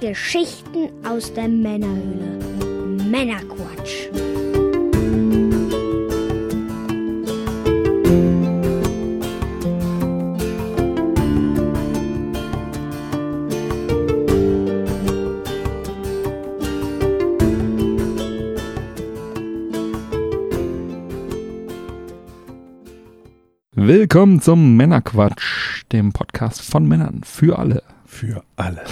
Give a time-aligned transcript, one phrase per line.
[0.00, 2.38] Geschichten aus der Männerhöhle.
[3.10, 4.06] Männerquatsch.
[23.72, 27.82] Willkommen zum Männerquatsch, dem Podcast von Männern für alle.
[28.06, 28.84] Für alle.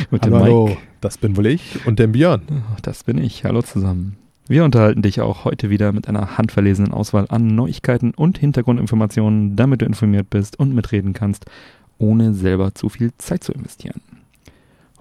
[0.10, 0.80] Dem Hallo, Mike.
[1.00, 2.42] das bin wohl ich und dem Björn.
[2.82, 3.44] Das bin ich.
[3.44, 4.16] Hallo zusammen.
[4.48, 9.82] Wir unterhalten dich auch heute wieder mit einer handverlesenen Auswahl an Neuigkeiten und Hintergrundinformationen, damit
[9.82, 11.46] du informiert bist und mitreden kannst,
[11.98, 14.00] ohne selber zu viel Zeit zu investieren.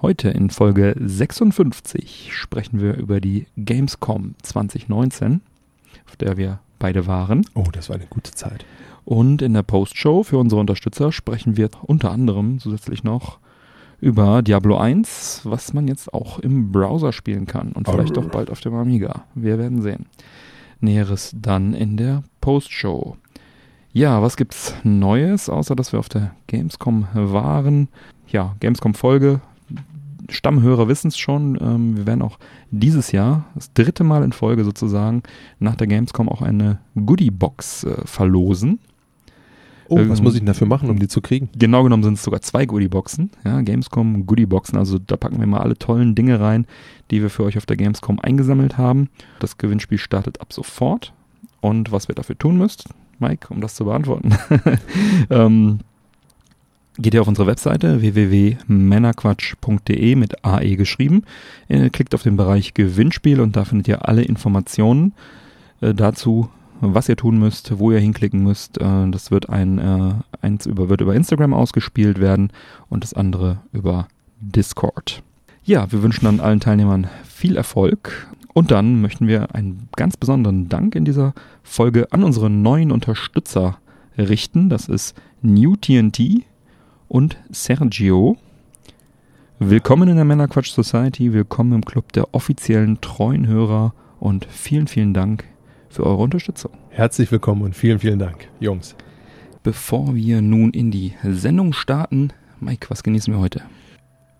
[0.01, 5.41] Heute in Folge 56 sprechen wir über die Gamescom 2019,
[6.07, 7.45] auf der wir beide waren.
[7.55, 8.65] Oh, das war eine gute Zeit.
[9.05, 13.39] Und in der Postshow für unsere Unterstützer sprechen wir unter anderem zusätzlich noch
[14.01, 18.21] über Diablo 1, was man jetzt auch im Browser spielen kann und vielleicht Oh.
[18.21, 19.25] auch bald auf dem Amiga.
[19.35, 20.05] Wir werden sehen.
[20.81, 23.17] Näheres dann in der Postshow.
[23.91, 27.89] Ja, was gibt's Neues, außer dass wir auf der Gamescom waren?
[28.27, 29.41] Ja, Gamescom-Folge.
[30.29, 31.57] Stammhörer wissen es schon.
[31.59, 32.37] Ähm, wir werden auch
[32.69, 35.23] dieses Jahr, das dritte Mal in Folge sozusagen,
[35.57, 38.79] nach der Gamescom auch eine Goodie-Box äh, verlosen.
[39.89, 41.49] Oh, was Ähm, muss ich denn dafür machen, um die zu kriegen?
[41.57, 43.31] Genau genommen sind es sogar zwei Goodie-Boxen.
[43.43, 44.77] Ja, Gamescom Goodie-Boxen.
[44.77, 46.65] Also da packen wir mal alle tollen Dinge rein,
[47.11, 49.09] die wir für euch auf der Gamescom eingesammelt haben.
[49.39, 51.11] Das Gewinnspiel startet ab sofort.
[51.59, 52.85] Und was ihr dafür tun müsst,
[53.17, 54.35] Mike, um das zu beantworten,
[55.29, 55.79] ähm,
[56.97, 61.23] geht ihr auf unsere Webseite www.männerquatsch.de mit AE geschrieben.
[61.67, 65.13] Klickt auf den Bereich Gewinnspiel und da findet ihr alle Informationen
[65.81, 66.49] äh, dazu,
[66.81, 68.79] was ihr tun müsst, wo ihr hinklicken müsst.
[68.79, 72.51] Äh, das wird ein äh, eins über wird über Instagram ausgespielt werden
[72.89, 74.07] und das andere über
[74.39, 75.21] Discord.
[75.63, 80.69] Ja, wir wünschen dann allen Teilnehmern viel Erfolg und dann möchten wir einen ganz besonderen
[80.69, 81.33] Dank in dieser
[81.63, 83.77] Folge an unsere neuen Unterstützer
[84.17, 84.69] richten.
[84.69, 86.43] Das ist New TNT
[87.07, 88.37] und Sergio.
[89.59, 95.13] Willkommen in der Männerquatsch Society, willkommen im Club der offiziellen treuen Hörer und vielen, vielen
[95.13, 95.43] Dank
[95.89, 96.71] für eure Unterstützung.
[96.89, 98.95] Herzlich willkommen und vielen, vielen Dank, Jungs.
[99.63, 102.29] Bevor wir nun in die Sendung starten,
[102.59, 103.63] Mike, was genießen wir heute?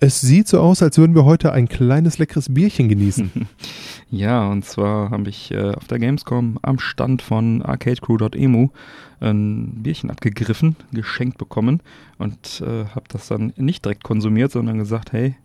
[0.02, 3.32] Es sieht so aus, als würden wir heute ein kleines leckeres Bierchen genießen.
[4.12, 8.70] Ja, und zwar habe ich äh, auf der Gamescom am Stand von arcadecrew.emu
[9.20, 11.84] ein Bierchen abgegriffen, geschenkt bekommen
[12.18, 15.36] und äh, habe das dann nicht direkt konsumiert, sondern gesagt, hey,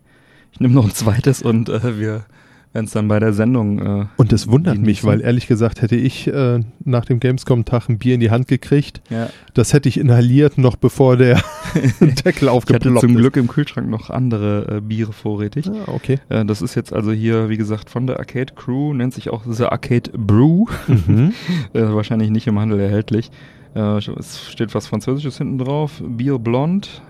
[0.51, 2.25] ich nehme noch ein zweites und äh, wir
[2.75, 3.79] werden es dann bei der Sendung.
[3.79, 7.97] Äh, Und das wundert mich, weil ehrlich gesagt hätte ich äh, nach dem Gamescom-Tag ein
[7.97, 9.01] Bier in die Hand gekriegt.
[9.09, 11.41] ja, Das hätte ich inhaliert, noch bevor der
[12.01, 13.15] Deckel ich hatte aufgeploppt zum.
[13.15, 15.67] Glück im Kühlschrank noch andere äh, Biere vorrätig.
[15.69, 16.19] Ah, okay.
[16.29, 19.43] Äh, das ist jetzt also hier, wie gesagt, von der Arcade Crew, nennt sich auch
[19.49, 20.65] The Arcade Brew.
[20.87, 21.33] Mhm.
[21.73, 23.31] Äh, wahrscheinlich nicht im Handel erhältlich.
[23.73, 26.01] Äh, es steht was Französisches hinten drauf.
[26.05, 27.01] Bier Blond,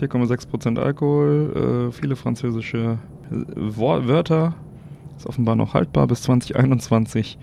[0.00, 2.98] 4,6% Alkohol, äh, viele französische
[3.30, 4.54] äh, Wörter.
[5.20, 7.38] Ist offenbar noch haltbar bis 2021.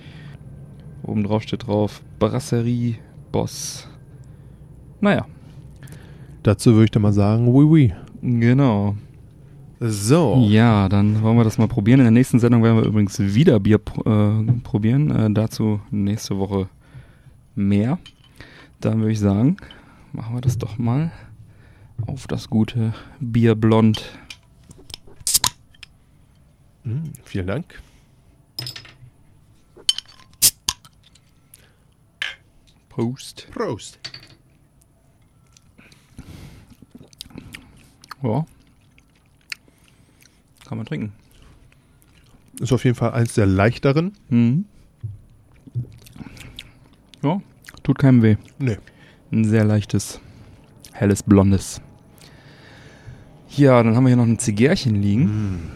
[1.04, 2.96] Oben drauf steht drauf Brasserie
[3.32, 3.88] Boss.
[5.00, 5.26] Naja,
[6.48, 7.94] Dazu würde ich dann mal sagen, oui, oui.
[8.22, 8.96] genau.
[9.82, 10.46] So.
[10.48, 12.00] Ja, dann wollen wir das mal probieren.
[12.00, 15.12] In der nächsten Sendung werden wir übrigens wieder Bier äh, probieren.
[15.12, 16.70] Äh, dazu nächste Woche
[17.54, 18.00] mehr.
[18.80, 19.58] Dann würde ich sagen,
[20.14, 21.12] machen wir das doch mal
[22.06, 23.54] auf das gute Bier
[26.88, 27.82] Mhm, vielen Dank.
[32.88, 33.50] Prost.
[33.52, 34.00] Prost.
[38.24, 38.46] Ja.
[40.66, 41.12] Kann man trinken.
[42.62, 44.14] Ist auf jeden Fall eins der leichteren.
[44.30, 44.64] Mhm.
[47.22, 47.42] Ja,
[47.84, 48.38] tut keinem weh.
[48.60, 48.78] Nee.
[49.30, 50.22] Ein sehr leichtes,
[50.94, 51.82] helles, blondes.
[53.50, 55.72] Ja, dann haben wir hier noch ein Zigärchen liegen.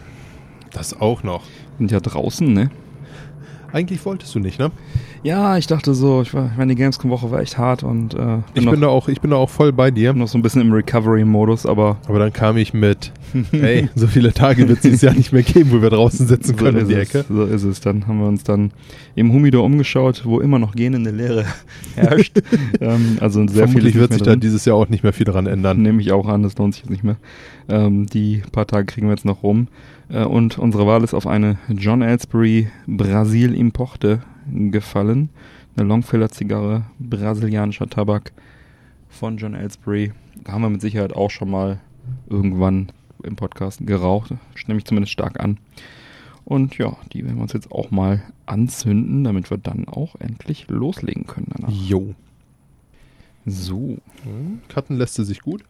[0.72, 1.42] Das auch noch.
[1.78, 2.70] Sind ja draußen, ne?
[3.72, 4.70] Eigentlich wolltest du nicht, ne?
[5.22, 8.16] Ja, ich dachte so, ich, war, ich meine, die Gamescom-Woche war echt hart und äh,
[8.18, 10.12] bin, Ich noch, bin da auch, ich bin da auch voll bei dir.
[10.12, 13.12] noch so ein bisschen im Recovery-Modus, aber Aber dann kam ich mit,
[13.52, 16.54] ey, so viele Tage wird es dieses Jahr nicht mehr geben, wo wir draußen sitzen
[16.56, 17.18] können um die ist Ecke.
[17.20, 17.80] es, so ist es.
[17.80, 18.72] Dann haben wir uns dann
[19.14, 21.46] im Humidor umgeschaut, wo immer noch gähnende Leere
[21.94, 22.42] herrscht.
[22.78, 25.46] ähm, also sehr Vermutlich viel wird sich da dieses Jahr auch nicht mehr viel dran
[25.46, 25.80] ändern.
[25.80, 27.16] Nehme ich auch an, das lohnt sich jetzt nicht mehr.
[27.70, 29.68] Ähm, die paar Tage kriegen wir jetzt noch rum.
[30.12, 35.30] Äh, und unsere Wahl ist auf eine John Ellsbury Brasil Importe gefallen.
[35.76, 38.32] Eine Longfiller-Zigarre, brasilianischer Tabak
[39.08, 40.12] von John Ellsbury.
[40.44, 41.80] Da haben wir mit Sicherheit auch schon mal
[42.28, 42.92] irgendwann
[43.22, 44.34] im Podcast geraucht.
[44.54, 45.58] Stelle mich zumindest stark an.
[46.44, 50.66] Und ja, die werden wir uns jetzt auch mal anzünden, damit wir dann auch endlich
[50.68, 51.72] loslegen können danach.
[51.72, 52.14] Jo.
[53.46, 53.98] So.
[54.24, 55.64] Hm, Cutten lässt sie sich gut.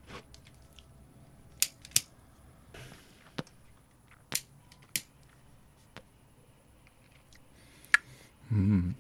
[8.53, 8.95] Hm.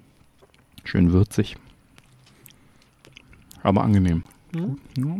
[0.85, 1.57] Schön würzig.
[3.63, 4.25] Aber angenehm.
[4.55, 4.79] Hm.
[4.97, 5.17] Ja.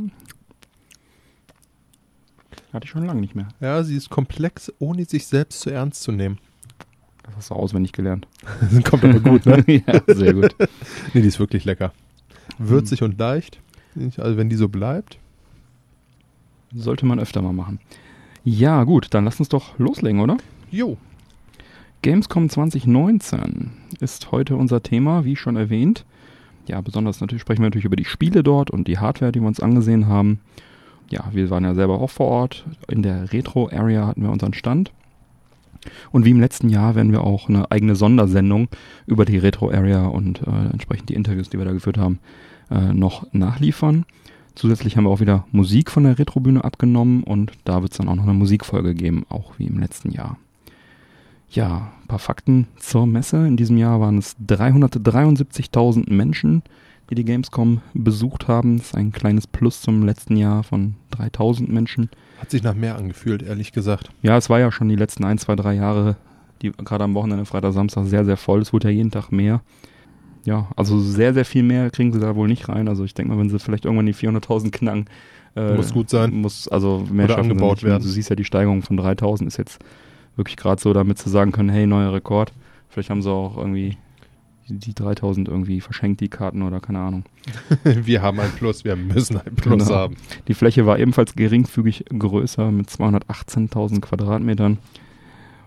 [2.73, 3.49] Hatte ich schon lange nicht mehr.
[3.61, 6.39] Ja, sie ist komplex, ohne sich selbst zu ernst zu nehmen.
[7.25, 8.27] Das hast du auswendig gelernt.
[8.85, 9.63] Kommt aber gut, ne?
[9.87, 10.57] ja, sehr gut.
[11.13, 11.93] Nee, die ist wirklich lecker.
[12.59, 13.61] Würzig und leicht.
[14.17, 15.19] Also wenn die so bleibt.
[16.75, 17.79] Sollte man öfter mal machen.
[18.45, 20.39] Ja, gut, dann lass uns doch loslegen, oder?
[20.71, 20.97] Jo.
[22.03, 23.71] Gamescom 2019
[24.01, 26.05] ist heute unser Thema, wie schon erwähnt.
[26.67, 29.47] Ja, besonders natürlich sprechen wir natürlich über die Spiele dort und die Hardware, die wir
[29.47, 30.41] uns angesehen haben.
[31.11, 32.67] Ja, wir waren ja selber auch vor Ort.
[32.89, 34.91] In der Retro-Area hatten wir unseren Stand.
[36.11, 38.67] Und wie im letzten Jahr werden wir auch eine eigene Sondersendung
[39.07, 42.19] über die Retro-Area und äh, entsprechend die Interviews, die wir da geführt haben,
[42.73, 44.07] äh, noch nachliefern.
[44.57, 48.09] Zusätzlich haben wir auch wieder Musik von der Retrobühne abgenommen und da wird es dann
[48.09, 50.37] auch noch eine Musikfolge geben, auch wie im letzten Jahr.
[51.53, 53.47] Ja, ein paar Fakten zur Messe.
[53.47, 56.63] In diesem Jahr waren es 373.000 Menschen,
[57.11, 58.79] die die Gamescom besucht haben.
[58.79, 62.09] Das ist ein kleines Plus zum letzten Jahr von 3.000 Menschen.
[62.39, 64.11] Hat sich nach mehr angefühlt, ehrlich gesagt.
[64.23, 66.17] Ja, es war ja schon die letzten ein, zwei, drei Jahre,
[66.63, 68.63] die gerade am Wochenende, Freitag, Samstag sehr, sehr voll.
[68.63, 69.61] Es wurde ja jeden Tag mehr.
[70.45, 72.89] Ja, also sehr, sehr viel mehr kriegen sie da wohl nicht rein.
[72.89, 75.05] Also ich denke mal, wenn sie vielleicht irgendwann die 400.000 knacken,
[75.55, 76.33] äh, Muss gut sein.
[76.35, 78.03] Muss also mehr Oder angebaut werden.
[78.03, 79.79] Du siehst ja, die Steigerung von 3.000 ist jetzt
[80.37, 82.53] wirklich gerade so, damit sie sagen können, hey, neuer Rekord.
[82.89, 83.97] Vielleicht haben sie auch irgendwie
[84.69, 87.25] die, die 3.000 irgendwie verschenkt, die Karten oder keine Ahnung.
[87.85, 89.95] Wir haben ein Plus, wir müssen ein Plus Genau.
[89.99, 90.17] haben.
[90.49, 94.79] Die Fläche war ebenfalls geringfügig größer mit 218.000 Quadratmetern.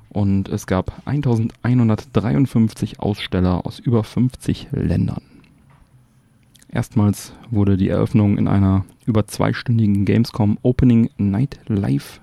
[0.10, 5.22] Und es gab 1153 Aussteller aus über 50 Ländern.
[6.70, 12.22] Erstmals wurde die Eröffnung in einer über zweistündigen Gamescom Opening Night Live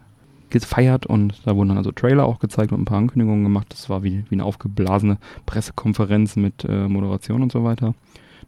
[0.52, 3.66] gefeiert und da wurden dann also Trailer auch gezeigt und ein paar Ankündigungen gemacht.
[3.70, 7.94] Das war wie, wie eine aufgeblasene Pressekonferenz mit äh, Moderation und so weiter.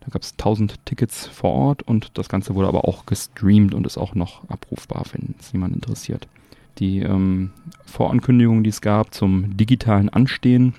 [0.01, 3.87] Da gab es 1000 Tickets vor Ort und das Ganze wurde aber auch gestreamt und
[3.87, 6.29] ist auch noch abrufbar, wenn es jemand interessiert.
[6.79, 7.51] Die ähm,
[7.87, 10.75] Vorankündigungen, die es gab zum digitalen Anstehen,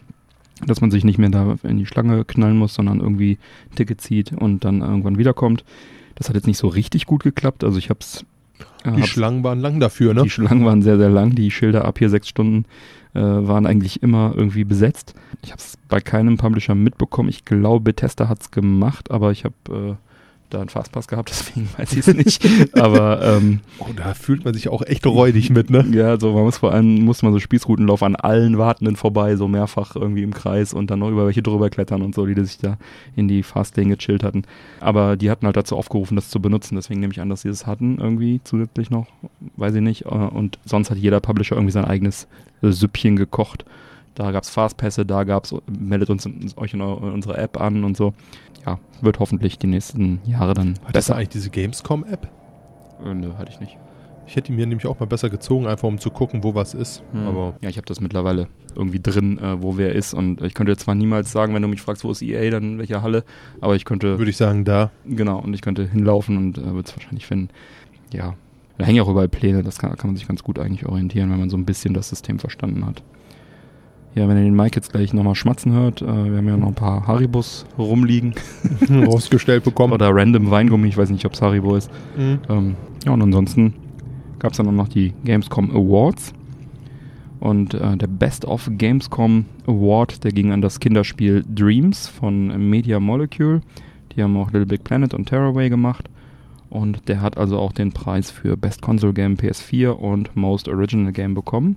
[0.65, 3.37] dass man sich nicht mehr da in die Schlange knallen muss, sondern irgendwie
[3.71, 5.63] ein Ticket zieht und dann irgendwann wiederkommt.
[6.15, 7.63] Das hat jetzt nicht so richtig gut geklappt.
[7.63, 8.25] Also ich hab's, äh,
[8.85, 10.23] Die hab's Schlangen waren lang dafür, ne?
[10.23, 11.33] die Schlangen waren sehr, sehr lang.
[11.35, 12.65] Die Schilder ab hier sechs Stunden
[13.13, 15.15] äh, waren eigentlich immer irgendwie besetzt.
[15.43, 17.29] Ich habe es bei keinem Publisher mitbekommen.
[17.29, 19.95] Ich glaube, Bethesda hat's gemacht, aber ich habe äh,
[20.49, 22.77] da einen Fastpass gehabt, deswegen weiß ich es nicht.
[22.79, 25.85] aber ähm, Oh, da fühlt man sich auch echt räudig mit, ne?
[25.91, 29.47] ja, so man muss vor allem muss man so Spießrutenlauf an allen Wartenden vorbei, so
[29.47, 32.57] mehrfach irgendwie im Kreis und dann noch über welche drüber klettern und so, die sich
[32.57, 32.77] da
[33.15, 34.43] in die Fastlane gechillt hatten.
[34.79, 37.49] Aber die hatten halt dazu aufgerufen, das zu benutzen, deswegen nehme ich an, dass sie
[37.49, 39.07] das hatten irgendwie zusätzlich noch,
[39.57, 40.05] weiß ich nicht.
[40.05, 42.27] Äh, Und sonst hat jeder Publisher irgendwie sein eigenes
[42.61, 43.65] äh, Süppchen gekocht.
[44.15, 46.27] Da gab's Fastpässe, da gab's, meldet uns
[46.57, 48.13] euch in eu- unsere App an und so.
[48.65, 51.15] Ja, wird hoffentlich die nächsten Jahre dann Hat das besser.
[51.17, 52.27] eigentlich diese Gamescom-App?
[53.05, 53.77] Äh, Nö, hatte ich nicht.
[54.27, 56.73] Ich hätte die mir nämlich auch mal besser gezogen, einfach um zu gucken, wo was
[56.73, 57.03] ist.
[57.11, 57.27] Hm.
[57.27, 60.15] Aber ja, ich habe das mittlerweile irgendwie drin, äh, wo wer ist.
[60.15, 62.77] Und ich könnte zwar niemals sagen, wenn du mich fragst, wo ist EA, dann in
[62.79, 63.23] welcher Halle,
[63.61, 64.89] aber ich könnte, würde ich sagen, da.
[65.05, 67.49] genau, und ich könnte hinlaufen und äh, würde es wahrscheinlich finden.
[68.13, 68.33] Ja,
[68.79, 71.29] da hängen ja auch überall Pläne, das kann, kann man sich ganz gut eigentlich orientieren,
[71.31, 73.03] wenn man so ein bisschen das System verstanden hat.
[74.15, 76.69] Ja, wenn ihr den Mike jetzt gleich nochmal schmatzen hört, äh, wir haben ja noch
[76.69, 78.33] ein paar Haribus rumliegen
[78.89, 79.91] rausgestellt bekommen.
[79.91, 81.91] oder random Weingummi, ich weiß nicht, ob es Haribo ist.
[82.17, 82.39] Mhm.
[82.47, 83.73] Ähm, ja, und ansonsten
[84.39, 86.33] gab es dann auch noch die Gamescom Awards.
[87.41, 93.01] Und äh, der Best of Gamescom Award, der ging an das Kinderspiel Dreams von Media
[93.01, 93.61] Molecule.
[94.15, 96.09] Die haben auch Little Big Planet und Tearaway gemacht.
[96.69, 101.11] Und der hat also auch den Preis für Best Console Game PS4 und Most Original
[101.11, 101.75] Game bekommen.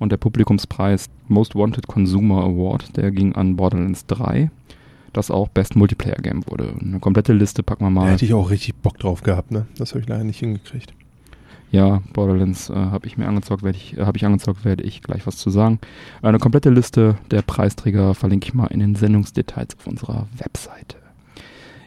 [0.00, 4.50] Und der Publikumspreis Most Wanted Consumer Award, der ging an Borderlands 3,
[5.12, 6.74] das auch Best Multiplayer Game wurde.
[6.80, 8.10] Eine komplette Liste packen wir Da mal.
[8.12, 9.66] hätte ich auch richtig Bock drauf gehabt, ne?
[9.76, 10.92] Das habe ich leider nicht hingekriegt.
[11.70, 15.02] Ja, Borderlands äh, habe ich mir angezockt, werde ich, äh, habe ich angezockt, werde ich
[15.02, 15.78] gleich was zu sagen.
[16.20, 20.96] Eine komplette Liste der Preisträger verlinke ich mal in den Sendungsdetails auf unserer Webseite.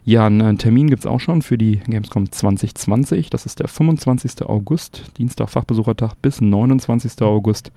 [0.06, 3.30] Ja, einen Termin gibt's auch schon für die Gamescom 2020.
[3.30, 4.44] Das ist der 25.
[4.44, 7.22] August, Dienstag Fachbesuchertag bis 29.
[7.22, 7.72] August,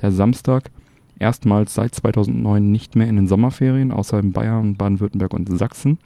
[0.00, 0.70] der Samstag.
[1.18, 5.98] Erstmals seit 2009 nicht mehr in den Sommerferien, außer in Bayern, Baden-Württemberg und Sachsen.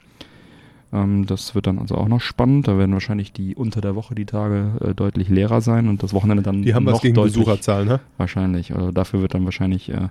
[0.91, 2.67] Ähm, das wird dann also auch noch spannend.
[2.67, 6.13] Da werden wahrscheinlich die unter der Woche die Tage äh, deutlich leerer sein und das
[6.13, 7.99] Wochenende dann Die haben noch was gegen deutlich Besucherzahlen, ne?
[8.17, 8.75] wahrscheinlich.
[8.75, 10.09] Also dafür wird dann wahrscheinlich äh,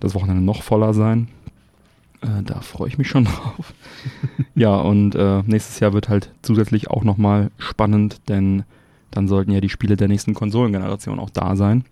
[0.00, 1.28] das Wochenende noch voller sein.
[2.20, 3.74] Äh, da freue ich mich schon drauf.
[4.54, 8.64] ja, und äh, nächstes Jahr wird halt zusätzlich auch nochmal spannend, denn
[9.10, 11.84] dann sollten ja die Spiele der nächsten Konsolengeneration auch da sein.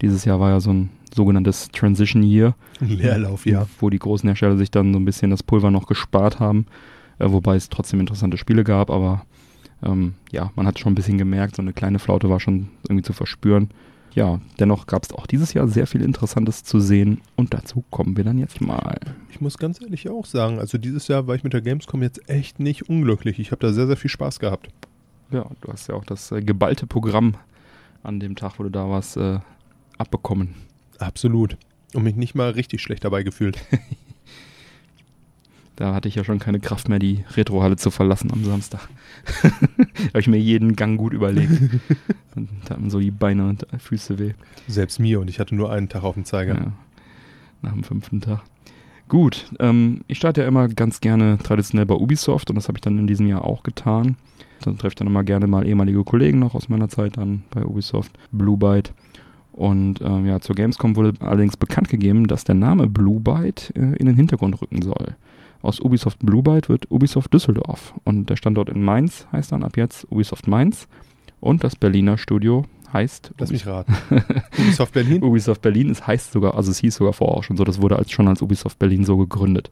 [0.00, 3.66] Dieses Jahr war ja so ein sogenanntes Transition Year, Leerlauf, ja.
[3.80, 6.66] wo die großen Hersteller sich dann so ein bisschen das Pulver noch gespart haben,
[7.18, 9.26] äh, wobei es trotzdem interessante Spiele gab, aber
[9.82, 13.02] ähm, ja, man hat schon ein bisschen gemerkt, so eine kleine Flaute war schon irgendwie
[13.02, 13.70] zu verspüren.
[14.12, 18.16] Ja, dennoch gab es auch dieses Jahr sehr viel Interessantes zu sehen und dazu kommen
[18.16, 18.98] wir dann jetzt mal.
[19.30, 22.28] Ich muss ganz ehrlich auch sagen, also dieses Jahr war ich mit der Gamescom jetzt
[22.28, 23.38] echt nicht unglücklich.
[23.38, 24.68] Ich habe da sehr, sehr viel Spaß gehabt.
[25.30, 27.34] Ja, du hast ja auch das äh, geballte Programm
[28.02, 29.38] an dem Tag, wo du da warst, äh,
[30.00, 30.54] abbekommen.
[30.98, 31.56] Absolut.
[31.94, 33.58] Und mich nicht mal richtig schlecht dabei gefühlt.
[35.76, 38.86] Da hatte ich ja schon keine Kraft mehr, die Retrohalle zu verlassen am Samstag.
[40.08, 41.58] Habe ich mir jeden Gang gut überlegt.
[42.36, 44.34] Und da haben so die Beine und Füße weh.
[44.68, 46.54] Selbst mir und ich hatte nur einen Tag auf dem Zeiger.
[46.54, 46.72] Ja,
[47.62, 48.42] nach dem fünften Tag.
[49.08, 52.82] Gut, ähm, ich starte ja immer ganz gerne traditionell bei Ubisoft und das habe ich
[52.82, 54.18] dann in diesem Jahr auch getan.
[54.60, 57.64] Dann treffe ich dann immer gerne mal ehemalige Kollegen noch aus meiner Zeit dann bei
[57.64, 58.92] Ubisoft, Blue Byte.
[59.60, 63.94] Und ähm, ja, zur Gamescom wurde allerdings bekannt gegeben, dass der Name Blue Byte äh,
[63.96, 65.16] in den Hintergrund rücken soll.
[65.60, 67.92] Aus Ubisoft Blue Byte wird Ubisoft Düsseldorf.
[68.04, 70.88] Und der Standort in Mainz heißt dann ab jetzt Ubisoft Mainz.
[71.40, 73.94] Und das Berliner Studio heißt Lass mich raten.
[74.58, 75.22] Ubisoft Berlin?
[75.22, 75.90] Ubisoft Berlin.
[75.90, 78.28] Es heißt sogar, also es hieß sogar vorher auch schon so, das wurde als, schon
[78.28, 79.70] als Ubisoft Berlin so gegründet.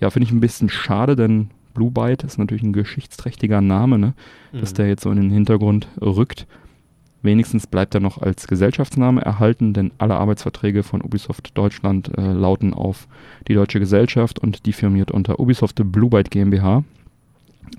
[0.00, 4.12] Ja, finde ich ein bisschen schade, denn Blue Byte ist natürlich ein geschichtsträchtiger Name, ne?
[4.52, 4.76] dass Mhm.
[4.76, 6.46] der jetzt so in den Hintergrund rückt.
[7.24, 12.74] Wenigstens bleibt er noch als Gesellschaftsname erhalten, denn alle Arbeitsverträge von Ubisoft Deutschland äh, lauten
[12.74, 13.08] auf
[13.48, 16.84] die deutsche Gesellschaft und die firmiert unter Ubisoft Blue Byte GmbH.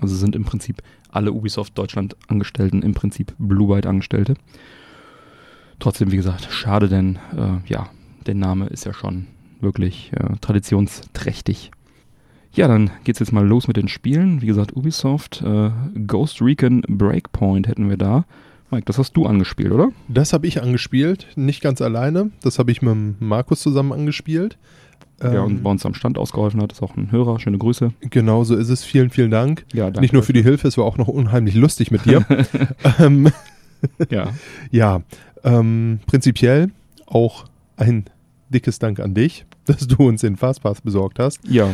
[0.00, 4.34] Also sind im Prinzip alle Ubisoft Deutschland Angestellten im Prinzip Blue Byte Angestellte.
[5.78, 7.88] Trotzdem, wie gesagt, schade, denn äh, ja,
[8.26, 9.28] der Name ist ja schon
[9.60, 11.70] wirklich äh, traditionsträchtig.
[12.52, 14.42] Ja, dann geht's jetzt mal los mit den Spielen.
[14.42, 15.70] Wie gesagt, Ubisoft, äh,
[16.04, 18.24] Ghost Recon Breakpoint hätten wir da.
[18.70, 19.90] Mike, das hast du angespielt, oder?
[20.08, 22.30] Das habe ich angespielt, nicht ganz alleine.
[22.42, 24.58] Das habe ich mit Markus zusammen angespielt.
[25.22, 27.38] Der Ähm, uns bei uns am Stand ausgeholfen hat, ist auch ein Hörer.
[27.40, 27.92] Schöne Grüße.
[28.00, 28.84] Genau so ist es.
[28.84, 29.64] Vielen, vielen Dank.
[29.72, 30.00] Ja, danke.
[30.00, 32.26] Nicht nur für die Hilfe, es war auch noch unheimlich lustig mit dir.
[32.98, 33.30] ähm,
[34.10, 34.32] Ja,
[34.70, 35.02] ja,
[35.44, 36.70] ähm, prinzipiell
[37.06, 37.44] auch
[37.76, 38.04] ein
[38.50, 41.40] dickes Dank an dich, dass du uns den Fastpass besorgt hast.
[41.48, 41.68] ja,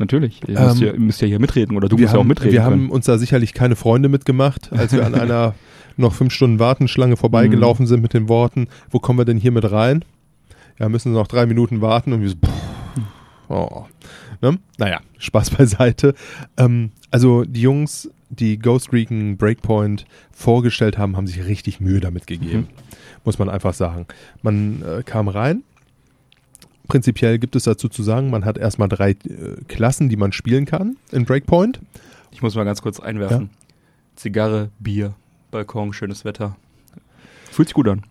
[0.00, 0.40] natürlich.
[0.48, 2.28] Ihr Ähm, müsst, ja, ihr müsst ja hier mitreden oder du musst ja auch haben,
[2.28, 2.52] mitreden.
[2.52, 2.82] wir können.
[2.84, 5.54] haben uns da sicherlich keine Freunde mitgemacht, als wir an einer
[5.96, 7.88] noch fünf Stunden Wartenschlange vorbeigelaufen Mhm.
[7.88, 10.04] sind mit den Worten, wo kommen wir denn hier mit rein?
[10.78, 12.52] Ja, müssen noch drei Minuten warten und wir so, pff,
[13.48, 13.84] oh.
[14.40, 14.58] ne?
[14.78, 16.14] Naja, Spaß beiseite.
[16.56, 22.26] Ähm, also die Jungs, die Ghost Recon Breakpoint vorgestellt haben, haben sich richtig Mühe damit
[22.26, 22.58] gegeben.
[22.60, 22.84] Mhm.
[23.24, 24.06] Muss man einfach sagen.
[24.42, 25.62] Man äh, kam rein.
[26.88, 29.16] Prinzipiell gibt es dazu zu sagen, man hat erstmal drei äh,
[29.68, 31.80] Klassen, die man spielen kann in Breakpoint.
[32.30, 33.50] Ich muss mal ganz kurz einwerfen.
[34.16, 35.14] Zigarre, Bier,
[35.50, 36.56] Balkon, schönes Wetter.
[37.50, 38.02] Fühlt sich gut an.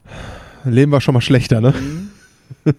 [0.63, 1.73] Leben war schon mal schlechter, ne?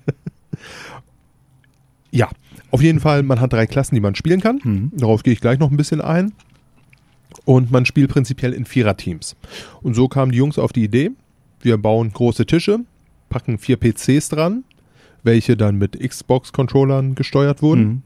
[2.11, 2.29] ja,
[2.71, 4.61] auf jeden Fall, man hat drei Klassen, die man spielen kann.
[4.63, 4.93] Mhm.
[4.95, 6.33] Darauf gehe ich gleich noch ein bisschen ein.
[7.45, 9.37] Und man spielt prinzipiell in Viererteams.
[9.83, 11.11] Und so kamen die Jungs auf die Idee,
[11.61, 12.81] wir bauen große Tische,
[13.31, 14.65] packen vier PCs dran,
[15.29, 17.83] welche dann mit Xbox-Controllern gesteuert wurden.
[17.83, 18.03] Mhm.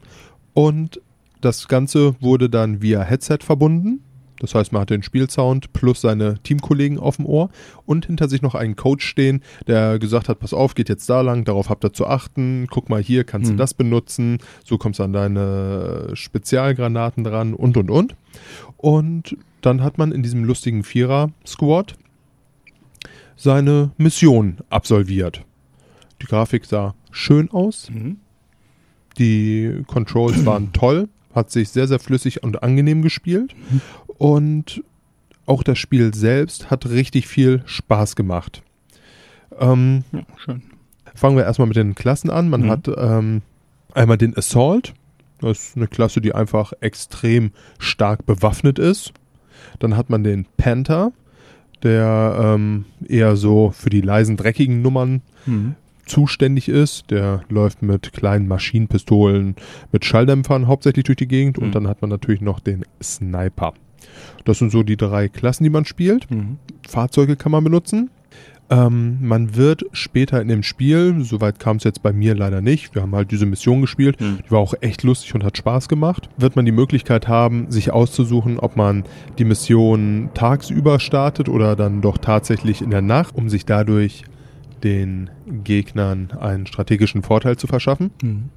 [0.53, 1.01] Und
[1.39, 4.01] das Ganze wurde dann via Headset verbunden.
[4.39, 7.49] Das heißt, man hat den Spielsound plus seine Teamkollegen auf dem Ohr
[7.85, 11.21] und hinter sich noch einen Coach stehen, der gesagt hat, pass auf, geht jetzt da
[11.21, 13.55] lang, darauf habt ihr zu achten, guck mal hier, kannst Hm.
[13.55, 18.15] du das benutzen, so kommst du an deine Spezialgranaten dran und und und.
[18.75, 21.95] Und dann hat man in diesem lustigen Vierer-Squad
[23.37, 25.45] seine Mission absolviert.
[26.21, 28.17] Die Grafik sah schön aus, Mhm.
[29.17, 33.55] die Controls waren toll, hat sich sehr, sehr flüssig und angenehm gespielt.
[34.17, 34.83] Und
[35.45, 38.61] auch das Spiel selbst hat richtig viel Spaß gemacht.
[39.59, 40.61] Ähm, Ja, schön.
[41.15, 42.49] fangen wir erstmal mit den Klassen an.
[42.49, 42.69] Man Mhm.
[42.69, 43.41] hat ähm,
[43.93, 44.93] einmal den Assault.
[45.41, 49.11] Das ist eine Klasse, die einfach extrem stark bewaffnet ist.
[49.79, 51.11] Dann hat man den Panther,
[51.83, 55.75] der ähm, eher so für die leisen, dreckigen Nummern Mhm.
[56.05, 57.11] Zuständig ist.
[57.11, 59.55] Der läuft mit kleinen Maschinenpistolen,
[59.91, 61.57] mit Schalldämpfern hauptsächlich durch die Gegend.
[61.57, 61.63] Mhm.
[61.65, 63.73] Und dann hat man natürlich noch den Sniper.
[64.45, 66.29] Das sind so die drei Klassen, die man spielt.
[66.29, 66.57] Mhm.
[66.87, 68.09] Fahrzeuge kann man benutzen.
[68.69, 72.95] Ähm, man wird später in dem Spiel, soweit kam es jetzt bei mir leider nicht,
[72.95, 74.39] wir haben halt diese Mission gespielt, Hm.
[74.45, 77.91] die war auch echt lustig und hat Spaß gemacht, wird man die Möglichkeit haben, sich
[77.91, 79.03] auszusuchen, ob man
[79.37, 84.23] die Mission tagsüber startet oder dann doch tatsächlich in der Nacht, um sich dadurch
[84.83, 85.29] den
[85.63, 88.11] Gegnern einen strategischen Vorteil zu verschaffen.
[88.21, 88.49] Mhm.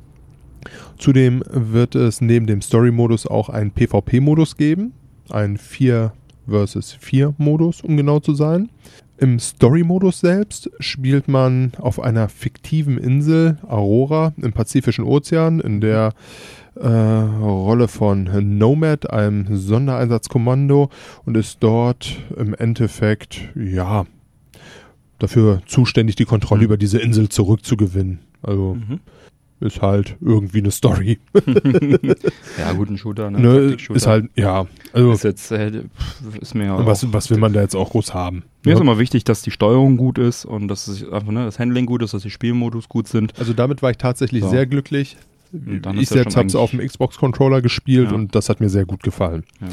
[0.99, 4.93] Zudem wird es neben dem Story-Modus auch einen PvP-Modus geben.
[5.31, 6.13] Ein 4
[6.49, 8.71] versus 4 Modus, um genau zu sein.
[9.19, 16.13] Im Story-Modus selbst spielt man auf einer fiktiven Insel, Aurora, im Pazifischen Ozean, in der
[16.75, 18.29] äh, Rolle von
[18.59, 20.91] Nomad, einem Sondereinsatzkommando,
[21.25, 24.05] und ist dort im Endeffekt, ja,
[25.19, 26.65] dafür zuständig, die Kontrolle Mhm.
[26.67, 28.19] über diese Insel zurückzugewinnen.
[28.43, 29.01] Also Mhm.
[29.61, 31.19] ist halt irgendwie eine Story.
[32.59, 33.41] ja, gut, ein Shooter, ne?
[33.41, 33.97] Ne, Taktik-Shooter.
[33.97, 35.83] ist halt, ja, also Ist jetzt, äh,
[36.41, 38.43] ist mir ja was, auch, was will man da jetzt auch groß haben?
[38.65, 38.83] Mir ist Ja.
[38.83, 42.03] immer wichtig, dass die Steuerung gut ist und dass es einfach, ne, das Handling gut
[42.03, 43.33] ist, dass die Spielmodus gut sind.
[43.39, 44.51] Also damit war ich tatsächlich So.
[44.51, 45.17] sehr glücklich.
[45.99, 48.15] Ich ja selbst habe es auf dem Xbox-Controller gespielt Ja.
[48.17, 49.45] und das hat mir sehr gut gefallen.
[49.61, 49.69] Ja.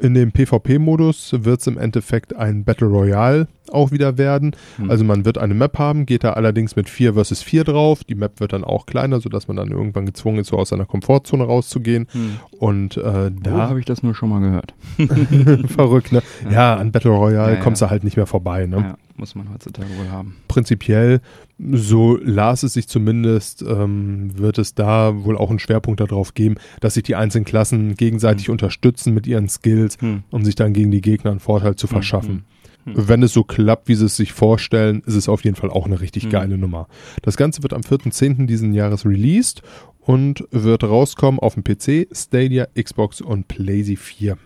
[0.00, 4.54] In dem PvP-Modus wird es im Endeffekt ein Battle Royale auch wieder werden.
[4.76, 4.90] Hm.
[4.90, 8.04] Also man wird eine Map haben, geht da allerdings mit 4 versus 4 drauf.
[8.04, 10.86] Die Map wird dann auch kleiner, sodass man dann irgendwann gezwungen ist, so aus seiner
[10.86, 12.06] Komfortzone rauszugehen.
[12.12, 12.36] Hm.
[12.58, 14.72] Und äh, Da habe ich das nur schon mal gehört.
[15.68, 16.22] verrückt, ne?
[16.44, 16.50] Ja.
[16.52, 17.60] Ja, an Battle Royale Ja, ja.
[17.62, 18.94] kommst du halt nicht mehr vorbei, ne?
[19.18, 20.36] Muss man heutzutage wohl haben.
[20.46, 21.20] prinzipiell,
[21.58, 26.54] so las es sich zumindest, ähm, wird es da wohl auch einen Schwerpunkt darauf geben,
[26.80, 28.52] dass sich die einzelnen Klassen gegenseitig Hm.
[28.52, 30.22] unterstützen mit ihren Skills, Hm.
[30.30, 32.44] um sich dann gegen die Gegner einen Vorteil zu verschaffen.
[32.84, 32.94] Hm.
[32.94, 33.08] Hm.
[33.08, 35.86] Wenn es so klappt, wie sie es sich vorstellen, ist es auf jeden Fall auch
[35.86, 36.30] eine richtig Hm.
[36.30, 36.86] geile Nummer.
[37.22, 38.46] Das Ganze wird am 4.10.
[38.46, 39.62] diesen Jahres released
[40.00, 44.38] und wird rauskommen auf dem PC, Stadia, Xbox und PlayStation 4.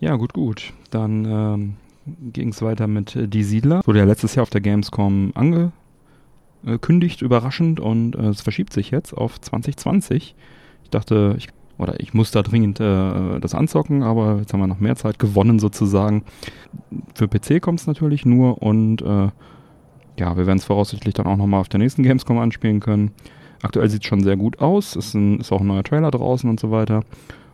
[0.00, 0.72] Ja, gut, gut.
[0.90, 1.74] Dann ähm,
[2.06, 3.82] ging es weiter mit äh, Die Siedler.
[3.84, 9.12] Wurde ja letztes Jahr auf der Gamescom angekündigt, überraschend, und äh, es verschiebt sich jetzt
[9.12, 10.34] auf 2020.
[10.84, 14.66] Ich dachte, ich, oder ich muss da dringend äh, das anzocken, aber jetzt haben wir
[14.66, 16.24] noch mehr Zeit gewonnen sozusagen.
[17.14, 19.28] Für PC kommt es natürlich nur und äh,
[20.18, 23.12] ja, wir werden es voraussichtlich dann auch nochmal auf der nächsten Gamescom anspielen können.
[23.62, 24.96] Aktuell sieht es schon sehr gut aus.
[24.96, 27.04] Es ist, ist auch ein neuer Trailer draußen und so weiter.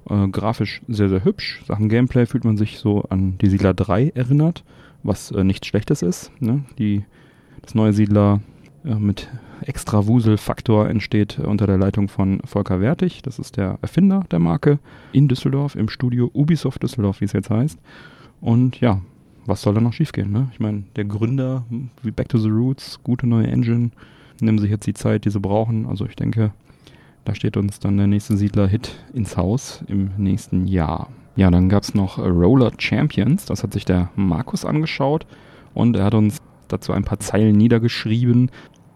[0.08, 1.62] Äh, grafisch sehr, sehr hübsch.
[1.66, 4.64] Sachen Gameplay fühlt man sich so an die Siedler 3 erinnert,
[5.02, 6.32] was äh, nichts Schlechtes ist.
[6.40, 6.64] Ne?
[6.78, 7.04] Die,
[7.62, 8.40] das neue Siedler
[8.84, 9.28] äh, mit
[9.62, 13.22] extra Wuselfaktor entsteht unter der Leitung von Volker Wertig.
[13.22, 14.78] Das ist der Erfinder der Marke
[15.12, 17.78] in Düsseldorf im Studio Ubisoft Düsseldorf, wie es jetzt heißt.
[18.40, 19.00] Und ja,
[19.46, 20.30] was soll da noch schiefgehen?
[20.30, 20.48] Ne?
[20.52, 21.64] Ich meine, der Gründer,
[22.02, 23.90] wie Back to the Roots, gute neue Engine,
[24.40, 25.86] nehmen sich jetzt die Zeit, die sie brauchen.
[25.86, 26.52] Also ich denke,
[27.28, 31.10] da steht uns dann der nächste Siedler-Hit ins Haus im nächsten Jahr.
[31.36, 33.44] Ja, dann gab es noch Roller Champions.
[33.44, 35.26] Das hat sich der Markus angeschaut
[35.74, 36.38] und er hat uns
[36.68, 38.50] dazu ein paar Zeilen niedergeschrieben,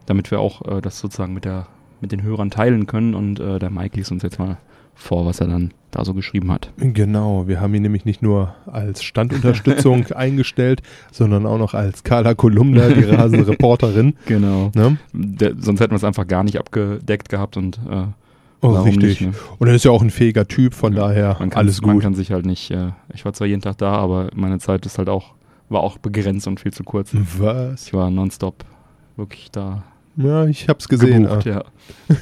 [0.07, 1.67] damit wir auch äh, das sozusagen mit, der,
[2.01, 3.15] mit den Hörern teilen können.
[3.15, 4.57] Und äh, der Mike liest uns jetzt mal
[4.95, 6.73] vor, was er dann da so geschrieben hat.
[6.79, 12.33] Genau, wir haben ihn nämlich nicht nur als Standunterstützung eingestellt, sondern auch noch als Carla
[12.33, 14.15] Kolumna, die rasende Reporterin.
[14.25, 14.73] Genau.
[14.75, 14.97] Ne?
[15.13, 18.05] Der, sonst hätten wir es einfach gar nicht abgedeckt gehabt und äh,
[18.63, 19.21] Oh, warum richtig.
[19.21, 19.21] nicht?
[19.21, 19.33] Ne?
[19.59, 21.97] Und er ist ja auch ein fähiger Typ, von Ja, daher Man kann, alles Man
[21.97, 22.03] gut.
[22.05, 24.99] kann sich halt nicht, äh, ich war zwar jeden Tag da, aber meine Zeit ist
[24.99, 25.35] halt auch,
[25.69, 27.11] war auch begrenzt und viel zu kurz.
[27.39, 27.87] Was?
[27.89, 28.65] Ich war nonstop
[29.17, 29.83] wirklich da
[30.17, 31.25] Ja, ich hab's gesehen.
[31.25, 31.51] gebucht, ah.
[31.51, 31.65] ja.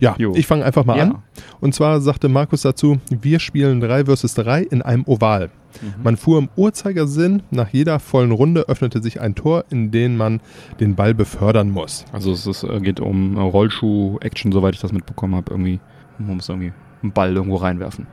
[0.00, 0.34] Ja, Jo.
[0.34, 1.04] ich fange einfach mal ja.
[1.04, 1.18] an.
[1.60, 5.50] Und zwar sagte Markus dazu, wir spielen 3 versus 3 in einem Oval.
[5.80, 6.02] Mhm.
[6.02, 10.40] Man fuhr im Uhrzeigersinn, nach jeder vollen Runde öffnete sich ein Tor, in dem man
[10.78, 12.04] den Ball befördern muss.
[12.12, 15.52] Also es ist, äh, geht um äh, Rollschuh-Action, soweit ich das mitbekommen habe.
[15.52, 15.80] Irgendwie,
[16.18, 18.06] man muss irgendwie einen Ball irgendwo reinwerfen.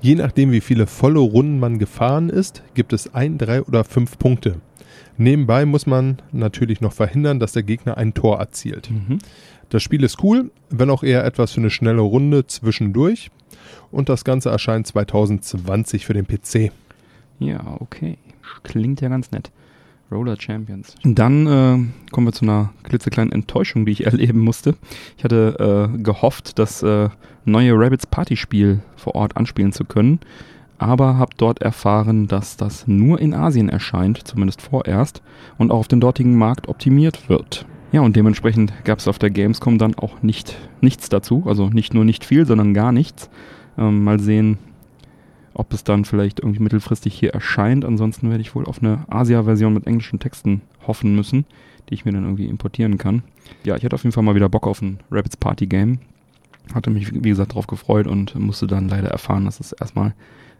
[0.00, 4.18] Je nachdem, wie viele volle Runden man gefahren ist, gibt es ein, drei oder fünf
[4.18, 4.60] Punkte.
[5.16, 8.90] Nebenbei muss man natürlich noch verhindern, dass der Gegner ein Tor erzielt.
[8.90, 9.18] Mhm.
[9.68, 13.30] Das Spiel ist cool, wenn auch eher etwas für eine schnelle Runde zwischendurch.
[13.90, 16.72] Und das Ganze erscheint 2020 für den PC.
[17.38, 18.18] Ja, okay.
[18.62, 19.50] Klingt ja ganz nett.
[20.10, 20.94] Roller Champions.
[21.04, 24.74] Dann äh, kommen wir zu einer klitzekleinen Enttäuschung, die ich erleben musste.
[25.16, 27.10] Ich hatte äh, gehofft, das äh,
[27.44, 30.20] neue Rabbits Party Spiel vor Ort anspielen zu können,
[30.78, 35.22] aber habe dort erfahren, dass das nur in Asien erscheint, zumindest vorerst,
[35.58, 37.66] und auch auf den dortigen Markt optimiert wird.
[37.90, 41.94] Ja, und dementsprechend gab es auf der Gamescom dann auch nicht nichts dazu, also nicht
[41.94, 43.30] nur nicht viel, sondern gar nichts.
[43.78, 44.58] Ähm, mal sehen,
[45.58, 47.84] ob es dann vielleicht irgendwie mittelfristig hier erscheint.
[47.84, 51.44] Ansonsten werde ich wohl auf eine Asia-Version mit englischen Texten hoffen müssen,
[51.88, 53.24] die ich mir dann irgendwie importieren kann.
[53.64, 55.98] Ja, ich hatte auf jeden Fall mal wieder Bock auf ein Rabbits Party Game.
[56.72, 60.14] Hatte mich, wie gesagt, darauf gefreut und musste dann leider erfahren, dass es erstmal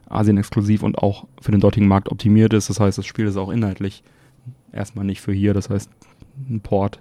[0.08, 2.68] Asien-exklusiv und auch für den dortigen Markt optimiert ist.
[2.68, 4.02] Das heißt, das Spiel ist auch inhaltlich
[4.72, 5.54] erstmal nicht für hier.
[5.54, 5.90] Das heißt,
[6.50, 6.98] ein Port,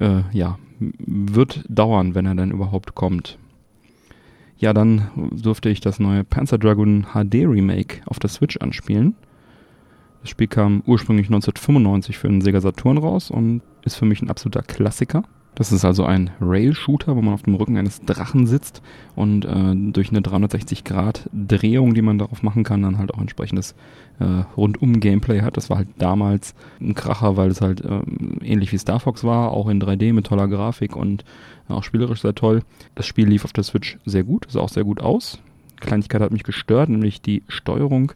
[0.00, 3.38] äh, ja, wird dauern, wenn er dann überhaupt kommt.
[4.58, 9.14] Ja, dann durfte ich das neue Panzer Dragoon HD Remake auf der Switch anspielen.
[10.22, 14.30] Das Spiel kam ursprünglich 1995 für den Sega Saturn raus und ist für mich ein
[14.30, 15.22] absoluter Klassiker.
[15.56, 18.82] Das ist also ein Rail-Shooter, wo man auf dem Rücken eines Drachen sitzt
[19.14, 23.74] und äh, durch eine 360-Grad-Drehung, die man darauf machen kann, dann halt auch entsprechendes
[24.18, 25.56] äh, Rundum-Gameplay hat.
[25.56, 28.02] Das war halt damals ein Kracher, weil es halt äh,
[28.42, 31.24] ähnlich wie Star Fox war, auch in 3D mit toller Grafik und
[31.68, 32.62] auch spielerisch sehr toll.
[32.94, 35.38] Das Spiel lief auf der Switch sehr gut, sah auch sehr gut aus.
[35.80, 38.12] Kleinigkeit hat mich gestört, nämlich die Steuerung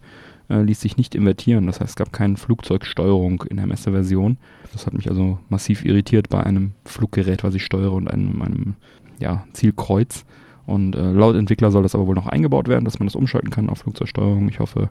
[0.50, 1.66] äh, ließ sich nicht invertieren.
[1.66, 4.36] Das heißt, es gab keine Flugzeugsteuerung in der Messeversion.
[4.72, 8.74] Das hat mich also massiv irritiert bei einem Fluggerät, was ich steuere und einem, einem
[9.18, 10.24] ja, Zielkreuz.
[10.66, 13.50] Und äh, laut Entwickler soll das aber wohl noch eingebaut werden, dass man das umschalten
[13.50, 14.48] kann auf Flugzeugsteuerung.
[14.48, 14.90] Ich hoffe,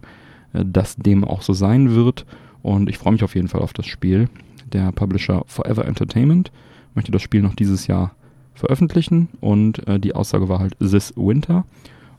[0.53, 2.25] äh, dass dem auch so sein wird.
[2.61, 4.29] Und ich freue mich auf jeden Fall auf das Spiel.
[4.73, 6.51] Der Publisher Forever Entertainment
[6.95, 8.11] möchte das Spiel noch dieses Jahr
[8.53, 11.65] veröffentlichen und äh, die Aussage war halt This Winter.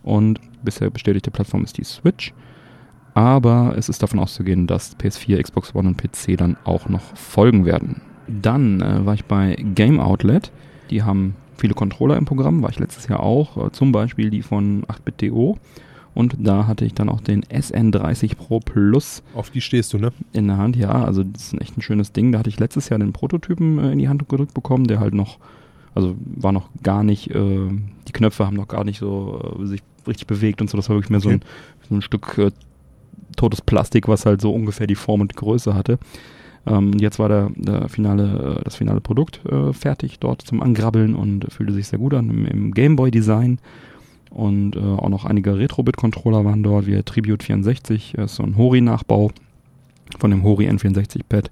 [0.02, 2.32] Und bisher bestätigte Plattform ist die Switch
[3.14, 7.64] aber es ist davon auszugehen, dass PS4, Xbox One und PC dann auch noch folgen
[7.64, 8.02] werden.
[8.28, 10.52] Dann äh, war ich bei Game Outlet.
[10.90, 14.42] Die haben viele Controller im Programm, war ich letztes Jahr auch, äh, zum Beispiel die
[14.42, 15.56] von 8BitDO.
[16.12, 19.22] Und da hatte ich dann auch den SN30 Pro Plus.
[19.34, 20.12] Auf die stehst du, ne?
[20.32, 21.04] In der Hand, ja.
[21.04, 22.32] Also das ist ein echt ein schönes Ding.
[22.32, 25.14] Da hatte ich letztes Jahr den Prototypen äh, in die Hand gedrückt bekommen, der halt
[25.14, 25.38] noch,
[25.94, 27.68] also war noch gar nicht, äh,
[28.08, 30.76] die Knöpfe haben noch gar nicht so äh, sich richtig bewegt und so.
[30.76, 31.28] Das war wirklich mehr okay.
[31.28, 32.50] so, ein, so ein Stück äh,
[33.36, 35.98] totes Plastik, was halt so ungefähr die Form und Größe hatte.
[36.66, 41.14] Ähm, jetzt war der, der finale, äh, das finale Produkt äh, fertig dort zum Angrabbeln
[41.14, 43.58] und fühlte sich sehr gut an im, im Gameboy-Design.
[44.30, 49.30] Und äh, auch noch einige Retrobit-Controller waren dort, wie Tribute 64, äh, so ein Hori-Nachbau
[50.18, 51.50] von dem Hori N64-Pad.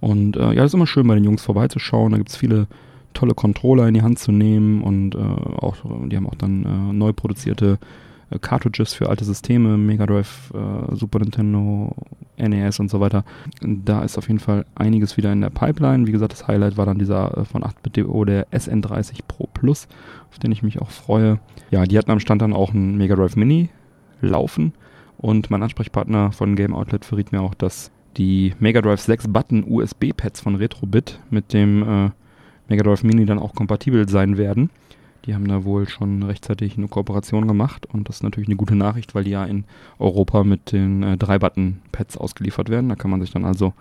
[0.00, 2.12] Und äh, ja, ist immer schön, bei den Jungs vorbeizuschauen.
[2.12, 2.66] Da gibt es viele
[3.12, 7.12] tolle Controller in die Hand zu nehmen und äh, auch, die haben auch dann neu
[7.12, 7.78] produzierte
[8.30, 11.94] äh, Cartridges für alte Systeme, Mega Drive, äh, Super Nintendo,
[12.38, 13.24] NES und so weiter.
[13.60, 16.06] Da ist auf jeden Fall einiges wieder in der Pipeline.
[16.06, 19.88] Wie gesagt, das Highlight war dann dieser äh, von 8BTO, der SN30 Pro Plus,
[20.30, 21.40] auf den ich mich auch freue.
[21.70, 23.68] Ja, die hatten am Stand dann auch ein Mega Drive Mini
[24.20, 24.72] laufen
[25.18, 29.64] und mein Ansprechpartner von Game Outlet verriet mir auch, dass die Mega Drive 6 Button
[29.66, 32.10] USB Pads von Retrobit mit dem äh,
[32.68, 34.70] Mega Drive Mini dann auch kompatibel sein werden.
[35.26, 38.74] Die haben da wohl schon rechtzeitig eine Kooperation gemacht und das ist natürlich eine gute
[38.74, 39.64] Nachricht, weil die ja in
[39.98, 42.88] Europa mit den äh, Drei-Button-Pads ausgeliefert werden.
[42.88, 43.74] Da kann man sich dann also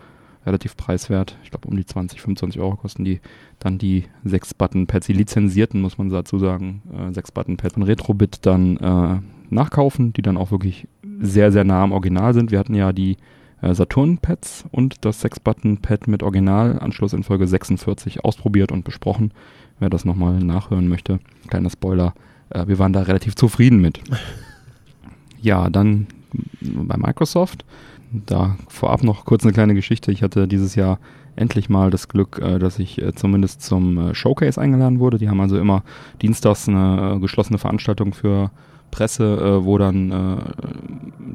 [0.46, 3.20] relativ preiswert, ich glaube um die 20, 25 Euro kosten die
[3.60, 9.20] dann die 6-Button-Pads, die lizenzierten, muss man dazu sagen, äh, 6-Button-Pads von Retrobit dann äh,
[9.50, 10.88] nachkaufen, die dann auch wirklich
[11.20, 12.52] sehr, sehr nah am Original sind.
[12.52, 13.18] Wir hatten ja die
[13.62, 19.32] äh, Saturn-Pads und das 6-Button-Pad mit Originalanschluss in Folge 46 ausprobiert und besprochen
[19.80, 21.20] wer das nochmal nachhören möchte.
[21.48, 22.14] Kleiner Spoiler,
[22.50, 24.02] äh, wir waren da relativ zufrieden mit.
[25.42, 26.08] Ja, dann
[26.60, 27.64] bei Microsoft.
[28.12, 30.12] Da vorab noch kurz eine kleine Geschichte.
[30.12, 31.00] Ich hatte dieses Jahr
[31.36, 35.18] endlich mal das Glück, äh, dass ich äh, zumindest zum äh, Showcase eingeladen wurde.
[35.18, 35.84] Die haben also immer
[36.22, 38.52] dienstags eine geschlossene Veranstaltung für
[38.92, 40.42] Presse, wo dann,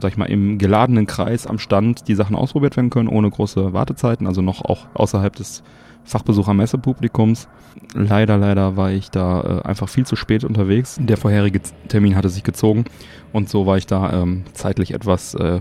[0.01, 3.73] sag ich mal, im geladenen Kreis am Stand die Sachen ausprobiert werden können, ohne große
[3.73, 5.63] Wartezeiten, also noch auch außerhalb des
[6.05, 7.49] Fachbesucher-Messepublikums.
[7.95, 10.99] Leider, leider war ich da äh, einfach viel zu spät unterwegs.
[11.01, 12.85] Der vorherige Termin hatte sich gezogen
[13.33, 15.61] und so war ich da ähm, zeitlich etwas äh,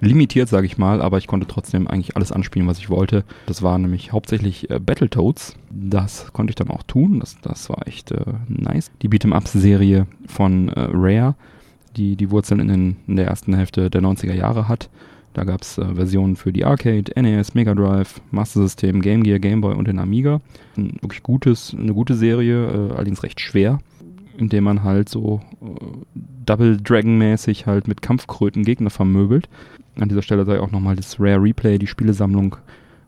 [0.00, 3.24] limitiert, sage ich mal, aber ich konnte trotzdem eigentlich alles anspielen, was ich wollte.
[3.46, 5.54] Das war nämlich hauptsächlich äh, Battletoads.
[5.70, 7.20] Das konnte ich dann auch tun.
[7.20, 8.90] Das, das war echt äh, nice.
[9.02, 11.34] Die Beat'em-Up-Serie von äh, Rare,
[11.96, 14.88] die die Wurzeln in, den, in der ersten Hälfte der 90er Jahre hat.
[15.32, 19.38] Da gab es äh, Versionen für die Arcade, NES, Mega Drive, Master System, Game Gear,
[19.38, 20.40] Game Boy und den Amiga.
[20.76, 23.78] Ein wirklich gutes, eine gute Serie, äh, allerdings recht schwer,
[24.36, 25.66] indem man halt so äh,
[26.46, 29.48] Double Dragon-mäßig halt mit Kampfkröten Gegner vermöbelt.
[29.98, 32.56] An dieser Stelle sei auch nochmal das Rare Replay, die Spielesammlung,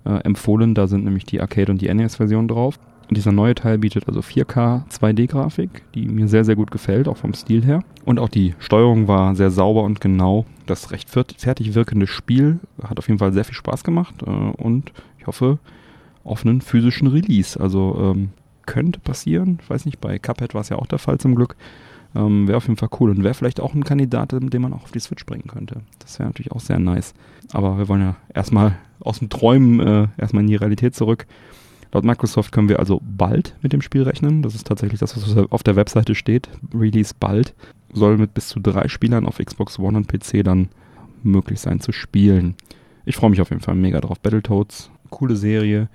[0.05, 0.75] äh, empfohlen.
[0.75, 2.79] Da sind nämlich die Arcade und die NES-Version drauf.
[3.11, 7.35] Dieser neue Teil bietet also 4K 2D-Grafik, die mir sehr, sehr gut gefällt, auch vom
[7.35, 7.83] Stil her.
[8.05, 10.47] Und auch die Steuerung war sehr sauber und genau.
[10.73, 14.91] Das recht fertig wirkende Spiel hat auf jeden Fall sehr viel Spaß gemacht äh, und
[15.19, 15.59] ich hoffe
[16.25, 17.61] auf einen physischen Release.
[17.61, 18.31] Also ähm,
[18.65, 19.59] könnte passieren.
[19.63, 21.57] Ich weiß nicht, bei Cuphead war es ja auch der Fall zum Glück.
[22.15, 24.85] Ähm, wäre auf jeden Fall cool und wäre vielleicht auch ein Kandidat, den man auch
[24.85, 25.83] auf die Switch bringen könnte.
[25.99, 27.13] Das wäre natürlich auch sehr nice.
[27.53, 31.27] Aber wir wollen ja erstmal aus dem Träumen äh, erstmal in die Realität zurück.
[31.93, 34.43] Laut Microsoft können wir also bald mit dem Spiel rechnen.
[34.43, 36.49] Das ist tatsächlich das, was auf der Webseite steht.
[36.75, 37.55] Release bald.
[37.93, 40.71] Soll mit bis zu drei Spielern auf Xbox One und PC dann
[41.23, 42.57] möglich sein zu spielen.
[43.05, 44.21] ich freue mich auf jeden Fall mega drauf.
[44.21, 45.89] Battletoads, coole Serie.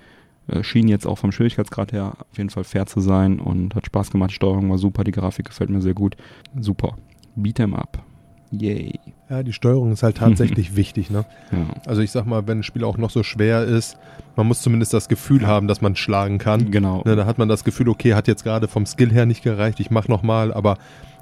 [0.46, 3.86] Äh, schien jetzt auch vom Schwierigkeitsgrad her auf jeden Fall fair zu sein und hat
[3.86, 4.30] Spaß gemacht.
[4.30, 6.16] Die Steuerung war super, die Grafik gefällt mir sehr gut.
[6.58, 6.96] Super.
[7.34, 8.02] Beat 'em up.
[8.50, 8.98] Yay.
[9.28, 11.24] Ja, die Steuerung ist halt tatsächlich wichtig, ne?
[11.52, 11.66] Ja.
[11.86, 13.98] Also ich sag mal, wenn ein Spiel auch noch so schwer ist,
[14.36, 16.70] man muss zumindest das Gefühl haben, dass man schlagen kann.
[16.70, 17.02] Genau.
[17.04, 19.80] Ne, da hat man das Gefühl, okay, hat jetzt gerade vom Skill her nicht gereicht,
[19.80, 20.78] ich mach nochmal, aber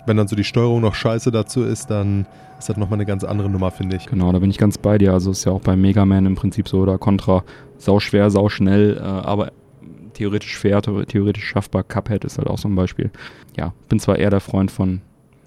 [0.07, 2.27] wenn dann so die Steuerung noch scheiße dazu ist, dann
[2.59, 4.07] ist das nochmal eine ganz andere Nummer, finde ich.
[4.07, 5.13] Genau, da bin ich ganz bei dir.
[5.13, 7.45] Also ist ja auch bei Mega Man im Prinzip so oder Contra.
[7.77, 9.53] Sau schwer, sau schnell, äh, aber
[10.15, 11.83] theoretisch fair, theoretisch schaffbar.
[11.83, 13.11] Cuphead ist halt auch so ein Beispiel.
[13.57, 15.03] Ja, bin zwar eher der Freund von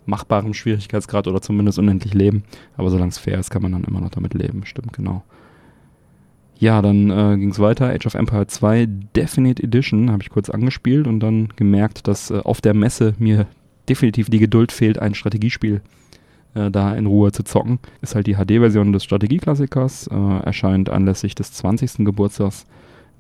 [0.10, 2.44] machbarem Schwierigkeitsgrad oder zumindest unendlich leben,
[2.76, 4.66] aber solange es fair ist, kann man dann immer noch damit leben.
[4.66, 5.24] Stimmt, genau.
[6.58, 7.90] Ja, dann äh, ging es weiter.
[7.90, 12.42] Age of Empire 2 Definite Edition habe ich kurz angespielt und dann gemerkt, dass äh,
[12.44, 13.48] auf der Messe mir
[13.88, 15.82] definitiv die Geduld fehlt, ein Strategiespiel
[16.56, 17.80] äh, da in Ruhe zu zocken.
[18.02, 22.06] Ist halt die HD-Version des Strategieklassikers, äh, erscheint anlässlich des 20.
[22.06, 22.66] Geburtstags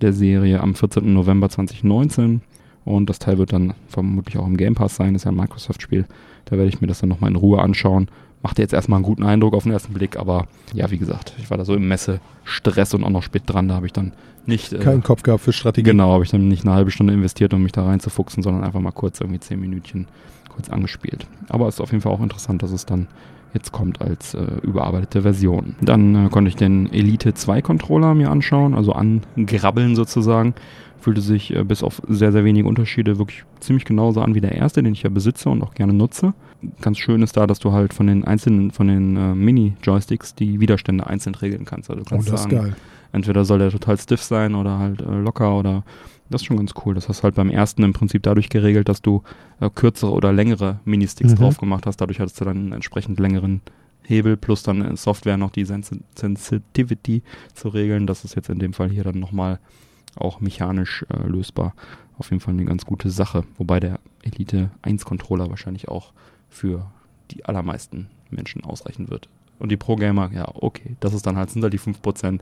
[0.02, 1.14] der Serie am 14.
[1.14, 2.42] November 2019
[2.86, 6.06] und das Teil wird dann vermutlich auch im Game Pass sein, ist ja ein Microsoft-Spiel.
[6.50, 8.08] Da werde ich mir das dann nochmal in Ruhe anschauen.
[8.42, 11.50] Macht jetzt erstmal einen guten Eindruck auf den ersten Blick, aber ja, wie gesagt, ich
[11.50, 14.14] war da so im Messe-Stress und auch noch spät dran, da habe ich dann
[14.46, 14.72] nicht.
[14.72, 15.90] Äh, Keinen Kopf gehabt für Strategie.
[15.90, 18.80] Genau, habe ich dann nicht eine halbe Stunde investiert, um mich da reinzufuchsen, sondern einfach
[18.80, 20.08] mal kurz irgendwie zehn Minütchen
[20.50, 21.28] kurz angespielt.
[21.50, 23.08] Aber es ist auf jeden Fall auch interessant, dass es dann
[23.54, 25.76] jetzt kommt als äh, überarbeitete Version.
[25.82, 30.54] Dann äh, konnte ich den Elite 2 Controller mir anschauen, also angrabbeln sozusagen.
[31.02, 34.54] Fühlte sich äh, bis auf sehr, sehr wenige Unterschiede wirklich ziemlich genauso an wie der
[34.54, 36.34] erste, den ich ja besitze und auch gerne nutze.
[36.82, 40.60] Ganz schön ist da, dass du halt von den einzelnen, von den äh, Mini-Joysticks die
[40.60, 41.90] Widerstände einzeln regeln kannst.
[41.90, 42.76] Also du Oh, kannst das ist sagen, geil.
[43.14, 45.84] entweder soll der total stiff sein oder halt äh, locker oder
[46.30, 46.94] das ist schon ganz cool.
[46.96, 49.24] Das hast du halt beim ersten im Prinzip dadurch geregelt, dass du
[49.62, 51.38] äh, kürzere oder längere Ministicks Mhm.
[51.38, 51.98] drauf gemacht hast.
[52.02, 53.62] Dadurch hattest du dann einen entsprechend längeren
[54.04, 58.06] Hebel plus dann in Software noch die Sensi Sensitivity zu regeln.
[58.06, 59.60] Das ist jetzt in dem Fall hier dann nochmal
[60.16, 61.74] auch mechanisch äh, lösbar.
[62.18, 63.44] Auf jeden Fall eine ganz gute Sache.
[63.58, 66.12] Wobei der Elite 1 Controller wahrscheinlich auch
[66.50, 66.92] für
[67.32, 69.30] die allermeisten Menschen ausreichen wird.
[69.60, 72.40] Und die Pro-Gamer, ja, okay, das ist dann halt, sind halt die 5%,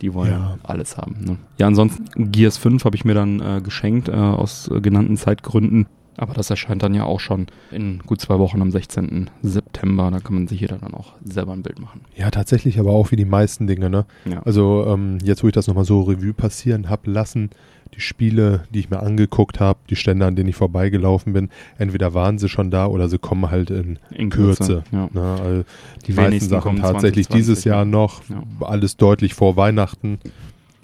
[0.00, 0.58] die wollen Ja.
[0.62, 1.16] alles haben.
[1.24, 1.36] Ne?
[1.58, 5.86] Ja, ansonsten Gears 5 habe ich mir dann äh, geschenkt, äh, aus äh, genannten Zeitgründen.
[6.22, 9.28] Aber das erscheint dann ja auch schon in gut zwei Wochen am 16.
[9.42, 10.08] September.
[10.12, 12.02] Da kann man sich jeder dann auch selber ein Bild machen.
[12.14, 14.06] Ja, tatsächlich, aber auch wie die meisten Dinge, ne?
[14.24, 14.40] Ja.
[14.44, 17.50] Also ähm, jetzt, wo ich das nochmal so Revue passieren hab lassen,
[17.96, 22.14] die Spiele, die ich mir angeguckt habe, die Stände, an denen ich vorbeigelaufen bin, entweder
[22.14, 24.84] waren sie schon da oder sie kommen halt in In Kürze.
[24.92, 25.08] Ja.
[25.12, 25.36] Ne?
[25.42, 25.64] Also
[26.02, 27.84] die, Die meisten Sachen tatsächlich 2020, dieses Jahr ja.
[27.84, 28.22] noch,
[28.60, 30.20] alles deutlich vor Weihnachten.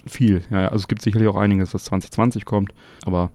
[0.05, 0.65] Viel, ja.
[0.65, 2.73] Also es gibt sicherlich auch einiges, was 2020 kommt.
[3.05, 3.31] Aber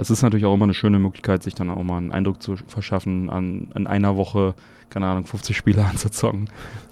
[0.00, 2.56] es ist natürlich auch immer eine schöne Möglichkeit, sich dann auch mal einen Eindruck zu
[2.66, 4.54] verschaffen, an, an einer Woche,
[4.88, 6.48] keine Ahnung, 50 Spiele anzuzocken.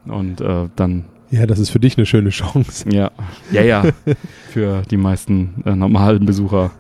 [0.06, 2.88] Und äh, dann, Ja, das ist für dich eine schöne Chance.
[2.90, 3.10] ja,
[3.50, 3.84] ja, ja,
[4.50, 6.70] für die meisten äh, normalen Besucher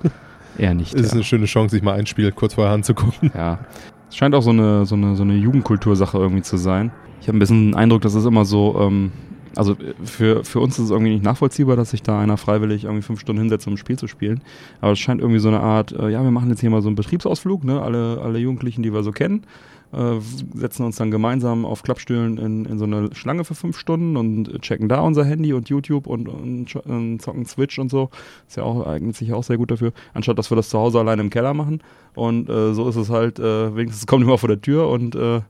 [0.58, 0.94] eher nicht.
[0.94, 1.14] Es ist ja.
[1.14, 3.30] eine schöne Chance, sich mal ein Spiel kurz vorher anzugucken.
[3.34, 3.60] Ja.
[4.08, 6.90] Es scheint auch so eine, so eine, so eine Jugendkultursache irgendwie zu sein.
[7.20, 9.12] Ich habe ein bisschen den Eindruck, dass es immer so, ähm,
[9.54, 12.84] also äh, für, für uns ist es irgendwie nicht nachvollziehbar, dass sich da einer freiwillig
[12.84, 14.40] irgendwie fünf Stunden hinsetzt, um ein Spiel zu spielen.
[14.80, 16.88] Aber es scheint irgendwie so eine Art, äh, ja, wir machen jetzt hier mal so
[16.88, 17.80] einen Betriebsausflug, ne?
[17.80, 19.44] Alle, alle Jugendlichen, die wir so kennen,
[19.92, 20.20] äh,
[20.54, 24.60] setzen uns dann gemeinsam auf Klappstühlen in, in so eine Schlange für fünf Stunden und
[24.60, 28.10] checken da unser Handy und YouTube und, und, und zocken Switch und so.
[28.46, 30.98] Ist ja auch, eignet sich auch sehr gut dafür, anstatt dass wir das zu Hause
[30.98, 31.82] alleine im Keller machen.
[32.14, 35.40] Und äh, so ist es halt, äh, wenigstens kommt immer vor der Tür und äh,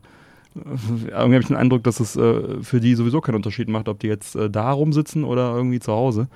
[0.66, 3.98] irgendwie habe ich den Eindruck, dass es äh, für die sowieso keinen Unterschied macht, ob
[4.00, 6.28] die jetzt äh, da rumsitzen oder irgendwie zu Hause.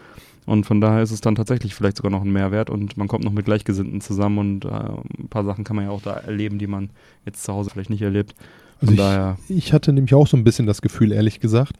[0.44, 3.24] Und von daher ist es dann tatsächlich vielleicht sogar noch ein Mehrwert und man kommt
[3.24, 6.58] noch mit Gleichgesinnten zusammen und äh, ein paar Sachen kann man ja auch da erleben,
[6.58, 6.90] die man
[7.24, 8.34] jetzt zu Hause vielleicht nicht erlebt.
[8.80, 11.74] Von Also ich, daher, ich hatte nämlich auch so ein bisschen das Gefühl, ehrlich gesagt,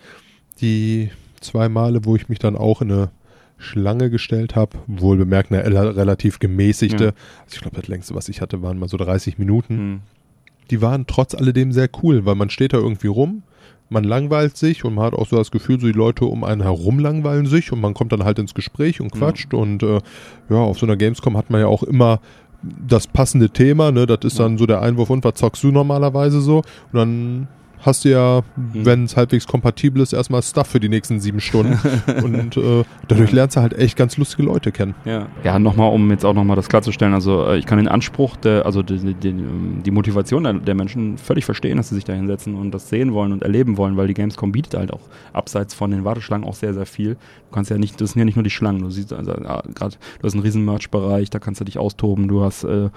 [0.61, 3.11] die zwei Male, wo ich mich dann auch in eine
[3.59, 7.11] Schlange gestellt habe, wohl bemerkt eine rel- relativ gemäßigte, Ja.
[7.44, 9.76] also ich glaube, das längste, was ich hatte, waren mal so 30 Minuten.
[9.76, 10.00] hm,
[10.70, 13.42] Die waren trotz alledem sehr cool, weil man steht da irgendwie rum,
[13.90, 16.62] man langweilt sich und man hat auch so das Gefühl, so die Leute um einen
[16.62, 20.01] herum langweilen sich und man kommt dann halt ins Gespräch und quatscht und äh,
[20.48, 22.20] ja, auf so einer Gamescom hat man ja auch immer
[22.62, 24.44] das passende Thema, ne, das ist Ja.
[24.44, 26.59] dann so der Einwurf und was zockst du normalerweise so?
[26.59, 27.48] Und dann
[27.83, 28.87] hast du ja, Mhm.
[28.87, 31.79] wenn es halbwegs kompatibel ist, erstmal Stuff für die nächsten sieben Stunden
[32.25, 34.95] und äh, dadurch lernst du halt echt ganz lustige Leute kennen.
[35.05, 38.37] Ja, ja nochmal, um jetzt auch nochmal das klarzustellen, also äh, ich kann den Anspruch,
[38.37, 39.35] der, also die, die,
[39.85, 43.12] die, Motivation der, der Menschen völlig verstehen, dass sie sich da hinsetzen und das sehen
[43.12, 46.55] wollen und erleben wollen, weil die Gamescom bietet halt auch abseits von den Warteschlangen auch
[46.55, 47.14] sehr, sehr viel.
[47.14, 49.37] Du kannst ja nicht, das sind ja nicht nur die Schlangen, du siehst also, äh,
[49.75, 52.90] gerade, du hast einen riesen Merch-Bereich, da kannst du dich austoben, du hast äh,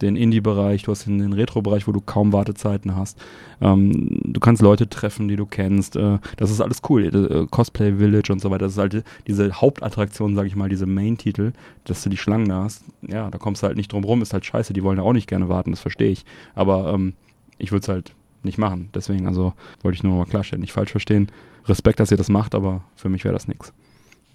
[0.00, 3.18] den Indie-Bereich, du hast den, den Retro-Bereich, wo du kaum Wartezeiten hast.
[3.60, 5.96] Ähm, du kannst Leute treffen, die du kennst.
[5.96, 7.04] Äh, das ist alles cool.
[7.04, 8.66] Äh, Cosplay Village und so weiter.
[8.66, 11.52] Das ist halt diese Hauptattraktion, sag ich mal, diese Main-Titel,
[11.84, 12.84] dass du die Schlangen da hast.
[13.02, 14.72] Ja, da kommst du halt nicht drum rum, ist halt scheiße.
[14.72, 16.24] Die wollen ja auch nicht gerne warten, das verstehe ich.
[16.54, 17.14] Aber ähm,
[17.58, 18.90] ich würde es halt nicht machen.
[18.94, 21.30] Deswegen, also wollte ich nur mal klarstellen, nicht falsch verstehen.
[21.66, 23.72] Respekt, dass ihr das macht, aber für mich wäre das nichts.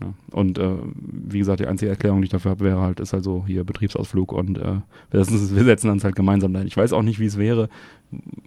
[0.03, 0.13] Ja.
[0.31, 3.23] Und äh, wie gesagt, die einzige Erklärung, die ich dafür habe, wäre halt, ist halt
[3.23, 6.67] so hier Betriebsausflug und äh, wir setzen uns halt gemeinsam dahin.
[6.67, 7.69] Ich weiß auch nicht, wie es wäre,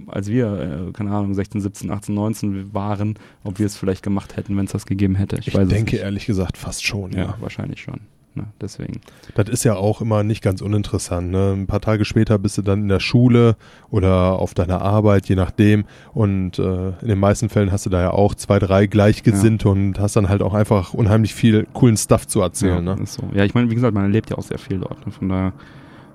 [0.07, 3.14] als wir, äh, keine Ahnung, 16, 17, 18, 19 waren,
[3.45, 5.38] ob wir es vielleicht gemacht hätten, wenn es das gegeben hätte.
[5.38, 7.12] Ich, ich denke ehrlich gesagt fast schon.
[7.12, 7.37] Ja, ja.
[7.40, 8.01] wahrscheinlich schon.
[8.37, 8.46] Ne?
[8.61, 9.01] Deswegen.
[9.35, 11.31] Das ist ja auch immer nicht ganz uninteressant.
[11.31, 11.53] Ne?
[11.53, 13.57] Ein paar Tage später bist du dann in der Schule
[13.90, 15.85] oder auf deiner Arbeit, je nachdem.
[16.12, 19.72] Und äh, in den meisten Fällen hast du da ja auch zwei, drei Gleichgesinnte ja.
[19.72, 22.87] und hast dann halt auch einfach unheimlich viel coolen Stuff zu erzählen.
[22.87, 23.07] Ja, ne?
[23.07, 23.22] so.
[23.35, 25.05] ja ich meine, wie gesagt, man erlebt ja auch sehr viel dort.
[25.07, 25.12] Ne?
[25.12, 25.53] Von daher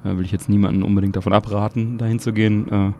[0.03, 2.71] äh, will ich jetzt niemanden unbedingt davon abraten, dahin zu gehen.
[2.71, 2.91] Äh,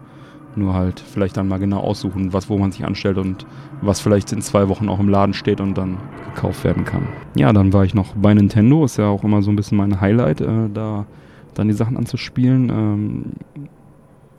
[0.57, 3.45] nur halt vielleicht dann mal genau aussuchen, was wo man sich anstellt und
[3.81, 5.97] was vielleicht in zwei Wochen auch im Laden steht und dann
[6.33, 7.07] gekauft werden kann.
[7.35, 10.01] Ja, dann war ich noch bei Nintendo, ist ja auch immer so ein bisschen mein
[10.01, 11.05] Highlight, äh, da
[11.53, 12.69] dann die Sachen anzuspielen.
[12.69, 13.23] Ähm,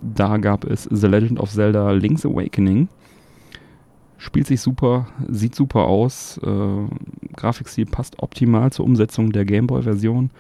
[0.03, 2.89] da gab es The Legend of Zelda Link's Awakening.
[4.19, 6.39] Spielt sich super, sieht super aus.
[6.39, 10.31] Äh, Grafikstil passt optimal zur Umsetzung der Gameboy-Version.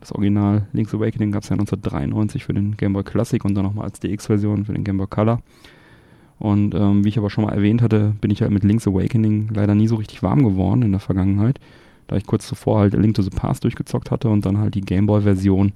[0.00, 3.64] Das Original Link's Awakening gab es ja 1993 für den Game Boy Classic und dann
[3.64, 5.40] nochmal als DX-Version für den Game Boy Color.
[6.38, 9.48] Und ähm, wie ich aber schon mal erwähnt hatte, bin ich halt mit Link's Awakening
[9.52, 11.58] leider nie so richtig warm geworden in der Vergangenheit,
[12.06, 14.82] da ich kurz zuvor halt Link to the Past durchgezockt hatte und dann halt die
[14.82, 15.72] Game Boy-Version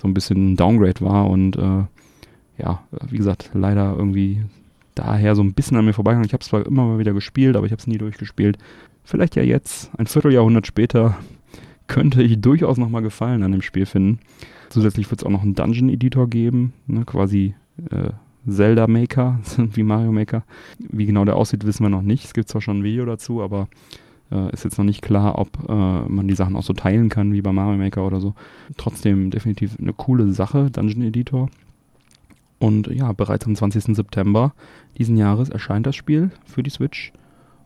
[0.00, 1.84] so ein bisschen ein Downgrade war und äh,
[2.58, 4.42] ja, wie gesagt, leider irgendwie
[4.94, 6.26] daher so ein bisschen an mir vorbeigegangen.
[6.26, 8.56] Ich habe es zwar immer mal wieder gespielt, aber ich habe es nie durchgespielt.
[9.04, 11.18] Vielleicht ja jetzt, ein Vierteljahrhundert später,
[11.86, 14.20] könnte ich durchaus nochmal Gefallen an dem Spiel finden.
[14.68, 17.54] Zusätzlich wird es auch noch einen Dungeon-Editor geben, ne, quasi
[17.90, 18.10] äh,
[18.48, 20.44] Zelda Maker, wie Mario Maker.
[20.78, 22.24] Wie genau der aussieht, wissen wir noch nicht.
[22.24, 23.68] Es gibt zwar schon ein Video dazu, aber
[24.30, 27.32] äh, ist jetzt noch nicht klar, ob äh, man die Sachen auch so teilen kann,
[27.32, 28.34] wie bei Mario Maker oder so.
[28.76, 31.48] Trotzdem definitiv eine coole Sache, Dungeon Editor.
[32.58, 33.94] Und ja, bereits am 20.
[33.94, 34.54] September
[34.96, 37.12] diesen Jahres erscheint das Spiel für die Switch.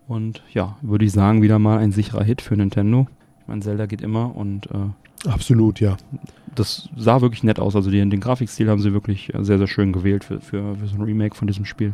[0.09, 3.07] Und ja, würde ich sagen, wieder mal ein sicherer Hit für Nintendo
[3.51, 5.97] meine, Zelda geht immer und äh, Absolut, ja.
[6.55, 7.77] Das sah wirklich nett aus.
[7.77, 10.97] Also den, den Grafikstil haben sie wirklich sehr, sehr schön gewählt für, für, für so
[10.97, 11.93] ein Remake von diesem Spiel.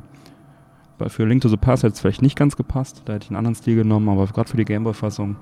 [0.98, 3.30] Bei, für Link to the Past hätte es vielleicht nicht ganz gepasst, da hätte ich
[3.30, 5.36] einen anderen Stil genommen, aber gerade für die Gameboy-Fassung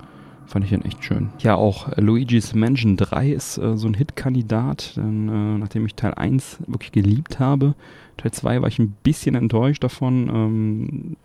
[0.47, 1.31] fand ich ihn echt schön.
[1.39, 5.95] Ja, auch äh, Luigi's Mansion 3 ist äh, so ein Hit-Kandidat, denn äh, nachdem ich
[5.95, 7.75] Teil 1 wirklich geliebt habe,
[8.17, 10.29] Teil 2 war ich ein bisschen enttäuscht davon.
[10.29, 11.17] Ähm,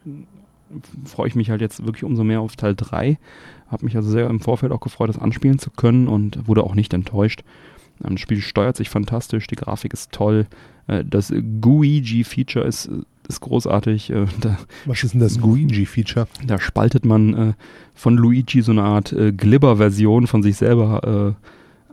[1.06, 3.18] freue ich mich halt jetzt wirklich umso mehr auf Teil 3.
[3.70, 6.76] Habe mich also sehr im Vorfeld auch gefreut, das anspielen zu können und wurde auch
[6.76, 7.44] nicht enttäuscht.
[8.04, 10.48] Ähm, das Spiel steuert sich fantastisch, die Grafik ist toll.
[10.88, 12.90] Äh, das Guigi-Feature ist,
[13.28, 14.10] ist großartig.
[14.10, 16.28] Äh, da Was ist denn das Guigi-Feature?
[16.46, 17.54] Da spaltet man äh,
[17.94, 21.36] von Luigi so eine Art Glibber-Version von sich selber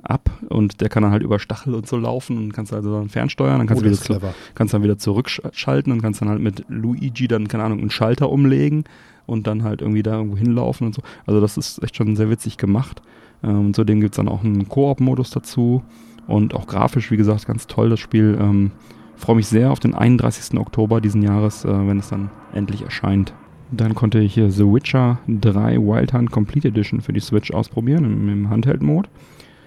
[0.04, 3.08] ab und der kann dann halt über Stachel und so laufen und kannst also dann
[3.08, 4.20] fernsteuern, dann kannst oh, du wieder, zu,
[4.54, 8.30] kannst dann wieder zurückschalten und kannst dann halt mit Luigi dann, keine Ahnung, einen Schalter
[8.30, 8.84] umlegen
[9.26, 11.02] und dann halt irgendwie da irgendwo hinlaufen und so.
[11.26, 13.02] Also das ist echt schon sehr witzig gemacht.
[13.42, 15.82] Ähm, zudem gibt es dann auch einen Koop-Modus dazu
[16.26, 18.36] und auch grafisch, wie gesagt, ganz toll das Spiel.
[18.40, 18.72] Ähm,
[19.16, 20.58] Freue mich sehr auf den 31.
[20.58, 23.32] Oktober diesen Jahres, äh, wenn es dann endlich erscheint.
[23.72, 28.04] Dann konnte ich hier The Witcher 3 Wild Hunt Complete Edition für die Switch ausprobieren
[28.04, 29.08] im, im Handheld-Mode.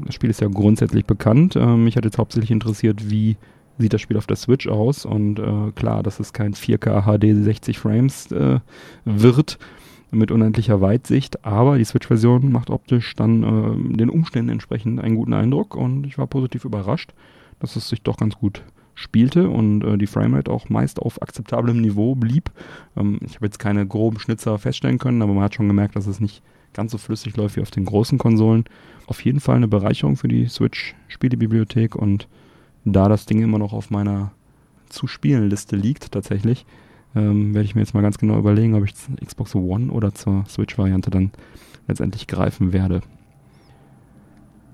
[0.06, 1.56] Das Spiel ist ja grundsätzlich bekannt.
[1.56, 3.38] Ähm, mich hat jetzt hauptsächlich interessiert, wie
[3.80, 5.06] sieht das Spiel auf der Switch aus.
[5.06, 8.60] Und äh, klar, dass es kein 4K HD 60 Frames äh,
[9.06, 9.58] wird
[10.12, 15.34] mit unendlicher Weitsicht, aber die Switch-Version macht optisch dann äh, den Umständen entsprechend einen guten
[15.34, 17.14] Eindruck und ich war positiv überrascht,
[17.60, 18.64] dass es sich doch ganz gut
[18.96, 22.52] spielte und äh, die Framerate auch meist auf akzeptablem Niveau blieb.
[22.98, 26.08] Ähm, ich habe jetzt keine groben Schnitzer feststellen können, aber man hat schon gemerkt, dass
[26.08, 26.42] es nicht
[26.74, 28.66] ganz so flüssig läuft wie auf den großen Konsolen.
[29.08, 32.28] Auf jeden Fall eine Bereicherung für die Switch-Spielebibliothek und
[32.86, 34.32] da das Ding immer noch auf meiner
[34.90, 36.66] Zu-Spielen-Liste liegt tatsächlich,
[37.16, 40.14] ähm, werde ich mir jetzt mal ganz genau überlegen, ob ich zur Xbox One oder
[40.14, 41.32] zur Switch-Variante dann
[41.88, 43.02] letztendlich greifen werde.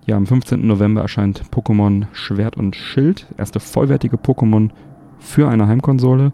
[0.06, 0.68] Ja, am 15.
[0.68, 4.70] November erscheint Pokémon Schwert und Schild, erste vollwertige Pokémon
[5.18, 6.32] für eine Heimkonsole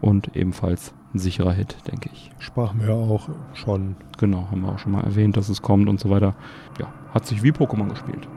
[0.00, 2.30] und ebenfalls ein sicherer Hit, denke ich.
[2.38, 3.96] Sprachen wir auch schon.
[4.18, 6.34] Genau, haben wir auch schon mal erwähnt, dass es kommt und so weiter.
[6.80, 8.28] Ja, hat sich wie Pokémon gespielt.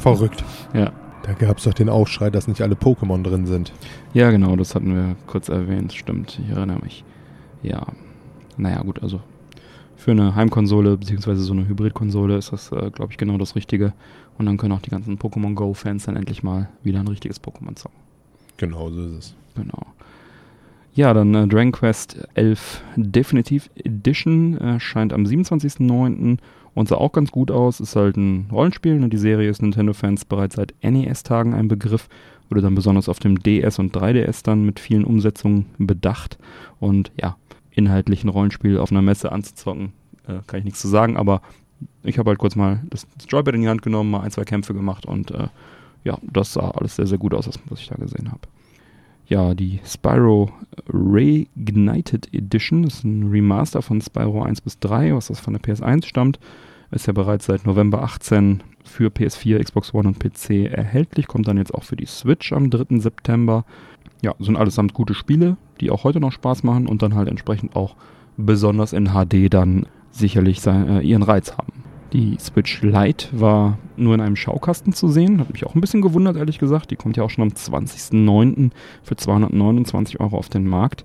[0.00, 0.44] Verrückt.
[0.72, 0.92] ja.
[1.26, 3.72] Da gab es doch den Aufschrei, dass nicht alle Pokémon drin sind.
[4.14, 7.04] Ja, genau, das hatten wir kurz erwähnt, stimmt, ich erinnere mich.
[7.62, 7.86] Ja,
[8.56, 9.20] naja, gut, also
[9.96, 13.92] für eine Heimkonsole beziehungsweise so eine Hybridkonsole ist das, äh, glaube ich, genau das Richtige.
[14.38, 17.74] Und dann können auch die ganzen Pokémon Go-Fans dann endlich mal wieder ein richtiges Pokémon
[17.74, 17.98] zocken.
[18.58, 19.34] Genau, so ist es.
[19.56, 19.82] Genau.
[20.94, 26.38] Ja, dann äh, Dragon Quest 11 Definitive Edition erscheint am 27.09.
[26.76, 27.80] und sah auch ganz gut aus.
[27.80, 29.00] Ist halt ein Rollenspiel.
[29.00, 29.08] Ne?
[29.08, 32.08] Die Serie ist Nintendo-Fans bereits seit NES-Tagen ein Begriff.
[32.48, 36.38] Wurde dann besonders auf dem DS und 3DS dann mit vielen Umsetzungen bedacht.
[36.78, 37.36] Und ja,
[37.72, 39.92] inhaltlich ein Rollenspiel auf einer Messe anzuzocken,
[40.28, 41.40] äh, kann ich nichts zu sagen, aber
[42.02, 44.44] ich habe halt kurz mal das, das Joypad in die Hand genommen, mal ein, zwei
[44.44, 45.48] Kämpfe gemacht und äh,
[46.04, 48.40] ja, das sah alles sehr, sehr gut aus, was ich da gesehen habe.
[49.26, 50.52] Ja, die Spyro
[50.88, 56.06] Reignited Edition ist ein Remaster von Spyro 1 bis 3, was das von der PS1
[56.06, 56.38] stammt.
[56.90, 61.26] Ist ja bereits seit November 18 für PS4, Xbox One und PC erhältlich.
[61.26, 62.98] Kommt dann jetzt auch für die Switch am 3.
[63.00, 63.64] September.
[64.22, 67.76] Ja, sind allesamt gute Spiele, die auch heute noch Spaß machen und dann halt entsprechend
[67.76, 67.96] auch
[68.36, 71.84] besonders in HD dann sicherlich sein, äh, ihren Reiz haben.
[72.12, 75.40] Die Switch Lite war nur in einem Schaukasten zu sehen.
[75.40, 76.90] Hat mich auch ein bisschen gewundert, ehrlich gesagt.
[76.90, 78.70] Die kommt ja auch schon am 20.09.
[79.02, 81.04] für 229 Euro auf den Markt.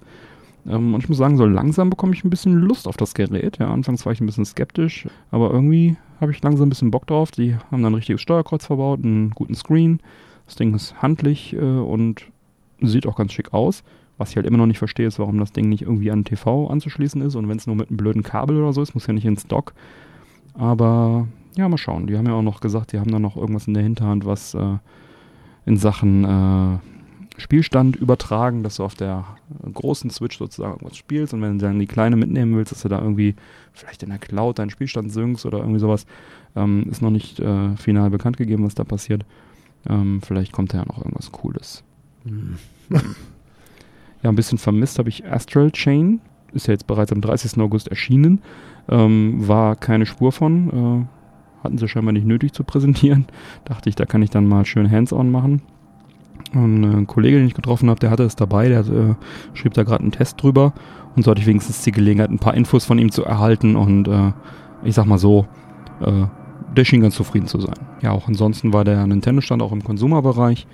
[0.68, 3.58] Ähm, und ich muss sagen, so langsam bekomme ich ein bisschen Lust auf das Gerät.
[3.60, 7.08] Ja, anfangs war ich ein bisschen skeptisch, aber irgendwie habe ich langsam ein bisschen Bock
[7.08, 7.32] drauf.
[7.32, 10.00] Die haben dann ein richtiges Steuerkreuz verbaut, einen guten Screen.
[10.46, 12.28] Das Ding ist handlich äh, und
[12.82, 13.84] sieht auch ganz schick aus.
[14.18, 16.68] Was ich halt immer noch nicht verstehe, ist, warum das Ding nicht irgendwie an TV
[16.68, 17.36] anzuschließen ist.
[17.36, 19.48] Und wenn es nur mit einem blöden Kabel oder so ist, muss ja nicht ins
[19.48, 19.74] Dock.
[20.54, 22.08] Aber ja, mal schauen.
[22.08, 24.54] Die haben ja auch noch gesagt, die haben da noch irgendwas in der Hinterhand, was
[24.54, 24.78] äh,
[25.66, 26.78] in Sachen äh,
[27.42, 29.26] Spielstand übertragen, dass du auf der
[29.74, 32.88] großen Switch sozusagen irgendwas spielst und wenn du dann die kleine mitnehmen willst, dass du
[32.88, 33.36] da irgendwie
[33.74, 36.06] vielleicht in der Cloud deinen Spielstand synkst oder irgendwie sowas,
[36.56, 39.26] ähm, ist noch nicht äh, final bekannt gegeben, was da passiert.
[39.90, 41.84] Ähm, vielleicht kommt da ja noch irgendwas Cooles.
[42.26, 42.58] Hm.
[44.22, 46.22] ja, ein bisschen vermisst habe ich Astral Chain.
[46.54, 47.60] Ist ja jetzt bereits am 30.
[47.60, 48.42] August erschienen.
[48.88, 51.08] Ähm, war keine Spur von.
[51.10, 53.26] Äh, hatten sie scheinbar nicht nötig zu präsentieren.
[53.66, 55.62] Dachte ich, da kann ich dann mal schön Hands-on machen.
[56.54, 59.16] Und äh, ein Kollege, den ich getroffen habe, der hatte es dabei, der äh,
[59.54, 60.74] schrieb da gerade einen Test drüber.
[61.16, 63.76] Und so hatte ich wenigstens die Gelegenheit, ein paar Infos von ihm zu erhalten.
[63.76, 64.32] Und äh,
[64.84, 65.48] ich sag mal so,
[66.02, 66.26] äh,
[66.76, 67.76] der schien ganz zufrieden zu sein.
[68.02, 70.68] Ja, auch ansonsten war der Nintendo-Stand auch im Konsumerbereich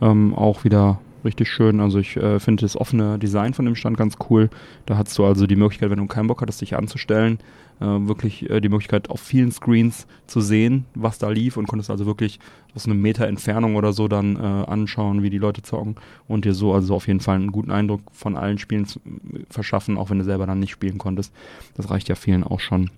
[0.00, 1.80] ähm, auch wieder richtig schön.
[1.80, 4.50] Also ich äh, finde das offene Design von dem Stand ganz cool.
[4.86, 7.38] Da hast du also die Möglichkeit, wenn du keinen Bock hattest, dich anzustellen,
[7.80, 11.90] äh, wirklich äh, die Möglichkeit auf vielen Screens zu sehen, was da lief und konntest
[11.90, 12.38] also wirklich
[12.74, 15.96] aus einem Meter Entfernung oder so dann äh, anschauen, wie die Leute zocken
[16.28, 19.00] und dir so also auf jeden Fall einen guten Eindruck von allen Spielen zu,
[19.48, 21.32] verschaffen, auch wenn du selber dann nicht spielen konntest.
[21.74, 22.90] Das reicht ja vielen auch schon.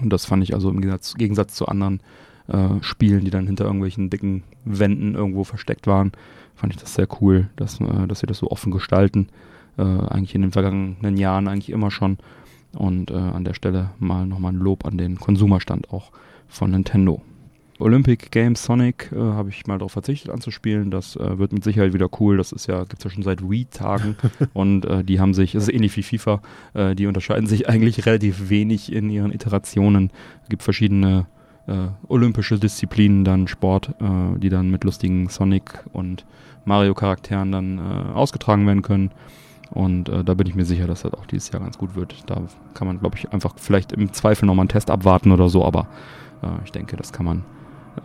[0.00, 2.00] Und das fand ich also im Gegensatz, Gegensatz zu anderen
[2.48, 6.12] äh, Spielen, die dann hinter irgendwelchen dicken Wänden irgendwo versteckt waren,
[6.54, 9.28] fand ich das sehr cool, dass, äh, dass sie das so offen gestalten.
[9.78, 12.18] Äh, eigentlich in den vergangenen Jahren eigentlich immer schon.
[12.74, 16.10] Und äh, an der Stelle mal nochmal ein Lob an den Konsumerstand auch
[16.48, 17.22] von Nintendo.
[17.82, 20.90] Olympic Games Sonic äh, habe ich mal darauf verzichtet anzuspielen.
[20.90, 22.36] Das äh, wird mit Sicherheit wieder cool.
[22.36, 24.16] Das ist ja, gibt es ja schon seit Wii-Tagen
[24.52, 26.40] und äh, die haben sich, es ist ähnlich wie FIFA,
[26.74, 30.10] äh, die unterscheiden sich eigentlich relativ wenig in ihren Iterationen.
[30.44, 31.26] Es gibt verschiedene
[31.66, 36.24] äh, olympische Disziplinen, dann Sport, äh, die dann mit lustigen Sonic und
[36.64, 37.80] Mario-Charakteren dann
[38.14, 39.10] ausgetragen werden können.
[39.72, 42.24] Und äh, da bin ich mir sicher, dass das auch dieses Jahr ganz gut wird.
[42.26, 42.42] Da
[42.74, 45.88] kann man, glaube ich, einfach vielleicht im Zweifel nochmal einen Test abwarten oder so, aber
[46.42, 47.44] äh, ich denke, das kann man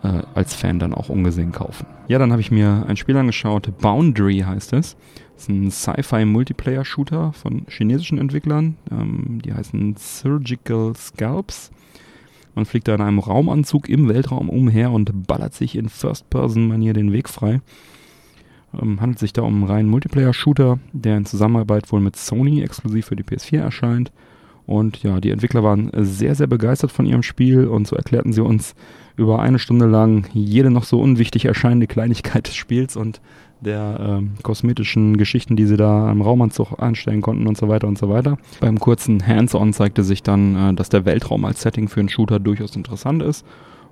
[0.02, 1.86] äh, als Fan dann auch ungesehen kaufen.
[2.08, 4.96] Ja, dann habe ich mir ein Spiel angeschaut, Boundary heißt es.
[5.34, 8.76] Das ist ein Sci-Fi-Multiplayer-Shooter von chinesischen Entwicklern.
[8.90, 11.70] Ähm, die heißen Surgical Scalps.
[12.54, 17.12] Man fliegt da in einem Raumanzug im Weltraum umher und ballert sich in First-Person-Manier den
[17.12, 17.60] Weg frei.
[18.80, 23.06] Ähm, handelt sich da um einen reinen Multiplayer-Shooter, der in Zusammenarbeit wohl mit Sony exklusiv
[23.06, 24.12] für die PS4 erscheint.
[24.66, 28.42] Und ja, die Entwickler waren sehr, sehr begeistert von ihrem Spiel und so erklärten sie
[28.42, 28.74] uns
[29.16, 33.22] über eine Stunde lang jede noch so unwichtig erscheinende Kleinigkeit des Spiels und
[33.60, 37.98] der ähm, kosmetischen Geschichten, die sie da im Raumanzug einstellen konnten und so weiter und
[37.98, 38.38] so weiter.
[38.60, 42.38] Beim kurzen Hands-on zeigte sich dann, äh, dass der Weltraum als Setting für einen Shooter
[42.38, 43.44] durchaus interessant ist.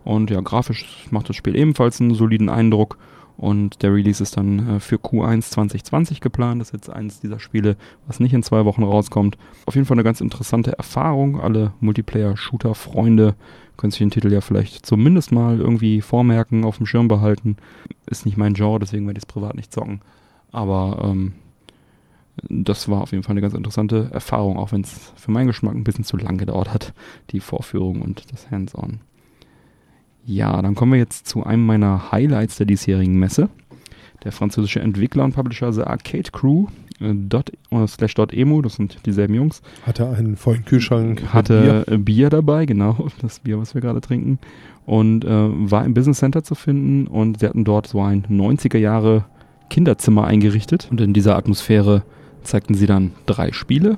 [0.05, 2.99] Und ja, grafisch macht das Spiel ebenfalls einen soliden Eindruck.
[3.37, 6.61] Und der Release ist dann äh, für Q1 2020 geplant.
[6.61, 7.77] Das ist jetzt eines dieser Spiele,
[8.07, 9.37] was nicht in zwei Wochen rauskommt.
[9.67, 11.41] Auf jeden Fall eine ganz interessante Erfahrung.
[11.41, 13.35] Alle Multiplayer-Shooter-Freunde
[13.77, 17.57] können sich den Titel ja vielleicht zumindest mal irgendwie vormerken, auf dem Schirm behalten.
[18.07, 20.01] Ist nicht mein Genre, deswegen werde ich es privat nicht zocken.
[20.51, 21.35] Aber ähm,
[22.49, 25.75] das war auf jeden Fall eine ganz interessante Erfahrung, auch wenn es für meinen Geschmack
[25.75, 26.95] ein bisschen zu lang gedauert hat,
[27.31, 29.01] die Vorführung und das Hands-on.
[30.27, 33.49] Ja, dann kommen wir jetzt zu einem meiner Highlights der diesjährigen Messe.
[34.25, 36.67] Der französische Entwickler und Publisher The Arcade Crew
[37.01, 39.63] äh, Dot, äh, slash Dot Emu, das sind dieselben Jungs.
[39.85, 41.23] Hatte einen vollen Kühlschrank.
[41.33, 41.85] Hatte Bier.
[41.85, 41.99] Bier.
[41.99, 44.39] Bier dabei, genau, das Bier, was wir gerade trinken.
[44.85, 48.79] Und äh, war im Business Center zu finden und sie hatten dort so ein 90er
[48.79, 49.25] Jahre
[49.69, 50.89] Kinderzimmer eingerichtet.
[50.91, 52.05] Und in dieser Atmosphäre
[52.43, 53.97] zeigten sie dann drei Spiele.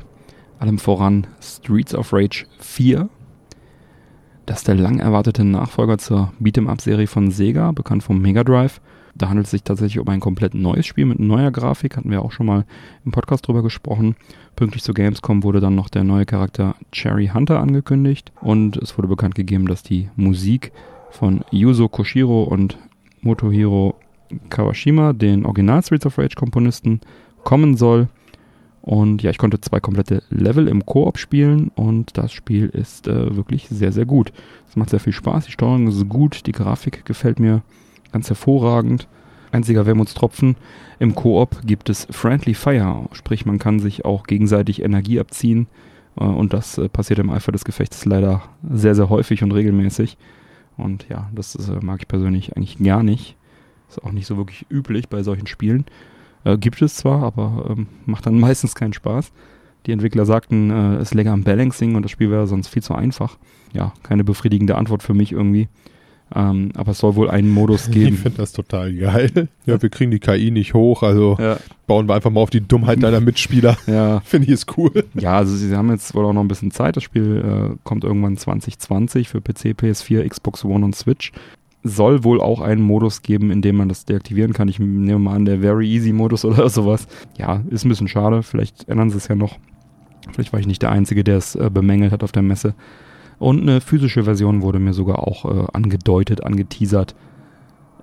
[0.59, 3.09] Allem voran Streets of Rage 4.
[4.49, 8.81] Das ist der lang erwartete Nachfolger zur Beat'em-Up-Serie von Sega, bekannt vom Mega Drive.
[9.15, 12.23] Da handelt es sich tatsächlich um ein komplett neues Spiel mit neuer Grafik, hatten wir
[12.23, 12.65] auch schon mal
[13.05, 14.17] im Podcast drüber gesprochen.
[14.57, 19.09] Pünktlich zu Gamescom wurde dann noch der neue Charakter Cherry Hunter angekündigt und es wurde
[19.09, 20.73] bekannt gegeben, dass die Musik
[21.11, 22.79] von Yuzo Koshiro und
[23.21, 23.97] Motohiro
[24.49, 27.03] Kawashima, den Original Streets of Rage Komponisten,
[27.45, 28.09] kommen soll.
[28.89, 33.37] Und ja, ich konnte zwei komplette Level im Koop spielen und das Spiel ist äh,
[33.37, 34.33] wirklich sehr, sehr gut.
[34.67, 37.61] Es macht sehr viel Spaß, die Steuerung ist gut, die Grafik gefällt mir
[38.13, 39.07] ganz hervorragend.
[39.53, 40.57] Einziger Wermutstropfen,
[40.99, 45.67] im Koop gibt es Friendly Fire, sprich man kann sich auch gegenseitig Energie abziehen
[46.19, 50.17] äh, und das äh, passiert im Eifer des Gefechts leider sehr, sehr häufig und regelmäßig.
[50.79, 53.37] Und ja, das ist, äh, mag ich persönlich eigentlich gar nicht.
[53.91, 55.85] Ist auch nicht so wirklich üblich bei solchen Spielen.
[56.49, 59.33] Äh, gibt es zwar, aber ähm, macht dann meistens keinen Spaß.
[59.87, 62.95] Die Entwickler sagten, äh, es läge am Balancing und das Spiel wäre sonst viel zu
[62.95, 63.39] einfach.
[63.73, 65.69] Ja, keine befriedigende Antwort für mich irgendwie.
[66.35, 68.17] Ähm, aber es soll wohl einen Modus Ich geben.
[68.19, 69.49] finde das total geil.
[69.67, 72.61] Ja, wir kriegen die KI nicht hoch, also Ja, bauen wir einfach mal auf die
[72.61, 73.77] Dummheit deiner Mitspieler.
[73.87, 75.05] ja, Finde ich ist cool.
[75.15, 76.97] ja, also sie haben jetzt wohl auch noch ein bisschen Zeit.
[76.97, 81.33] Das Spiel äh, kommt irgendwann 2020 für PC, PS4, Xbox One und Switch.
[81.85, 84.69] Soll wohl auch einen Modus geben, in dem man das deaktivieren kann.
[84.69, 87.07] Ich nehme mal an, der Very Easy Modus oder sowas.
[87.37, 88.43] Ja, ist ein bisschen schade.
[88.43, 89.59] Vielleicht ändern sie es ja noch.
[90.33, 92.75] Vielleicht war ich nicht der Einzige, der es äh, bemängelt hat auf der Messe.
[93.39, 97.15] Und eine physische Version wurde mir sogar auch äh, angedeutet, angeteasert.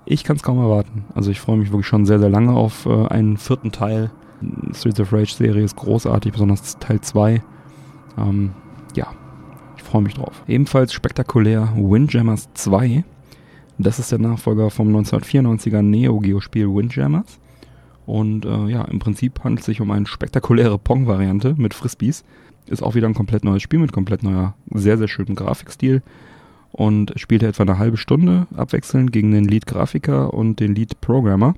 [0.05, 1.05] Ich kann es kaum erwarten.
[1.13, 4.11] Also ich freue mich wirklich schon sehr, sehr lange auf äh, einen vierten Teil.
[4.73, 7.41] Streets of Rage Serie ist großartig, besonders Teil 2.
[8.17, 8.51] Ähm,
[8.95, 9.07] ja,
[9.76, 10.43] ich freue mich drauf.
[10.47, 13.03] Ebenfalls spektakulär Windjammers 2.
[13.78, 17.39] Das ist der Nachfolger vom 1994er Neo Geo Spiel Windjammers.
[18.05, 22.23] Und äh, ja, im Prinzip handelt es sich um eine spektakuläre Pong-Variante mit Frisbees.
[22.67, 26.01] Ist auch wieder ein komplett neues Spiel mit komplett neuer, sehr, sehr schönem Grafikstil.
[26.71, 31.55] Und spielt etwa eine halbe Stunde abwechselnd gegen den Lead-Grafiker und den Lead-Programmer.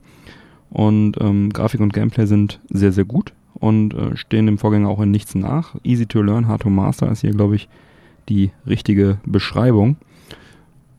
[0.70, 5.02] Und ähm, Grafik und Gameplay sind sehr, sehr gut und äh, stehen dem Vorgänger auch
[5.02, 5.76] in nichts nach.
[5.84, 7.68] Easy to learn, hard to master ist hier, glaube ich,
[8.30, 9.98] die richtige Beschreibung.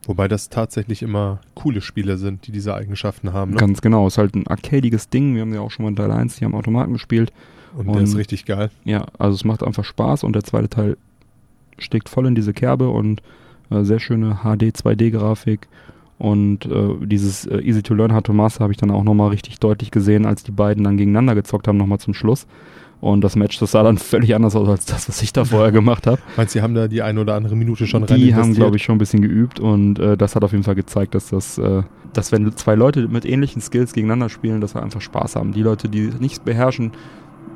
[0.09, 3.53] Wobei das tatsächlich immer coole Spiele sind, die diese Eigenschaften haben.
[3.53, 3.57] Ne?
[3.59, 5.35] Ganz genau, ist halt ein arcadiges Ding.
[5.35, 7.31] Wir haben ja auch schon mal in Teil 1 hier am Automaten gespielt.
[7.77, 8.71] Und der ist und- richtig geil.
[8.85, 10.97] Ja, also es macht einfach Spaß und der zweite Teil
[11.79, 13.21] steckt voll in diese Kerbe und
[13.71, 15.69] äh, sehr schöne HD 2D-Grafik.
[16.17, 19.29] Und äh, dieses äh, Easy to Learn Hard to Master habe ich dann auch nochmal
[19.29, 22.47] richtig deutlich gesehen, als die beiden dann gegeneinander gezockt haben, nochmal zum Schluss.
[23.01, 25.70] Und das Match, das sah dann völlig anders aus als das, was ich da vorher
[25.70, 26.20] gemacht habe.
[26.36, 28.76] Meinst du, die haben da die eine oder andere Minute schon rein Die haben, glaube
[28.76, 31.59] ich, schon ein bisschen geübt und äh, das hat auf jeden Fall gezeigt, dass das,
[31.59, 31.82] äh,
[32.12, 35.53] dass wenn zwei Leute mit ähnlichen Skills gegeneinander spielen, dass wir einfach Spaß haben.
[35.53, 36.90] Die Leute, die nichts beherrschen,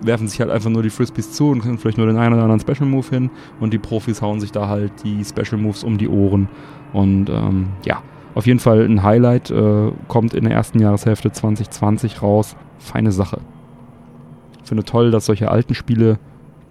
[0.01, 2.45] werfen sich halt einfach nur die Frisbees zu und können vielleicht nur den einen oder
[2.45, 5.99] anderen Special Move hin und die Profis hauen sich da halt die Special Moves um
[5.99, 6.49] die Ohren
[6.93, 8.03] und ähm, ja,
[8.35, 12.57] auf jeden Fall ein Highlight, äh, kommt in der ersten Jahreshälfte 2020 raus.
[12.79, 13.41] Feine Sache.
[14.73, 16.19] Ich finde toll, dass solche alten Spiele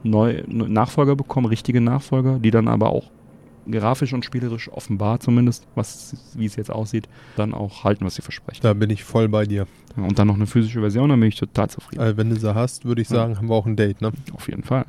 [0.02, 3.12] neu, Nachfolger bekommen, richtige Nachfolger, die dann aber auch
[3.70, 8.24] grafisch und spielerisch offenbar zumindest, was, wie es jetzt aussieht, dann auch halten, was sie
[8.24, 8.62] versprechen.
[8.64, 9.68] Da bin ich voll bei dir.
[9.96, 12.02] Ja, Und dann noch eine physische Version, dann bin ich total zufrieden.
[12.02, 13.18] Also wenn du sie hast, würde ich Ja.
[13.18, 14.12] sagen, haben wir auch ein Date, ne?
[14.34, 14.86] Auf jeden Fall.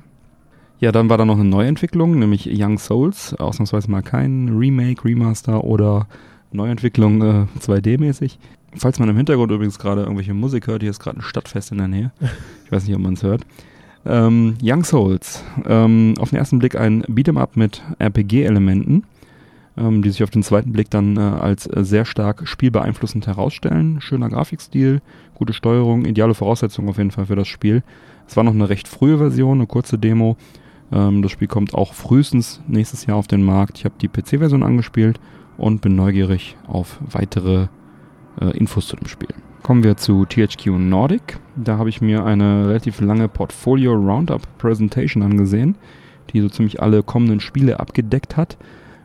[0.78, 3.34] Ja, dann war da noch eine Neuentwicklung, nämlich Young Souls.
[3.34, 6.08] Ausnahmsweise mal kein Remake, Remaster oder
[6.50, 8.38] Neuentwicklung äh, 2D-mäßig.
[8.76, 11.78] Falls man im Hintergrund übrigens gerade irgendwelche Musik hört, hier ist gerade ein Stadtfest in
[11.78, 12.12] der Nähe.
[12.64, 13.42] Ich weiß nicht, ob man es hört.
[14.06, 15.44] Ähm, Young Souls.
[15.66, 19.04] Ähm, auf den ersten Blick ein Beat'em-up mit RPG-Elementen,
[19.76, 24.00] ähm, die sich auf den zweiten Blick dann äh, als sehr stark spielbeeinflussend herausstellen.
[24.00, 25.02] Schöner Grafikstil,
[25.34, 27.82] gute Steuerung, ideale Voraussetzungen auf jeden Fall für das Spiel.
[28.26, 30.36] Es war noch eine recht frühe Version, eine kurze Demo.
[30.90, 33.78] Ähm, das Spiel kommt auch frühestens nächstes Jahr auf den Markt.
[33.78, 35.20] Ich habe die PC-Version angespielt
[35.58, 37.68] und bin neugierig auf weitere
[38.40, 39.28] äh, Infos zu dem Spiel.
[39.62, 41.38] Kommen wir zu THQ Nordic.
[41.56, 45.76] Da habe ich mir eine relativ lange Portfolio Roundup Presentation angesehen,
[46.32, 48.56] die so ziemlich alle kommenden Spiele abgedeckt hat.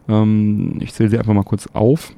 [0.07, 2.13] Ähm, ich zähle sie einfach mal kurz auf,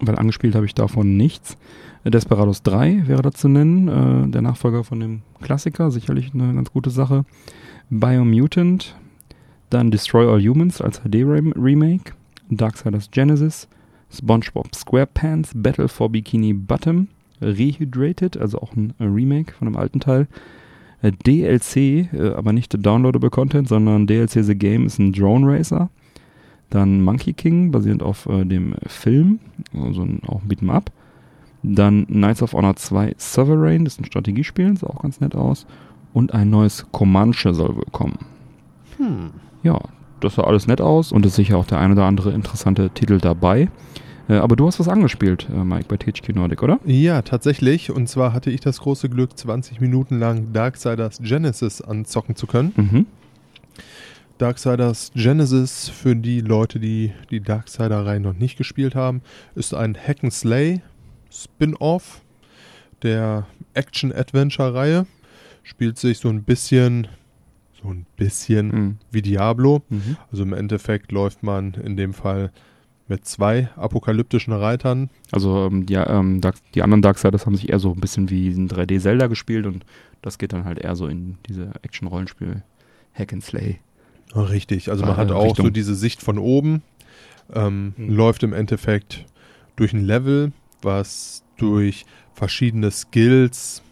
[0.00, 1.56] weil angespielt habe ich davon nichts.
[2.04, 6.72] Desperados 3 wäre da zu nennen, äh, der Nachfolger von dem Klassiker, sicherlich eine ganz
[6.72, 7.24] gute Sache.
[7.90, 8.96] Biomutant,
[9.70, 12.12] dann Destroy All Humans als HD-Remake,
[12.50, 13.68] Darksiders Genesis,
[14.12, 17.08] SpongeBob SquarePants Battle for Bikini Bottom,
[17.40, 20.28] Rehydrated, also auch ein Remake von einem alten Teil,
[21.02, 21.76] Äh, DLC,
[22.12, 25.90] äh, aber nicht Downloadable Content, sondern DLC The Game ist ein Drone Racer.
[26.70, 29.40] Dann Monkey King, basierend auf äh, dem Film,
[29.74, 30.90] also ein, auch ein Beat'em Up.
[31.64, 35.66] Dann Knights of Honor 2 Sovereign, das ist ein Strategiespiel, sah auch ganz nett aus.
[36.12, 38.18] Und ein neues Comanche soll wohl kommen.
[38.96, 39.30] Hm.
[39.62, 39.80] Ja,
[40.24, 43.18] das sah alles nett aus und ist sicher auch der ein oder andere interessante Titel
[43.18, 43.68] dabei.
[44.28, 46.78] Äh, aber du hast was angespielt, äh, Mike, bei THQ Nordic, oder?
[46.84, 47.90] Ja, tatsächlich.
[47.90, 52.72] Und zwar hatte ich das große Glück, 20 Minuten lang Darksiders Genesis anzocken zu können.
[52.76, 53.06] Mhm.
[54.38, 59.22] Darksiders Genesis, für die Leute, die die Darksider-Reihe noch nicht gespielt haben,
[59.54, 60.80] ist ein Hack-and-Slay
[61.30, 62.22] Spin-Off
[63.02, 65.06] der Action-Adventure-Reihe.
[65.62, 67.08] Spielt sich so ein bisschen,
[67.82, 68.96] so ein bisschen Mhm.
[69.10, 69.82] wie Diablo.
[69.88, 70.16] Mhm.
[70.30, 72.52] Also im Endeffekt läuft man in dem Fall
[73.08, 75.10] mit zwei apokalyptischen Reitern.
[75.32, 78.48] Also ähm, die, ähm, Dark, die anderen Darksiders haben sich eher so ein bisschen wie
[78.48, 79.84] ein 3D-Zelda gespielt und
[80.22, 82.62] das geht dann halt eher so in diese Action-Rollenspiel
[83.14, 83.80] Hack and Slay.
[84.34, 85.66] Richtig, also man Äh, hat auch Richtung.
[85.66, 86.82] so diese Sicht von oben,
[87.52, 88.10] ähm, Mhm.
[88.14, 89.26] läuft im Endeffekt
[89.76, 93.82] durch ein Level, was durch verschiedene Skills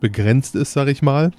[0.00, 1.32] begrenzt ist, sag ich mal.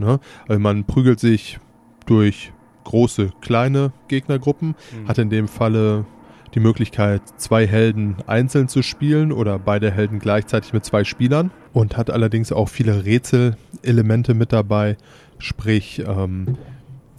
[0.00, 0.18] Ne?
[0.48, 1.58] Also man prügelt sich
[2.06, 2.52] durch
[2.84, 4.74] große, kleine Gegnergruppen,
[5.06, 6.06] hat in dem Falle
[6.54, 11.96] die Möglichkeit, zwei Helden einzeln zu spielen oder beide Helden gleichzeitig mit zwei Spielern und
[11.96, 14.96] hat allerdings auch viele Rätselelemente mit dabei,
[15.38, 16.56] sprich, ähm,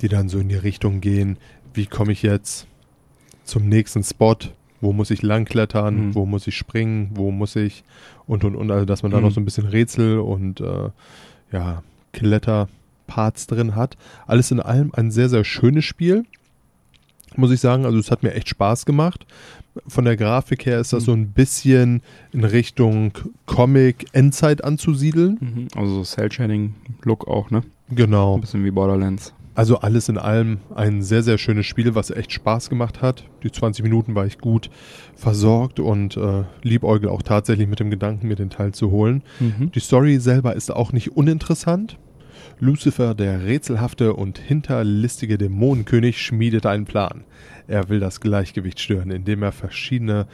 [0.02, 1.38] die dann so in die Richtung gehen,
[1.74, 2.68] wie komme ich jetzt
[3.46, 4.36] zum nächsten Spot,
[4.82, 6.16] wo muss ich langklettern, Mhm.
[6.16, 7.84] wo muss ich springen, wo muss ich
[8.28, 9.24] und und und, also dass man da Mhm.
[9.26, 10.90] noch so ein bisschen Rätsel und äh,
[11.54, 11.84] ja,
[12.14, 13.98] Kletterparts drin hat.
[14.28, 16.24] Alles in allem ein sehr, sehr schönes Spiel
[17.38, 17.86] muss ich sagen.
[17.86, 19.26] Also es hat mir echt Spaß gemacht.
[19.88, 21.06] Von der Grafik her ist das Mhm.
[21.06, 22.02] so ein bisschen
[22.34, 23.14] in Richtung
[23.46, 25.38] Comic Endzeit anzusiedeln.
[25.40, 25.68] Mhm.
[25.80, 27.64] Also so Cell-Shading-Look auch, ne?
[27.90, 28.36] Genau.
[28.36, 29.34] Ein bisschen wie Borderlands.
[29.54, 33.26] Also alles in allem ein sehr, sehr schönes Spiel, was echt Spaß gemacht hat.
[33.44, 34.70] Die 20 Minuten war ich gut
[35.16, 39.24] versorgt und äh, liebäugel auch tatsächlich mit dem Gedanken, mir den Teil zu holen.
[39.40, 39.72] Mhm.
[39.72, 41.98] Die Story selber ist auch nicht uninteressant.
[42.60, 47.26] Lucifer, der rätselhafte und hinterlistige Dämonenkönig, schmiedet einen Plan.
[47.68, 50.28] Er will das Gleichgewicht stören, indem er verschiedene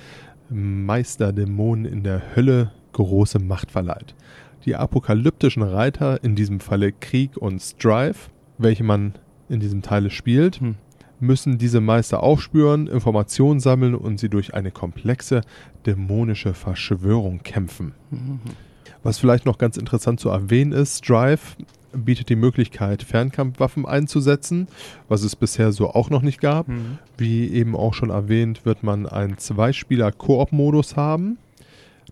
[0.50, 4.14] Meisterdämonen in der Hölle große Macht verleiht.
[4.66, 9.14] Die apokalyptischen Reiter, in diesem Falle Krieg und Strife, welche man
[9.50, 10.76] in diesem Teile spielt, Hm.
[11.20, 15.42] müssen diese Meister aufspüren, Informationen sammeln und sie durch eine komplexe
[15.86, 17.94] dämonische Verschwörung kämpfen.
[18.12, 18.40] Mhm.
[19.04, 21.40] Was vielleicht noch ganz interessant zu erwähnen ist, Strive
[21.94, 24.68] bietet die Möglichkeit, Fernkampfwaffen einzusetzen,
[25.08, 26.68] was es bisher so auch noch nicht gab.
[26.68, 27.00] Mhm.
[27.18, 31.38] Wie eben auch schon erwähnt, wird man einen Zweispieler-Koop-Modus haben.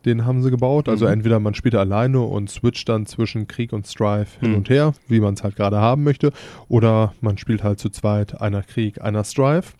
[0.06, 0.88] Den haben sie gebaut.
[0.88, 1.12] Also Mhm.
[1.14, 4.58] entweder man spielt alleine und switcht dann zwischen Krieg und Strife hin Mhm.
[4.58, 6.32] und her, wie man es halt gerade haben möchte.
[6.68, 9.74] Oder man spielt halt zu zweit, einer Krieg, einer Strife.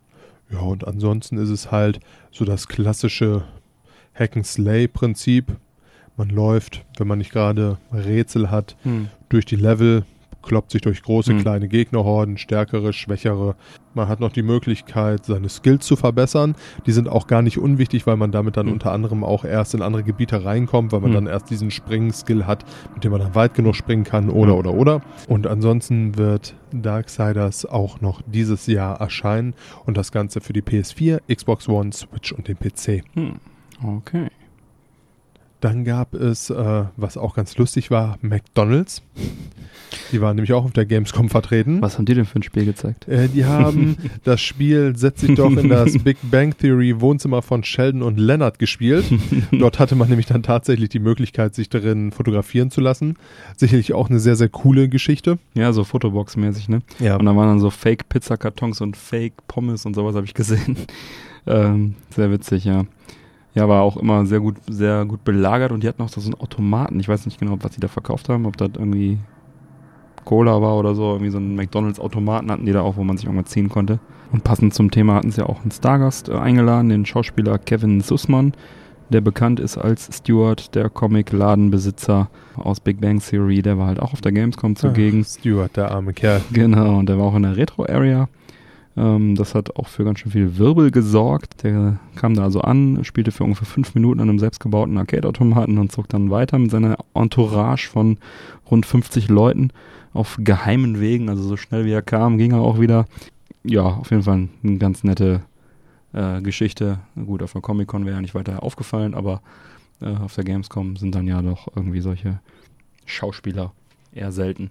[0.52, 2.00] Ja, und ansonsten ist es halt
[2.32, 3.44] so das klassische
[4.14, 5.56] Hack-and-Slay-Prinzip.
[6.18, 9.10] Man läuft, wenn man nicht gerade Rätsel hat, Mhm.
[9.30, 10.04] durch die Level,
[10.46, 11.42] kloppt sich durch große, Mhm.
[11.42, 13.56] kleine Gegnerhorden, stärkere, schwächere.
[13.94, 16.56] Man hat noch die Möglichkeit, seine Skills zu verbessern.
[16.86, 18.74] Die sind auch gar nicht unwichtig, weil man damit dann Mhm.
[18.74, 21.16] unter anderem auch erst in andere Gebiete reinkommt, weil man Mhm.
[21.16, 24.60] dann erst diesen Springen-Skill hat, mit dem man dann weit genug springen kann oder Mhm.
[24.60, 25.02] oder oder.
[25.28, 29.54] Und ansonsten wird Darksiders auch noch dieses Jahr erscheinen
[29.86, 33.04] und das Ganze für die PS4, Xbox One, Switch und den PC.
[33.14, 33.36] Hm.
[33.84, 34.28] Okay.
[35.66, 39.02] Dann gab es, äh, was auch ganz lustig war, McDonalds.
[40.12, 41.82] Die waren nämlich auch auf der Gamescom vertreten.
[41.82, 43.08] Was haben die denn für ein Spiel gezeigt?
[43.08, 47.64] Äh, die haben das Spiel setzt sich doch in das Big Bang Theory Wohnzimmer von
[47.64, 49.06] Sheldon und Leonard gespielt.
[49.52, 53.16] Dort hatte man nämlich dann tatsächlich die Möglichkeit, sich darin fotografieren zu lassen.
[53.58, 55.40] Sicherlich auch eine sehr, sehr coole Geschichte.
[55.56, 56.82] Ja, so Fotobox-mäßig, ne?
[57.00, 57.16] Ja.
[57.16, 60.78] Und da waren dann so Fake-Pizzakartons und Fake-Pommes und sowas habe ich gesehen.
[61.48, 62.86] ähm, sehr witzig, ja.
[63.56, 66.36] Ja, war auch immer sehr gut, sehr gut belagert und die hatten auch so einen
[66.36, 67.00] Automaten.
[67.00, 69.18] Ich weiß nicht genau, was die da verkauft haben, ob das irgendwie
[70.26, 71.14] Cola war oder so.
[71.14, 74.00] Irgendwie so einen McDonalds-Automaten hatten die da auch, wo man sich irgendwas ziehen konnte.
[74.34, 78.54] Und passend zum Thema hatten sie auch einen Stargast äh, eingeladen, den Schauspieler Kevin Sussman,
[79.10, 83.62] der bekannt ist als Steward, der Comic-Ladenbesitzer aus Big Bang Theory.
[83.62, 85.24] Der war halt auch auf der Gamescom zugegen.
[85.26, 86.42] Ach, Stuart, der arme Kerl.
[86.52, 88.28] Genau, und der war auch in der Retro-Area.
[88.98, 91.64] Ähm, das hat auch für ganz schön viel Wirbel gesorgt.
[91.64, 95.92] Der kam da also an, spielte für ungefähr fünf Minuten an einem selbstgebauten Arcade-Automaten und
[95.92, 98.18] zog dann weiter mit seiner Entourage von
[98.70, 99.72] rund 50 Leuten
[100.14, 101.30] auf geheimen Wegen.
[101.30, 103.06] Also so schnell wie er kam, ging er auch wieder.
[103.64, 105.42] Ja, auf jeden Fall eine ganz nette
[106.14, 107.00] äh, Geschichte.
[107.16, 109.42] Gut, auf der Comic-Con wäre ja nicht weiter aufgefallen, aber
[110.02, 112.40] äh, auf der Gamescom sind dann ja doch irgendwie solche
[113.06, 113.74] Schauspieler
[114.14, 114.70] eher selten.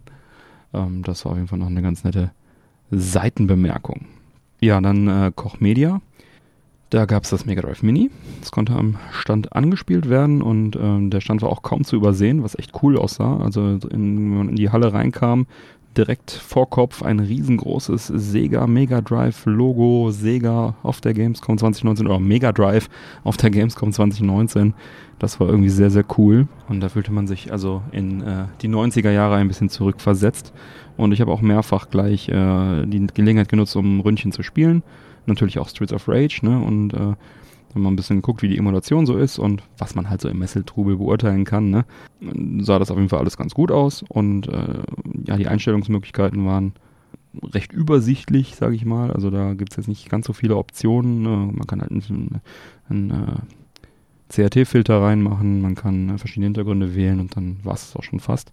[0.72, 2.31] Ähm, das war auf jeden Fall noch eine ganz nette
[2.91, 4.07] Seitenbemerkung.
[4.65, 6.01] Ja, dann äh, Koch Media.
[6.89, 8.11] Da gab es das Mega Drive Mini.
[8.41, 12.43] Das konnte am Stand angespielt werden und ähm, der Stand war auch kaum zu übersehen,
[12.43, 13.41] was echt cool aussah.
[13.41, 15.47] Also in, wenn man in die Halle reinkam,
[15.99, 22.19] direkt vor Kopf ein riesengroßes Sega Mega Drive Logo, Sega auf der Gamescom 2019 oder
[22.19, 22.89] Mega Drive
[23.23, 24.73] auf der Gamescom 2019.
[25.19, 28.69] Das war irgendwie sehr, sehr cool und da fühlte man sich also in äh, die
[28.69, 30.55] 90er Jahre ein bisschen zurückversetzt.
[30.97, 34.82] Und ich habe auch mehrfach gleich äh, die Gelegenheit genutzt, um Ründchen zu spielen.
[35.26, 36.61] Natürlich auch Streets of Rage, ne?
[36.61, 37.14] Und äh,
[37.74, 40.28] wenn man ein bisschen guckt, wie die Emulation so ist und was man halt so
[40.28, 41.84] im Messeltrubel beurteilen kann, ne,
[42.61, 44.82] sah das auf jeden Fall alles ganz gut aus und äh,
[45.26, 46.72] ja, die Einstellungsmöglichkeiten waren
[47.42, 49.11] recht übersichtlich, sage ich mal.
[49.11, 51.24] Also da gibt es jetzt nicht ganz so viele Optionen.
[51.24, 52.40] Äh, man kann halt einen,
[52.88, 53.36] einen äh,
[54.28, 58.51] CRT-Filter reinmachen, man kann äh, verschiedene Hintergründe wählen und dann war es auch schon fast.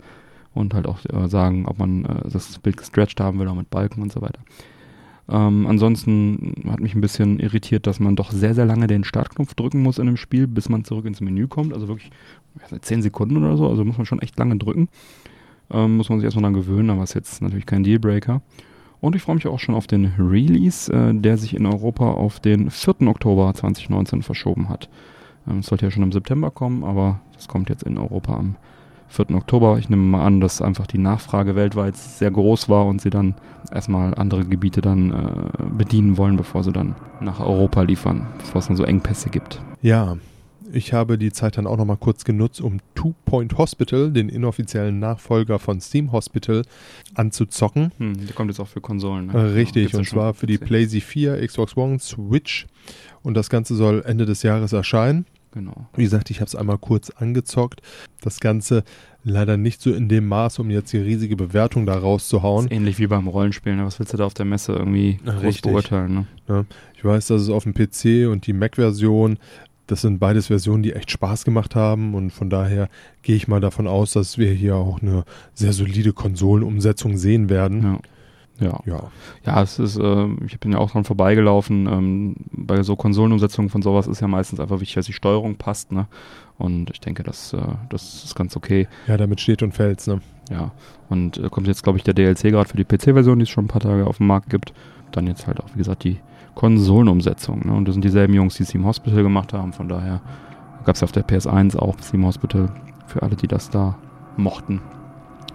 [0.53, 3.69] Und halt auch äh, sagen, ob man äh, das Bild gestretched haben will, auch mit
[3.69, 4.41] Balken und so weiter.
[5.29, 9.53] Ähm, ansonsten hat mich ein bisschen irritiert, dass man doch sehr, sehr lange den Startknopf
[9.53, 11.73] drücken muss in einem Spiel, bis man zurück ins Menü kommt.
[11.73, 12.11] Also wirklich
[12.81, 13.69] 10 Sekunden oder so.
[13.69, 14.89] Also muss man schon echt lange drücken.
[15.71, 18.41] Ähm, muss man sich erstmal dran gewöhnen, aber ist jetzt natürlich kein Dealbreaker.
[18.99, 22.39] Und ich freue mich auch schon auf den Release, äh, der sich in Europa auf
[22.39, 23.07] den 4.
[23.07, 24.89] Oktober 2019 verschoben hat.
[25.47, 28.55] Ähm, es sollte ja schon im September kommen, aber das kommt jetzt in Europa am
[29.11, 29.31] 4.
[29.35, 29.77] Oktober.
[29.77, 33.35] Ich nehme mal an, dass einfach die Nachfrage weltweit sehr groß war und sie dann
[33.71, 38.67] erstmal andere Gebiete dann äh, bedienen wollen, bevor sie dann nach Europa liefern, bevor es
[38.67, 39.61] dann so Engpässe gibt.
[39.81, 40.17] Ja,
[40.73, 44.99] ich habe die Zeit dann auch nochmal kurz genutzt, um Two Point Hospital, den inoffiziellen
[44.99, 46.63] Nachfolger von Steam Hospital,
[47.13, 47.91] anzuzocken.
[47.97, 49.27] Hm, der kommt jetzt auch für Konsolen.
[49.27, 49.33] Ne?
[49.33, 51.01] Äh, richtig, und zwar für die PlayStation
[51.37, 52.67] 4, Xbox One, Switch.
[53.21, 55.25] Und das Ganze soll Ende des Jahres erscheinen.
[55.53, 55.87] Genau.
[55.95, 57.81] Wie gesagt, ich habe es einmal kurz angezockt.
[58.21, 58.83] Das Ganze
[59.23, 62.69] leider nicht so in dem Maß, um jetzt die riesige Bewertung da rauszuhauen.
[62.69, 63.79] ähnlich wie beim Rollenspielen.
[63.79, 63.85] Ne?
[63.85, 65.61] Was willst du da auf der Messe irgendwie groß Richtig.
[65.63, 66.13] beurteilen?
[66.13, 66.25] Ne?
[66.47, 69.37] Ja, ich weiß, dass es auf dem PC und die Mac-Version,
[69.87, 72.89] das sind beides Versionen, die echt Spaß gemacht haben und von daher
[73.21, 77.83] gehe ich mal davon aus, dass wir hier auch eine sehr solide Konsolenumsetzung sehen werden.
[77.83, 77.99] Ja.
[78.59, 78.79] Ja.
[78.85, 79.11] Ja,
[79.45, 81.87] Ja, es ist, äh, ich bin ja auch dran vorbeigelaufen.
[81.87, 85.91] Ähm, bei so Konsolenumsetzungen von sowas ist ja meistens einfach wichtig, dass die Steuerung passt,
[85.91, 86.07] ne?
[86.57, 88.87] Und ich denke, das, äh, das ist ganz okay.
[89.07, 90.05] ja damit steht und fällt's.
[90.05, 90.21] Ne?
[90.51, 90.71] Ja.
[91.09, 93.65] Und äh, kommt jetzt, glaube ich, der DLC gerade für die PC-Version, die es schon
[93.65, 94.73] ein paar Tage auf dem Markt gibt.
[95.11, 96.19] Dann jetzt halt auch, wie gesagt, die
[96.53, 97.65] Konsolenumsetzung.
[97.65, 97.73] Ne?
[97.73, 99.73] Und das sind dieselben Jungs, die Steam Hospital gemacht haben.
[99.73, 100.21] Von daher
[100.85, 102.69] gab es auf der PS1 auch Steam Hospital
[103.07, 103.97] für alle, die das da
[104.37, 104.81] mochten.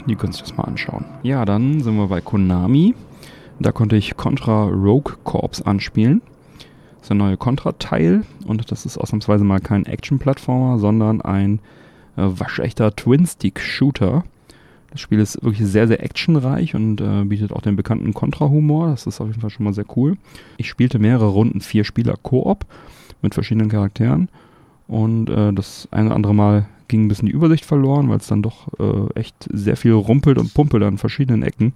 [0.06, 1.04] Die können sich das mal anschauen.
[1.22, 2.94] Ja, dann sind wir bei Konami.
[3.58, 6.22] Da konnte ich Contra Rogue Corps anspielen.
[6.98, 11.60] Das ist ein neuer Contra-Teil und das ist ausnahmsweise mal kein Action-Plattformer, sondern ein
[12.16, 14.24] äh, waschechter Twin-Stick-Shooter.
[14.90, 18.88] Das Spiel ist wirklich sehr, sehr actionreich und äh, bietet auch den bekannten Contra-Humor.
[18.88, 20.16] Das ist auf jeden Fall schon mal sehr cool.
[20.56, 22.64] Ich spielte mehrere Runden vier Spieler Koop
[23.22, 24.28] mit verschiedenen Charakteren
[24.88, 28.26] und äh, das eine oder andere Mal ging ein bisschen die Übersicht verloren, weil es
[28.26, 31.74] dann doch äh, echt sehr viel rumpelt und pumpelt an verschiedenen Ecken.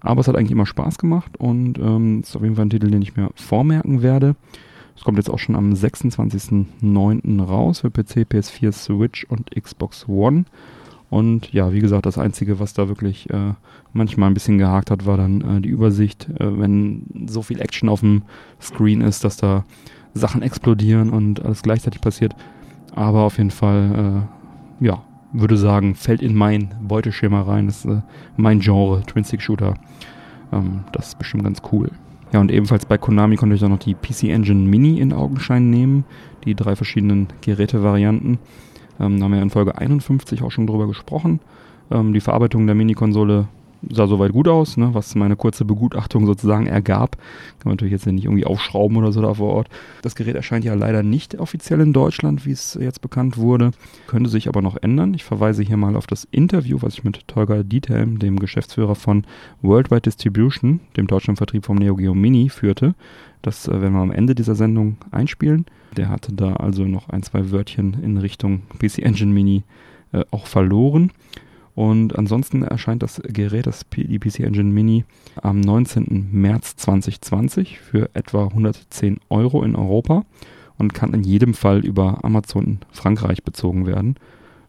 [0.00, 2.90] Aber es hat eigentlich immer Spaß gemacht und ähm, ist auf jeden Fall ein Titel,
[2.90, 4.34] den ich mir vormerken werde.
[4.96, 7.42] Es kommt jetzt auch schon am 26.09.
[7.42, 10.44] raus für PC, PS4, Switch und Xbox One.
[11.10, 13.54] Und ja, wie gesagt, das Einzige, was da wirklich äh,
[13.92, 17.88] manchmal ein bisschen gehakt hat, war dann äh, die Übersicht, äh, wenn so viel Action
[17.88, 18.22] auf dem
[18.60, 19.64] Screen ist, dass da
[20.14, 22.34] Sachen explodieren und alles gleichzeitig passiert.
[22.94, 24.26] Aber auf jeden Fall,
[24.80, 27.66] äh, ja, würde sagen, fällt in mein Beuteschema rein.
[27.66, 28.00] Das ist äh,
[28.36, 29.74] mein Genre, Twin-Stick-Shooter.
[30.52, 31.90] Ähm, das ist bestimmt ganz cool.
[32.32, 35.70] Ja, und ebenfalls bei Konami konnte ich dann noch die PC Engine Mini in Augenschein
[35.70, 36.04] nehmen.
[36.44, 38.38] Die drei verschiedenen Gerätevarianten.
[38.98, 41.40] Ähm, da haben wir in Folge 51 auch schon drüber gesprochen.
[41.90, 43.48] Ähm, die Verarbeitung der Mini-Konsole
[43.88, 47.16] sah soweit gut aus, ne, was meine kurze Begutachtung sozusagen ergab.
[47.16, 49.68] Kann man natürlich jetzt nicht irgendwie aufschrauben oder so da vor Ort.
[50.02, 53.70] Das Gerät erscheint ja leider nicht offiziell in Deutschland, wie es jetzt bekannt wurde.
[54.06, 55.14] Könnte sich aber noch ändern.
[55.14, 59.24] Ich verweise hier mal auf das Interview, was ich mit Tolga Diethelm, dem Geschäftsführer von
[59.62, 62.94] Worldwide Distribution, dem Deutschlandvertrieb vom Neo Geo Mini, führte.
[63.42, 65.66] Das äh, werden wir am Ende dieser Sendung einspielen.
[65.96, 69.64] Der hatte da also noch ein, zwei Wörtchen in Richtung PC Engine Mini
[70.12, 71.12] äh, auch verloren.
[71.74, 75.04] Und ansonsten erscheint das Gerät, das die PC Engine Mini,
[75.40, 76.28] am 19.
[76.32, 80.24] März 2020 für etwa 110 Euro in Europa
[80.78, 84.16] und kann in jedem Fall über Amazon in Frankreich bezogen werden.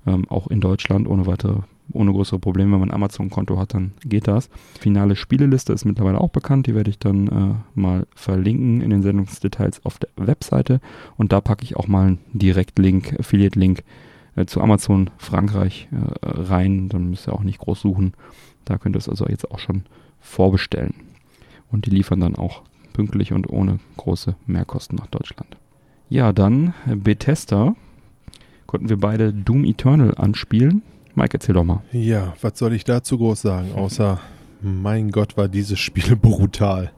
[0.06, 1.60] Ähm, auch in Deutschland ohne weitere,
[1.94, 2.74] ohne größere Probleme.
[2.74, 4.50] Wenn man ein Amazon-Konto hat, dann geht das.
[4.80, 6.68] Finale Spieleliste ist mittlerweile auch bekannt.
[6.68, 10.82] Die werde ich dann äh, mal verlinken in den Sendungsdetails auf der Webseite.
[11.18, 13.84] Und da packe ich auch mal einen Direktlink, Affiliate-Link
[14.36, 16.90] äh, zu Amazon Frankreich äh, rein.
[16.90, 18.14] Dann müsst ihr auch nicht groß suchen.
[18.66, 19.84] Da könnt ihr es also jetzt auch schon
[20.20, 20.94] vorbestellen.
[21.72, 22.62] Und die liefern dann auch
[22.94, 25.58] pünktlich und ohne große Mehrkosten nach Deutschland.
[26.10, 27.76] Ja, dann äh, Bethesda.
[28.68, 30.82] Konnten wir beide Doom Eternal anspielen.
[31.16, 31.82] Mike, erzähl doch mal.
[31.92, 34.20] Ja, was soll ich dazu groß sagen, außer
[34.62, 36.92] mein Gott, war dieses Spiel brutal.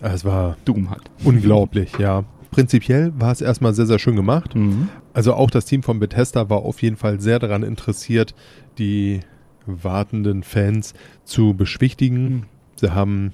[0.00, 1.10] Es war Doom halt.
[1.24, 2.24] unglaublich, ja.
[2.56, 4.54] Prinzipiell war es erstmal sehr, sehr schön gemacht.
[4.54, 4.88] Mhm.
[5.12, 8.34] Also auch das Team von Bethesda war auf jeden Fall sehr daran interessiert,
[8.78, 9.20] die
[9.66, 10.94] wartenden Fans
[11.26, 12.22] zu beschwichtigen.
[12.22, 12.42] Mhm.
[12.76, 13.32] Sie haben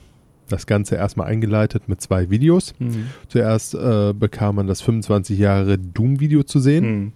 [0.48, 2.74] das Ganze erstmal eingeleitet mit zwei Videos.
[2.80, 3.10] Mhm.
[3.28, 6.84] Zuerst äh, bekam man das 25 Jahre Doom-Video zu sehen.
[6.84, 7.12] Mhm.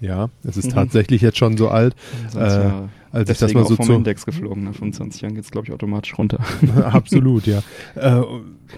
[0.00, 1.94] Ja, es ist tatsächlich jetzt schon so alt.
[2.34, 3.92] Äh, ja Als ich das deswegen mal auch so vom zu.
[3.92, 4.64] Index geflogen.
[4.64, 6.38] Nach 25 Jahren geht es, glaube ich, automatisch runter.
[6.84, 7.62] Absolut, ja.
[7.96, 8.22] Äh,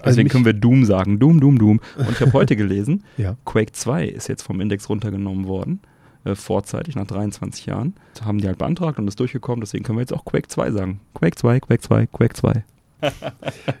[0.05, 1.19] Deswegen mich- können wir Doom sagen.
[1.19, 1.79] Doom, Doom, Doom.
[1.97, 3.35] Und ich habe heute gelesen, Ja.
[3.45, 5.79] Quake 2 ist jetzt vom Index runtergenommen worden.
[6.23, 7.93] Äh, vorzeitig, nach 23 Jahren.
[8.13, 9.61] Das haben die halt beantragt und ist durchgekommen.
[9.61, 10.99] Deswegen können wir jetzt auch Quake 2 sagen.
[11.13, 12.63] Quake 2, Quake 2, Quake 2.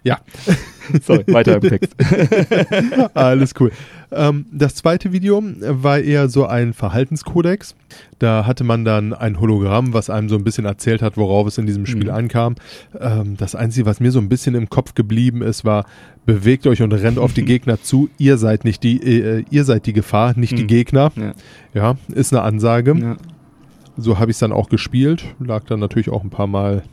[0.03, 0.19] Ja.
[1.03, 1.95] Sorry, weiter im Text.
[3.13, 3.71] Alles cool.
[4.11, 7.75] Ähm, das zweite Video war eher so ein Verhaltenskodex.
[8.19, 11.57] Da hatte man dann ein Hologramm, was einem so ein bisschen erzählt hat, worauf es
[11.57, 12.11] in diesem Spiel Mhm.
[12.15, 12.55] ankam.
[12.99, 15.85] Ähm, das Einzige, was mir so ein bisschen im Kopf geblieben ist, war,
[16.25, 18.09] bewegt euch und rennt auf die Gegner zu.
[18.17, 20.67] Ihr seid nicht die, äh, ihr seid die Gefahr, nicht die Mhm.
[20.67, 21.11] Gegner.
[21.15, 21.33] Ja.
[21.73, 22.95] Ja, ist eine Ansage.
[22.97, 23.17] Ja.
[23.97, 25.25] So habe ich es dann auch gespielt.
[25.39, 26.83] Lag dann natürlich auch ein paar Mal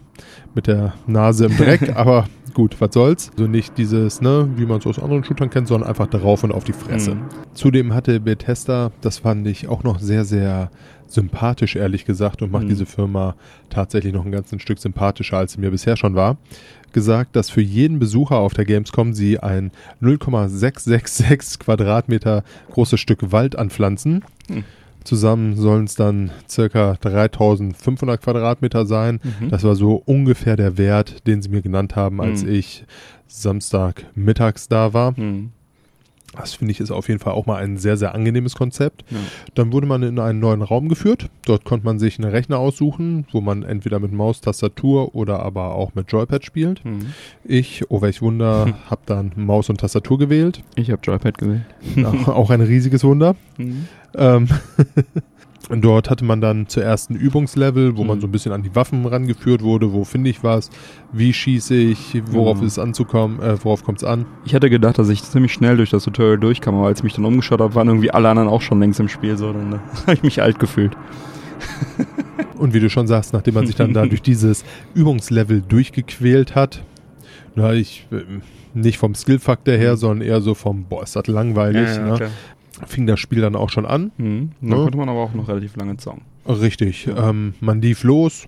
[0.55, 3.31] mit der Nase im Dreck, aber gut, was soll's.
[3.33, 6.53] Also nicht dieses, ne, wie man es aus anderen Shootern kennt, sondern einfach drauf und
[6.53, 7.17] auf die Fresse.
[7.17, 7.23] Mhm.
[7.55, 10.71] Zudem hatte Bethesda, das fand ich auch noch sehr, sehr
[11.07, 12.69] sympathisch, ehrlich gesagt, und macht Mhm.
[12.69, 13.35] diese Firma
[13.71, 16.37] tatsächlich noch ein ganzes Stück sympathischer, als sie mir bisher schon war,
[16.93, 23.57] gesagt, dass für jeden Besucher auf der Gamescom sie ein 0,666 Quadratmeter großes Stück Wald
[23.57, 24.25] anpflanzen.
[24.49, 24.65] Mhm.
[25.05, 29.21] Zusammen sollen es dann circa 3500 Quadratmeter sein.
[29.41, 29.51] Mhm.
[29.51, 32.53] Das war so ungefähr der Wert, den sie mir genannt haben, als Mhm.
[32.53, 32.85] ich
[33.29, 35.13] Samstag mittags da war.
[35.19, 35.51] Mhm.
[36.37, 39.05] Das finde ich ist auf jeden Fall auch mal ein sehr, sehr angenehmes Konzept.
[39.09, 39.19] Ja.
[39.55, 41.29] Dann wurde man in einen neuen Raum geführt.
[41.47, 45.77] Dort konnte man sich einen Rechner aussuchen, wo man entweder mit Maus, Tastatur oder aber
[45.77, 46.85] auch mit Joypad spielt.
[46.85, 47.13] Mhm.
[47.45, 48.75] Ich, oh welch Wunder, Hm.
[48.91, 50.63] habe dann Maus und Tastatur gewählt.
[50.75, 51.63] Ich habe Joypad gewählt.
[52.27, 53.37] auch ein riesiges Wunder.
[53.57, 53.87] Mhm.
[54.17, 54.49] Ähm,
[55.81, 58.21] dort hatte man dann zuerst ein Übungslevel, wo man Mhm.
[58.21, 59.93] so ein bisschen an die Waffen rangeführt wurde.
[59.93, 60.71] Wo finde ich was?
[61.13, 62.23] Wie schieße ich?
[62.31, 62.67] Worauf Mhm.
[62.67, 63.41] ist es anzukommen?
[63.41, 64.27] Äh, worauf kommt es an?
[64.45, 67.15] Ich hatte gedacht, dass ich ziemlich schnell durch das Tutorial durchkam, aber als ich mich
[67.15, 69.37] dann umgeschaut habe, waren irgendwie alle anderen auch schon längst im Spiel.
[69.39, 70.97] So, dann habe ich mich alt gefühlt.
[72.59, 76.83] Und wie du schon sagst, nachdem man sich dann da durch dieses Übungslevel durchgequält hat,
[77.55, 78.23] na, ich äh,
[78.75, 79.97] nicht vom Skillfaktor her, Mhm.
[79.97, 82.31] sondern eher so vom, boah, ist das langweilig, ne?
[82.87, 84.13] Fing das Spiel dann auch schon an.
[84.17, 84.51] Mhm.
[84.61, 84.77] Dann Ne?
[84.77, 86.23] konnte man aber auch noch relativ lange zocken.
[86.47, 87.07] Richtig.
[87.07, 87.31] Ja.
[87.31, 88.47] Ähm, man lief los,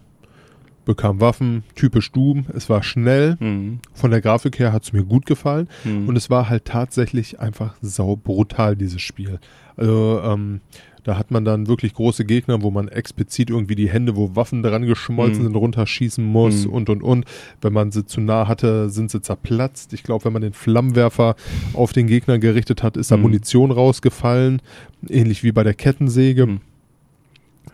[0.85, 2.47] bekam Waffen, typisch Doom.
[2.55, 3.37] Es war schnell.
[3.41, 3.81] Mhm.
[3.95, 5.68] Von der Grafik her hat es mir gut gefallen.
[5.85, 6.09] Mhm.
[6.09, 9.41] Und es war halt tatsächlich einfach sau brutal, dieses Spiel.
[9.77, 10.61] Also, ähm,
[11.07, 14.65] da hat man dann wirklich große Gegner, wo man explizit irgendwie die Hände, wo Waffen
[14.65, 15.47] dran geschmolzen Mhm.
[15.47, 16.73] sind, runterschießen muss Mhm.
[16.73, 17.25] und und und.
[17.61, 19.93] Wenn man sie zu nah hatte, sind sie zerplatzt.
[19.93, 21.37] Ich glaube, wenn man den Flammenwerfer
[21.75, 23.23] auf den Gegner gerichtet hat, ist da Mhm.
[23.23, 24.61] Munition rausgefallen.
[25.09, 26.47] Ähnlich wie bei der Kettensäge.
[26.47, 26.61] Mhm.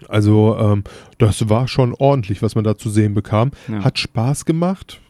[0.09, 0.85] Also, ähm,
[1.19, 3.53] das war schon ordentlich, was man da zu sehen bekam.
[3.69, 3.83] Ja.
[3.83, 5.01] Hat Spaß gemacht.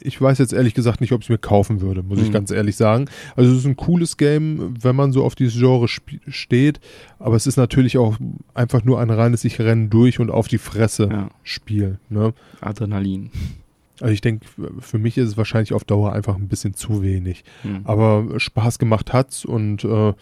[0.00, 2.32] Ich weiß jetzt ehrlich gesagt nicht, ob ich es mir kaufen würde, muss ich Mhm.
[2.32, 3.06] ganz ehrlich sagen.
[3.36, 6.80] Also es ist ein cooles Game, wenn man so auf dieses Genre steht,
[7.18, 8.16] aber es ist natürlich auch
[8.54, 11.28] einfach nur ein reines Ich renne durch und auf die Fresse ja.
[11.42, 11.98] Spiel.
[12.08, 12.34] Ne?
[12.60, 13.30] Adrenalin.
[14.00, 14.46] Also ich denke,
[14.78, 17.42] für mich ist es wahrscheinlich auf Dauer einfach ein bisschen zu wenig.
[17.64, 17.80] Mhm.
[17.84, 20.12] Aber Spaß gemacht hat's und äh,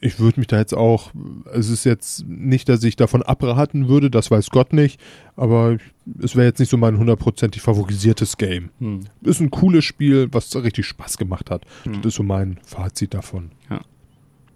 [0.00, 1.12] ich würde mich da jetzt auch,
[1.52, 5.00] es ist jetzt nicht, dass ich davon abraten würde, das weiß Gott nicht,
[5.36, 5.78] aber
[6.20, 8.70] es wäre jetzt nicht so mein hundertprozentig favorisiertes Game.
[8.78, 9.00] Mhm.
[9.22, 11.64] Ist ein cooles Spiel, was richtig Spaß gemacht hat.
[11.84, 11.96] Mhm.
[11.96, 13.50] Das ist so mein Fazit davon.
[13.70, 13.80] Ja.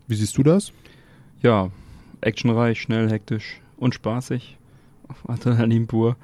[0.07, 0.73] Wie siehst du das?
[1.43, 1.71] Ja,
[2.21, 4.59] actionreich, schnell, hektisch und spaßig.
[5.27, 6.17] Adrenalin pur.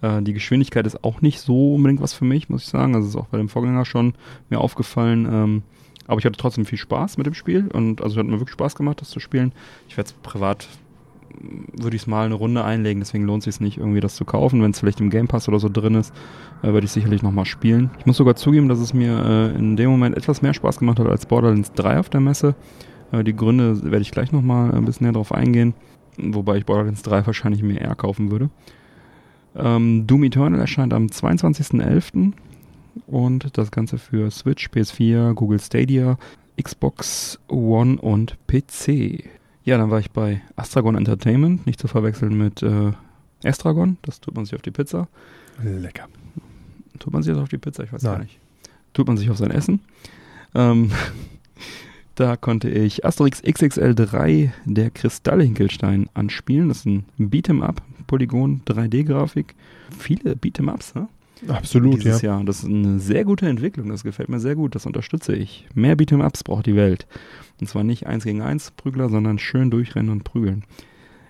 [0.00, 2.94] Äh, die Geschwindigkeit ist auch nicht so unbedingt was für mich, muss ich sagen.
[2.94, 4.14] Das ist auch bei dem Vorgänger schon
[4.48, 5.28] mir aufgefallen.
[5.30, 5.62] Ähm,
[6.06, 8.74] aber ich hatte trotzdem viel Spaß mit dem Spiel und also hat mir wirklich Spaß
[8.74, 9.52] gemacht, das zu spielen.
[9.88, 10.68] Ich werde es privat,
[11.72, 14.24] würde ich es mal eine Runde einlegen, deswegen lohnt es sich nicht irgendwie das zu
[14.24, 14.62] kaufen.
[14.62, 16.12] Wenn es vielleicht im Game Pass oder so drin ist,
[16.62, 17.90] äh, werde ich sicherlich nochmal spielen.
[17.98, 20.98] Ich muss sogar zugeben, dass es mir äh, in dem Moment etwas mehr Spaß gemacht
[20.98, 22.54] hat als Borderlands 3 auf der Messe.
[23.12, 25.74] Äh, die Gründe werde ich gleich nochmal ein bisschen näher drauf eingehen,
[26.18, 28.50] wobei ich Borderlands 3 wahrscheinlich mir eher kaufen würde.
[29.54, 32.32] Ähm, Doom Eternal erscheint am 22.11.
[33.06, 36.18] und das Ganze für Switch, PS4, Google Stadia,
[36.60, 39.24] Xbox One und PC.
[39.64, 42.92] Ja, dann war ich bei Astragon Entertainment, nicht zu verwechseln mit äh,
[43.42, 45.08] Estragon, das tut man sich auf die Pizza.
[45.62, 46.08] Lecker.
[46.98, 47.84] Tut man sich das auf die Pizza?
[47.84, 48.12] Ich weiß Nein.
[48.12, 48.38] gar nicht.
[48.92, 49.80] Tut man sich auf sein Essen.
[50.54, 50.90] Ähm,
[52.14, 56.68] da konnte ich Asterix XXL 3, der Kristallhinkelstein, anspielen.
[56.68, 59.54] Das ist ein Beat'em-up, Polygon, 3D-Grafik.
[59.98, 61.08] Viele Beat'em-ups, ne?
[61.48, 62.00] Absolut, ja.
[62.00, 62.44] dieses Jahr.
[62.44, 63.88] Das ist eine sehr gute Entwicklung.
[63.88, 64.74] Das gefällt mir sehr gut.
[64.74, 65.66] Das unterstütze ich.
[65.74, 67.06] Mehr Beat'em-ups braucht die Welt.
[67.60, 70.64] Und zwar nicht eins gegen eins Prügler, sondern schön durchrennen und prügeln.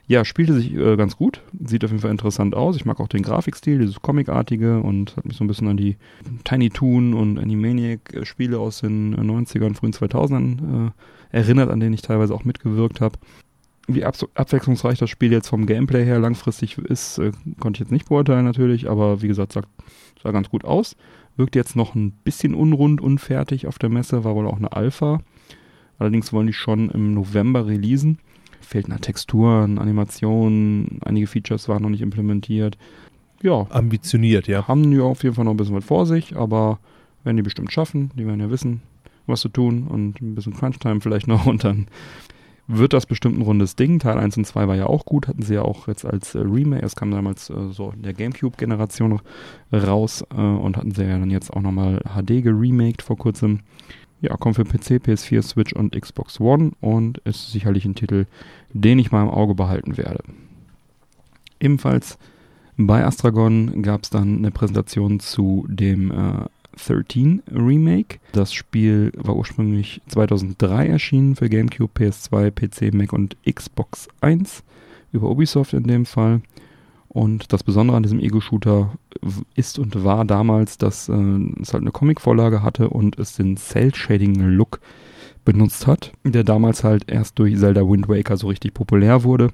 [0.09, 1.41] Ja, spielte sich äh, ganz gut.
[1.65, 2.77] Sieht auf jeden Fall interessant aus.
[2.77, 5.97] Ich mag auch den Grafikstil, dieses Comicartige und hat mich so ein bisschen an die
[6.45, 10.91] Tiny Toon und Animaniac-Spiele aus den äh, 90ern, frühen 2000ern äh,
[11.31, 13.19] erinnert, an denen ich teilweise auch mitgewirkt habe.
[13.89, 17.93] Wie abs- abwechslungsreich das Spiel jetzt vom Gameplay her langfristig ist, äh, konnte ich jetzt
[17.93, 19.63] nicht beurteilen natürlich, aber wie gesagt, sah,
[20.23, 20.97] sah ganz gut aus.
[21.37, 25.21] Wirkt jetzt noch ein bisschen unrund, unfertig auf der Messe, war wohl auch eine Alpha.
[25.99, 28.19] Allerdings wollen die schon im November releasen.
[28.61, 32.79] Fehlt nach Texturen, Animationen, einige Features waren noch nicht implementiert.
[33.43, 34.69] Ja, Ambitioniert, ja.
[34.69, 36.79] haben die auf jeden Fall noch ein bisschen was vor sich, aber
[37.25, 38.11] werden die bestimmt schaffen.
[38.17, 38.83] Die werden ja wissen,
[39.27, 41.87] was zu tun und ein bisschen Crunch-Time vielleicht noch und dann
[42.79, 43.99] wird das bestimmt ein rundes Ding.
[43.99, 46.41] Teil 1 und 2 war ja auch gut, hatten sie ja auch jetzt als äh,
[46.41, 49.21] Remake, es kam damals äh, so in der Gamecube-Generation
[49.73, 53.61] raus äh, und hatten sie ja dann jetzt auch nochmal HD geremaked vor kurzem.
[54.21, 58.27] Ja, kommt für PC, PS4, Switch und Xbox One und ist sicherlich ein Titel,
[58.73, 60.23] den ich mal im Auge behalten werde.
[61.59, 62.19] Ebenfalls
[62.77, 66.45] bei Astragon gab es dann eine Präsentation zu dem äh,
[66.77, 68.19] 13 Remake.
[68.33, 74.63] Das Spiel war ursprünglich 2003 erschienen für GameCube, PS2, PC, Mac und Xbox 1
[75.13, 76.41] über Ubisoft in dem Fall.
[77.09, 78.97] Und das Besondere an diesem Ego-Shooter
[79.55, 81.13] ist und war damals, dass äh,
[81.61, 84.81] es halt eine Comic-Vorlage hatte und es den Cell-Shading-Look
[85.45, 89.51] benutzt hat, der damals halt erst durch Zelda Wind Waker so richtig populär wurde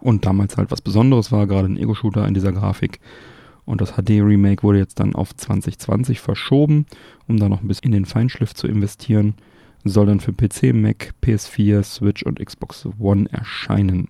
[0.00, 3.00] und damals halt was Besonderes war, gerade ein Ego-Shooter in dieser Grafik.
[3.68, 6.86] Und das HD-Remake wurde jetzt dann auf 2020 verschoben,
[7.26, 9.34] um da noch ein bisschen in den Feinschliff zu investieren.
[9.84, 14.08] Soll dann für PC, Mac, PS4, Switch und Xbox One erscheinen.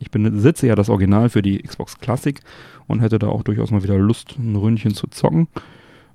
[0.00, 2.40] Ich besitze ja das Original für die Xbox Classic
[2.88, 5.46] und hätte da auch durchaus mal wieder Lust, ein Ründchen zu zocken.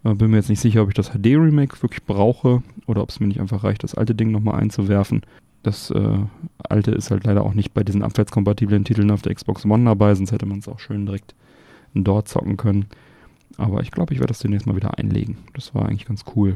[0.03, 3.21] Äh, bin mir jetzt nicht sicher, ob ich das HD-Remake wirklich brauche oder ob es
[3.21, 5.21] mir nicht einfach reicht, das alte Ding nochmal einzuwerfen.
[5.63, 6.17] Das äh,
[6.57, 10.13] alte ist halt leider auch nicht bei diesen abwärtskompatiblen Titeln auf der Xbox One dabei,
[10.13, 11.35] sonst hätte man es auch schön direkt
[11.93, 12.85] dort zocken können.
[13.57, 15.37] Aber ich glaube, ich werde das demnächst mal wieder einlegen.
[15.53, 16.55] Das war eigentlich ganz cool.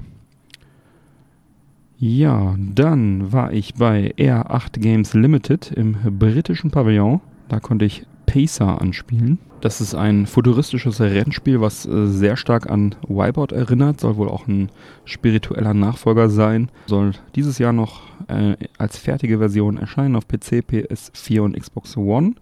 [1.97, 7.21] Ja, dann war ich bei R8 Games Limited im britischen Pavillon.
[7.47, 9.39] Da konnte ich Pacer anspielen.
[9.61, 14.01] Das ist ein futuristisches Rennspiel, was äh, sehr stark an Wipeout erinnert.
[14.01, 14.69] Soll wohl auch ein
[15.05, 16.69] spiritueller Nachfolger sein.
[16.87, 22.33] Soll dieses Jahr noch äh, als fertige Version erscheinen auf PC, PS4 und Xbox One.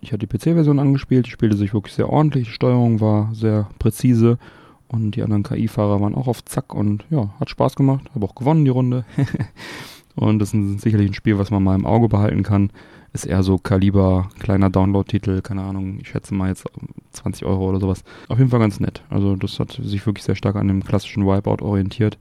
[0.00, 3.68] Ich hatte die PC-Version angespielt, die spielte sich wirklich sehr ordentlich, die Steuerung war sehr
[3.78, 4.38] präzise
[4.88, 8.34] und die anderen KI-Fahrer waren auch auf Zack und ja, hat Spaß gemacht, habe auch
[8.34, 9.04] gewonnen die Runde.
[10.14, 12.70] und das ist sicherlich ein Spiel, was man mal im Auge behalten kann.
[13.12, 16.64] Ist eher so Kaliber, kleiner Download-Titel, keine Ahnung, ich schätze mal jetzt
[17.12, 18.02] 20 Euro oder sowas.
[18.28, 19.02] Auf jeden Fall ganz nett.
[19.08, 22.18] Also das hat sich wirklich sehr stark an dem klassischen Wipeout orientiert.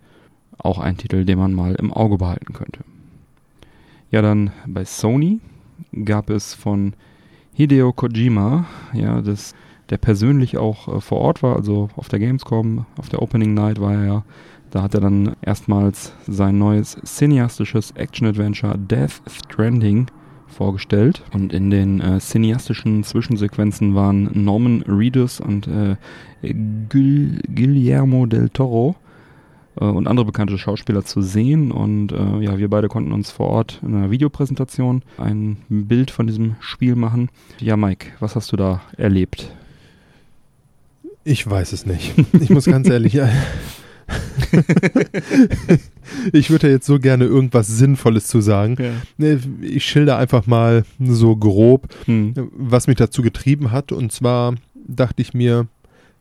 [0.58, 2.82] Auch ein Titel, den man mal im Auge behalten könnte.
[4.12, 5.40] Ja, dann bei Sony
[6.06, 6.94] gab es von
[7.54, 9.54] Hideo Kojima, ja, das,
[9.90, 13.80] der persönlich auch äh, vor Ort war, also auf der Gamescom, auf der Opening Night
[13.80, 14.24] war er ja.
[14.72, 20.08] Da hat er dann erstmals sein neues cineastisches Action-Adventure Death Stranding
[20.48, 21.24] vorgestellt.
[21.32, 25.96] Und in den äh, cineastischen Zwischensequenzen waren Norman Reedus und äh,
[26.90, 28.96] Guillermo del Toro
[29.80, 31.72] äh, und andere bekannte Schauspieler zu sehen.
[31.72, 36.28] Und äh, ja, wir beide konnten uns vor Ort in einer Videopräsentation ein Bild von
[36.28, 37.30] diesem Spiel machen.
[37.60, 39.52] Ja, Mike, was hast du da erlebt?
[41.24, 42.14] Ich weiß es nicht.
[42.42, 43.18] Ich muss ganz ehrlich.
[46.34, 48.76] ich würde ja jetzt so gerne irgendwas Sinnvolles zu sagen.
[48.80, 48.92] Ja.
[49.18, 52.34] Ne, Ich schilder einfach mal so grob, Hm.
[52.56, 53.92] was mich dazu getrieben hat.
[53.92, 54.56] Und zwar
[54.88, 55.68] dachte ich mir,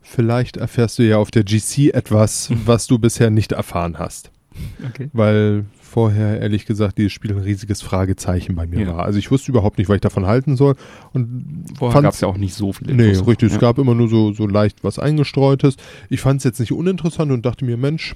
[0.02, 4.30] vielleicht erfährst du ja auf der GC etwas, was du bisher nicht erfahren hast.
[4.86, 5.08] Okay.
[5.14, 8.96] Weil vorher, ehrlich gesagt, dieses Spiel ein riesiges Fragezeichen bei mir Ja.
[8.96, 9.04] war.
[9.04, 10.74] Also ich wusste überhaupt nicht, was ich davon halten soll.
[11.12, 13.26] Und Vorher gab es ja auch nicht so viele Nee, Infos.
[13.28, 13.46] richtig.
[13.48, 13.60] Es Ja.
[13.60, 15.76] gab immer nur so, so leicht was Eingestreutes.
[16.10, 18.14] Ich fand es jetzt nicht uninteressant und dachte mir, Mensch,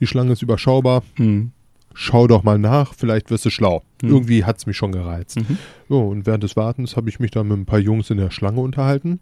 [0.00, 1.02] die Schlange ist überschaubar.
[1.16, 1.52] Hm.
[1.94, 3.82] Schau doch mal nach, vielleicht wirst du schlau.
[4.02, 4.08] Mhm.
[4.10, 5.36] Irgendwie hat es mich schon gereizt.
[5.40, 5.58] Mhm.
[5.88, 8.30] So, und während des Wartens habe ich mich dann mit ein paar Jungs in der
[8.30, 9.18] Schlange unterhalten.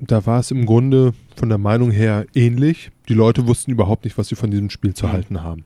[0.00, 2.90] Da war es im Grunde von der Meinung her ähnlich.
[3.08, 5.12] Die Leute wussten überhaupt nicht, was sie von diesem Spiel zu Mhm.
[5.12, 5.64] halten haben.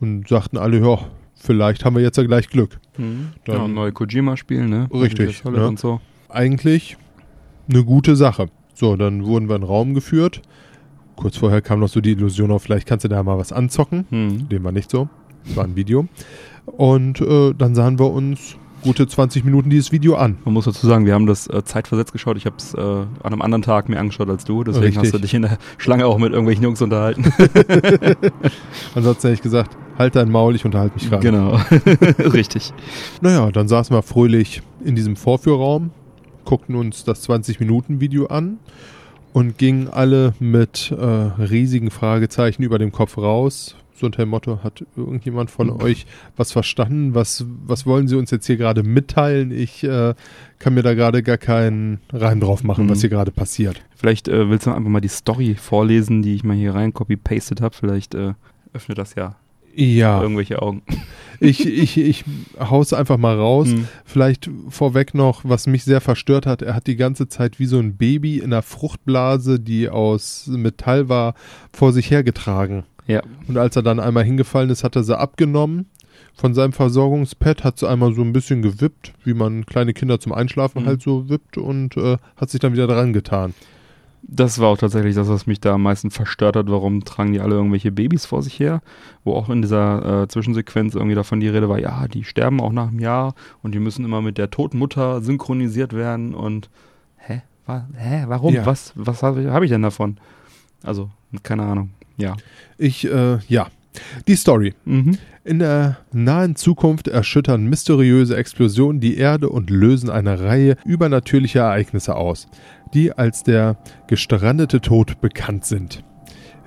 [0.00, 0.98] Und sagten alle, ja,
[1.34, 2.78] vielleicht haben wir jetzt ja gleich Glück.
[2.96, 3.28] Mhm.
[3.44, 4.88] Dann- ja, ein neues Kojima-Spiel, ne?
[4.92, 5.66] Richtig, ja.
[5.66, 6.00] Und so.
[6.28, 6.96] Eigentlich
[7.68, 8.46] eine gute Sache.
[8.74, 10.42] So, dann wurden wir in den Raum geführt.
[11.16, 14.06] Kurz vorher kam noch so die Illusion auf, vielleicht kannst du da mal was anzocken.
[14.10, 14.48] Mhm.
[14.48, 15.08] Dem war nicht so.
[15.46, 16.08] Es war ein Video.
[16.66, 20.36] Und äh, dann sahen wir uns gute 20 Minuten dieses Video an.
[20.44, 22.36] Man muss dazu sagen, wir haben das äh, zeitversetzt geschaut.
[22.36, 24.62] Ich habe es äh, an einem anderen Tag mir angeschaut als du.
[24.62, 25.04] Deswegen Richtig.
[25.04, 27.24] hast du dich in der Schlange auch mit irgendwelchen Jungs unterhalten.
[28.94, 31.22] Ansonsten hätte ich gesagt, halt dein Maul, ich unterhalte mich gerade.
[31.22, 31.58] genau.
[32.32, 32.74] Richtig.
[33.22, 35.90] Naja, dann saßen wir fröhlich in diesem Vorführraum,
[36.44, 38.58] guckten uns das 20-Minuten-Video an
[39.32, 43.76] und gingen alle mit äh, riesigen Fragezeichen über dem Kopf raus.
[43.96, 47.14] So unter dem Motto, hat irgendjemand von euch was verstanden?
[47.14, 49.52] Was, was wollen sie uns jetzt hier gerade mitteilen?
[49.52, 50.14] Ich äh,
[50.58, 52.90] kann mir da gerade gar keinen Reim drauf machen, Mhm.
[52.90, 53.82] was hier gerade passiert.
[53.94, 57.60] Vielleicht äh, willst du einfach mal die Story vorlesen, die ich mal hier rein copy-pasted
[57.60, 57.74] habe.
[57.74, 58.34] Vielleicht äh,
[58.72, 59.36] öffnet das ja
[59.76, 60.82] Ja, irgendwelche Augen.
[61.38, 62.24] ich, ich, ich
[62.58, 63.68] hau's einfach mal raus.
[63.68, 63.86] Mhm.
[64.04, 67.78] Vielleicht vorweg noch, was mich sehr verstört hat, er hat die ganze Zeit wie so
[67.78, 71.34] ein Baby in einer Fruchtblase, die aus Metall war,
[71.72, 72.82] vor sich hergetragen.
[73.06, 73.22] Ja.
[73.48, 75.86] Und als er dann einmal hingefallen ist, hat er sie abgenommen
[76.34, 80.32] von seinem Versorgungspad, hat sie einmal so ein bisschen gewippt, wie man kleine Kinder zum
[80.32, 80.86] Einschlafen Mhm.
[80.86, 83.54] halt so wippt und äh, hat sich dann wieder dran getan.
[84.26, 86.70] Das war auch tatsächlich das, was mich da am meisten verstört hat.
[86.70, 88.80] Warum tragen die alle irgendwelche Babys vor sich her?
[89.22, 92.72] Wo auch in dieser äh, Zwischensequenz irgendwie davon die Rede war, ja, die sterben auch
[92.72, 96.70] nach einem Jahr und die müssen immer mit der toten Mutter synchronisiert werden und
[97.18, 97.42] hä?
[97.66, 98.24] Wa hä?
[98.28, 98.54] Warum?
[98.54, 98.64] Ja.
[98.64, 100.16] Was, was habe ich, hab ich denn davon?
[100.82, 101.10] Also,
[101.42, 101.90] keine Ahnung.
[102.16, 102.36] Ja.
[102.78, 103.68] Ich, äh, ja.
[104.26, 104.74] Die Story.
[104.84, 105.18] Mhm.
[105.44, 112.16] In der nahen Zukunft erschüttern mysteriöse Explosionen die Erde und lösen eine Reihe übernatürlicher Ereignisse
[112.16, 112.48] aus,
[112.94, 113.76] die als der
[114.08, 116.02] gestrandete Tod bekannt sind.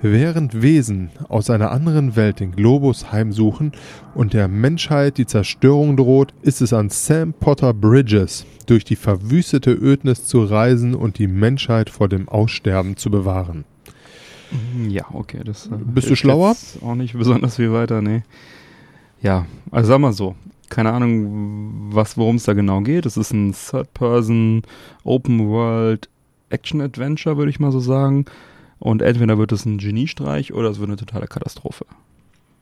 [0.00, 3.72] Während Wesen aus einer anderen Welt den Globus heimsuchen
[4.14, 9.72] und der Menschheit die Zerstörung droht, ist es an Sam Potter Bridges, durch die verwüstete
[9.72, 13.64] Ödnis zu reisen und die Menschheit vor dem Aussterben zu bewahren.
[14.88, 15.42] Ja, okay.
[15.44, 16.56] Das, äh, Bist du schlauer?
[16.82, 18.22] Auch nicht besonders viel weiter, nee.
[19.22, 20.34] Ja, also sag mal so.
[20.68, 23.06] Keine Ahnung, was, worum es da genau geht.
[23.06, 24.62] Es ist ein Third-Person,
[25.04, 26.08] Open-World
[26.50, 28.26] Action-Adventure, würde ich mal so sagen.
[28.78, 31.84] Und entweder wird es ein Geniestreich oder es wird eine totale Katastrophe.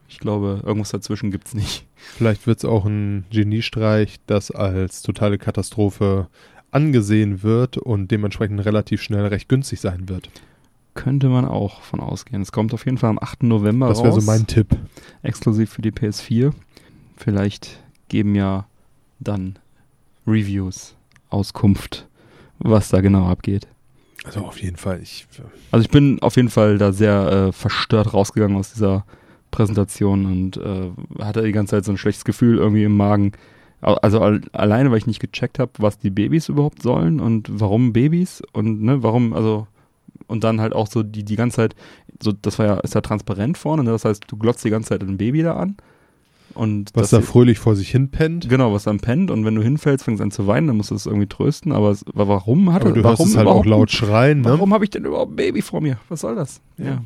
[0.09, 1.85] Ich glaube, irgendwas dazwischen gibt's nicht.
[1.95, 6.27] Vielleicht wird es auch ein Geniestreich, das als totale Katastrophe
[6.71, 10.29] angesehen wird und dementsprechend relativ schnell recht günstig sein wird.
[10.97, 12.41] Könnte man auch von ausgehen.
[12.41, 13.43] Es kommt auf jeden Fall am 8.
[13.43, 14.03] November Das raus.
[14.05, 14.75] wäre so mein Tipp.
[15.23, 16.51] exklusiv für die PS4.
[17.15, 17.79] Vielleicht
[18.09, 18.65] geben ja
[19.19, 19.57] dann
[20.25, 20.95] Reviews
[21.29, 22.07] Auskunft,
[22.59, 23.67] was da genau abgeht.
[24.25, 24.99] Also auf jeden Fall.
[25.01, 25.27] Ich,
[25.71, 29.05] Also ich bin auf jeden Fall da sehr äh, verstört rausgegangen aus dieser
[29.51, 30.91] Präsentation und äh,
[31.23, 33.31] hatte die ganze Zeit so ein schlechtes Gefühl irgendwie im Magen.
[33.79, 37.93] Also al alleine, weil ich nicht gecheckt habe, was die Babys überhaupt sollen und warum
[37.93, 39.67] Babys und ne, warum, also
[40.27, 41.75] und dann halt auch so die, die ganze Zeit,
[42.21, 43.91] so das war ja, ist ja transparent vorne, ne?
[43.91, 45.77] das heißt, du glotzt die ganze Zeit ein Baby da an.
[46.53, 48.49] Und was da fröhlich vor sich hin pennt.
[48.49, 50.91] Genau, was dann pennt und wenn du hinfällst, fängst du an zu weinen, dann musst
[50.91, 53.65] du es irgendwie trösten, aber es, warum hat er, du hörst warum es halt auch
[53.65, 54.49] laut schreien, ne?
[54.49, 55.99] Warum habe ich denn überhaupt ein Baby vor mir?
[56.09, 56.61] Was soll das?
[56.77, 57.03] Ja.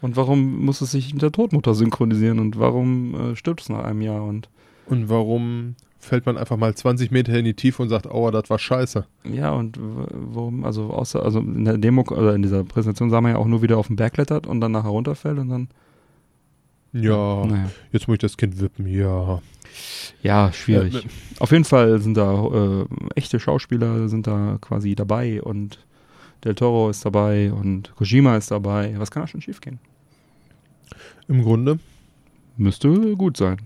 [0.00, 3.84] Und warum muss es sich mit der Todmutter synchronisieren und warum äh, stirbt es nach
[3.84, 4.48] einem Jahr und
[4.86, 8.48] Und warum fällt man einfach mal 20 Meter in die Tiefe und sagt, aua, das
[8.50, 9.04] war scheiße.
[9.24, 13.32] ja und warum, also außer, also in der Demo oder in dieser Präsentation sah man
[13.32, 15.68] ja auch nur, wie der auf den Berg klettert und dann nachher runterfällt und dann,
[16.92, 17.70] Ja, naja.
[17.92, 19.40] jetzt muss ich das Kind wippen, ja.
[20.22, 20.94] Ja, schwierig.
[20.94, 21.00] Ja,
[21.40, 22.86] Auf jeden Fall sind da äh,
[23.16, 25.84] echte Schauspieler sind da quasi dabei und
[26.44, 28.94] Del Toro ist dabei und Kojima ist dabei.
[28.98, 29.78] Was kann da schon schiefgehen?
[31.26, 31.78] Im Grunde,
[32.56, 33.58] Müsste gut sein.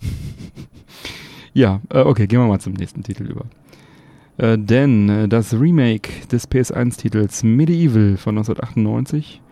[1.52, 3.44] ja, äh, okay, gehen wir mal zum nächsten Titel über.
[4.36, 9.42] Äh, denn äh, das Remake des PS1-Titels Medieval von 1998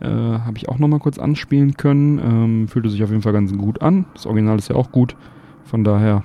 [0.00, 2.18] äh, habe ich auch nochmal kurz anspielen können.
[2.18, 4.06] Ähm, fühlte sich auf jeden Fall ganz gut an.
[4.14, 5.16] Das Original ist ja auch gut.
[5.64, 6.24] Von daher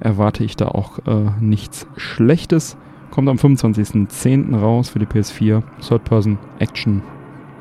[0.00, 2.76] erwarte ich da auch äh, nichts Schlechtes.
[3.10, 4.56] Kommt am 25.10.
[4.56, 5.62] raus für die PS4.
[5.80, 7.02] Third-Person Action.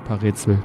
[0.06, 0.58] Paar Rätsel.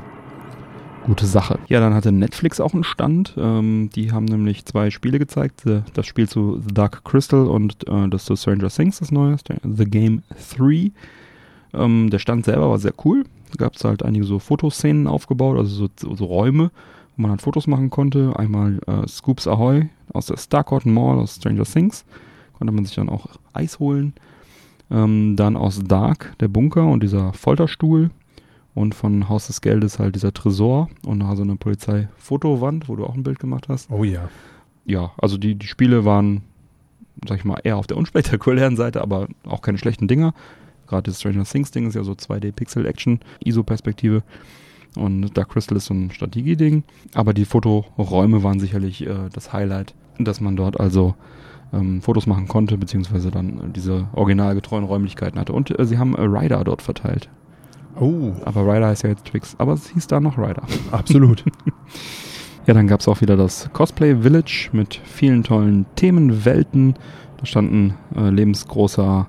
[1.09, 1.59] Gute Sache.
[1.69, 3.35] Ja, dann hatte Netflix auch einen Stand.
[3.39, 5.63] Ähm, die haben nämlich zwei Spiele gezeigt.
[5.95, 9.37] Das Spiel zu The Dark Crystal und äh, das zu Stranger Things, das neue.
[9.63, 10.23] The Game
[10.55, 10.93] 3.
[11.73, 13.25] Ähm, der Stand selber war sehr cool.
[13.53, 16.71] Da gab es halt einige so Fotoszenen aufgebaut, also so, so, so Räume,
[17.17, 18.35] wo man halt Fotos machen konnte.
[18.37, 22.05] Einmal äh, Scoops Ahoy aus der Starcourt Mall aus Stranger Things.
[22.59, 24.13] Konnte man sich dann auch Eis holen.
[24.91, 28.11] Ähm, dann aus Dark, der Bunker und dieser Folterstuhl.
[28.75, 33.05] Und von Haus des Geldes halt dieser Tresor und nachher so eine Polizeifotowand, wo du
[33.05, 33.91] auch ein Bild gemacht hast.
[33.91, 34.29] oh ja.
[34.85, 36.43] ja, also die, die Spiele waren,
[37.27, 40.33] sag ich mal, eher auf der unspektakulären Seite, aber auch keine schlechten Dinger.
[40.87, 44.23] Gerade das Stranger Things Ding ist ja so 2D-Pixel-Action, ISO-Perspektive.
[44.97, 46.83] Und Dark Crystal ist so ein Strategie-Ding.
[47.15, 51.15] Aber die Fotoräume waren sicherlich äh, das Highlight, dass man dort also
[51.73, 55.53] ähm, Fotos machen konnte, beziehungsweise dann diese originalgetreuen Räumlichkeiten hatte.
[55.53, 57.29] Und äh, sie haben äh, Rider dort verteilt.
[58.01, 60.63] Oh, Aber Rider heißt ja jetzt Twix, aber es hieß da noch Rider.
[60.93, 61.45] absolut.
[62.67, 66.97] Ja, dann gab es auch wieder das Cosplay Village mit vielen tollen Themenwelten.
[67.39, 69.27] Da standen äh, lebensgroßer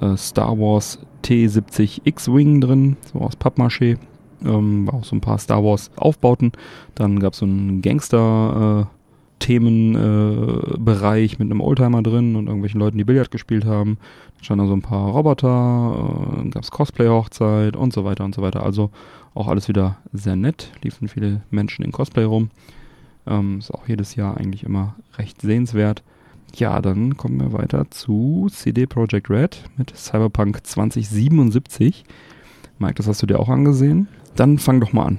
[0.00, 3.98] äh, Star Wars T70 X-Wing drin, so aus Pappmaché.
[4.44, 6.52] Ähm, auch so ein paar Star Wars Aufbauten.
[6.94, 8.97] Dann gab es so einen Gangster äh,
[9.38, 13.98] Themenbereich äh, mit einem Oldtimer drin und irgendwelchen Leuten, die Billard gespielt haben.
[14.36, 18.34] Dann standen da so ein paar Roboter, äh, gab es Cosplay-Hochzeit und so weiter und
[18.34, 18.62] so weiter.
[18.62, 18.90] Also
[19.34, 20.72] auch alles wieder sehr nett.
[20.82, 22.50] Liefen viele Menschen in Cosplay rum.
[23.26, 26.02] Ähm, ist auch jedes Jahr eigentlich immer recht sehenswert.
[26.54, 32.04] Ja, dann kommen wir weiter zu CD Projekt Red mit Cyberpunk 2077.
[32.78, 34.08] Mike, das hast du dir auch angesehen.
[34.34, 35.18] Dann fang doch mal an.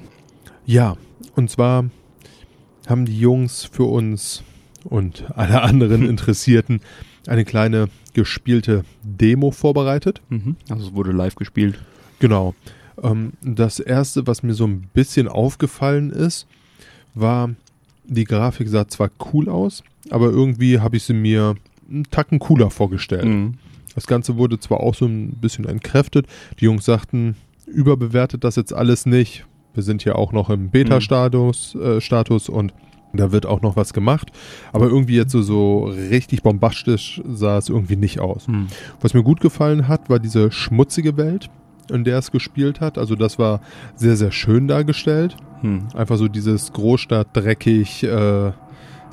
[0.65, 0.95] Ja,
[1.35, 1.85] und zwar
[2.89, 4.43] haben die Jungs für uns
[4.83, 6.81] und alle anderen Interessierten
[7.27, 10.21] eine kleine gespielte Demo vorbereitet.
[10.29, 10.55] Mhm.
[10.69, 11.79] Also es wurde live gespielt.
[12.19, 12.55] Genau.
[13.01, 16.47] Ähm, das erste, was mir so ein bisschen aufgefallen ist,
[17.13, 17.51] war,
[18.05, 21.55] die Grafik sah zwar cool aus, aber irgendwie habe ich sie mir
[21.89, 23.25] einen Tacken cooler vorgestellt.
[23.25, 23.55] Mhm.
[23.95, 26.25] Das Ganze wurde zwar auch so ein bisschen entkräftet.
[26.59, 27.35] Die Jungs sagten,
[27.65, 29.45] überbewertet das jetzt alles nicht.
[29.79, 32.73] Wir sind ja auch noch im Beta-Status äh, Status und
[33.13, 34.29] da wird auch noch was gemacht.
[34.73, 38.49] Aber irgendwie jetzt so, so richtig bombastisch sah es irgendwie nicht aus.
[38.49, 38.67] Mhm.
[38.99, 41.49] Was mir gut gefallen hat, war diese schmutzige Welt,
[41.89, 42.97] in der es gespielt hat.
[42.97, 43.61] Also das war
[43.95, 45.37] sehr, sehr schön dargestellt.
[45.61, 45.87] Mhm.
[45.95, 48.51] Einfach so dieses Großstadt, dreckig, äh,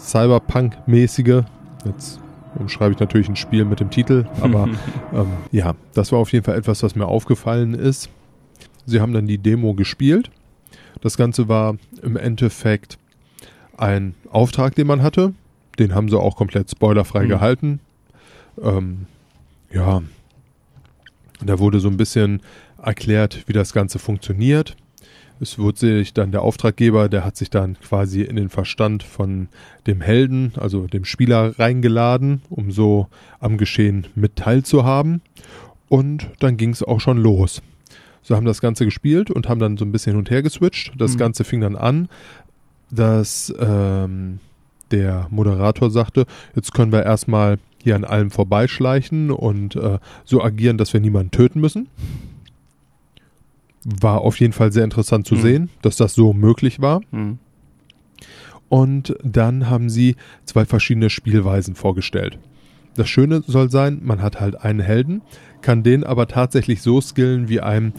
[0.00, 1.44] Cyberpunk-mäßige.
[1.84, 2.20] Jetzt
[2.58, 4.68] umschreibe ich natürlich ein Spiel mit dem Titel, aber
[5.14, 8.10] ähm, ja, das war auf jeden Fall etwas, was mir aufgefallen ist.
[8.84, 10.30] Sie haben dann die Demo gespielt.
[11.06, 12.98] Das Ganze war im Endeffekt
[13.76, 15.34] ein Auftrag, den man hatte.
[15.78, 17.28] Den haben sie auch komplett spoilerfrei Mhm.
[17.28, 17.80] gehalten.
[18.60, 19.06] Ähm,
[19.72, 20.02] ja,
[21.44, 22.40] da wurde so ein bisschen
[22.82, 24.74] erklärt, wie das Ganze funktioniert.
[25.38, 29.46] Es wurde sich dann der Auftraggeber, der hat sich dann quasi in den Verstand von
[29.86, 33.06] dem Helden, also dem Spieler, reingeladen, um so
[33.38, 35.22] am Geschehen mit teilzuhaben.
[35.88, 37.62] Und dann ging es auch schon los.
[38.26, 40.92] So haben das Ganze gespielt und haben dann so ein bisschen hin und her geswitcht.
[40.98, 41.18] Das Mhm.
[41.18, 42.08] Ganze fing dann an,
[42.90, 44.40] dass ähm,
[44.90, 46.26] der Moderator sagte,
[46.56, 51.30] jetzt können wir erstmal hier an allem vorbeischleichen und äh, so agieren, dass wir niemanden
[51.30, 51.88] töten müssen.
[53.84, 55.40] War auf jeden Fall sehr interessant zu Mhm.
[55.40, 57.02] sehen, dass das so möglich war.
[57.12, 57.38] Mhm.
[58.68, 60.16] Und dann haben sie
[60.46, 62.40] zwei verschiedene Spielweisen vorgestellt.
[62.96, 65.22] Das Schöne soll sein, man hat halt einen Helden,
[65.66, 67.92] kann den aber tatsächlich so skillen, wie einem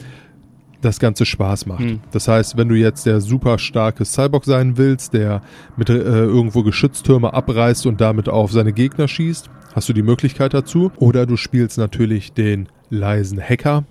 [0.79, 1.81] das Ganze Spaß macht.
[1.81, 1.99] Mhm.
[2.11, 5.41] Das heißt, wenn du jetzt der super starke Cyborg sein willst, der
[5.75, 10.53] mit äh, irgendwo Geschütztürme abreißt und damit auf seine Gegner schießt, hast du die Möglichkeit
[10.53, 10.93] dazu.
[10.95, 13.83] Oder du spielst natürlich den leisen Hacker,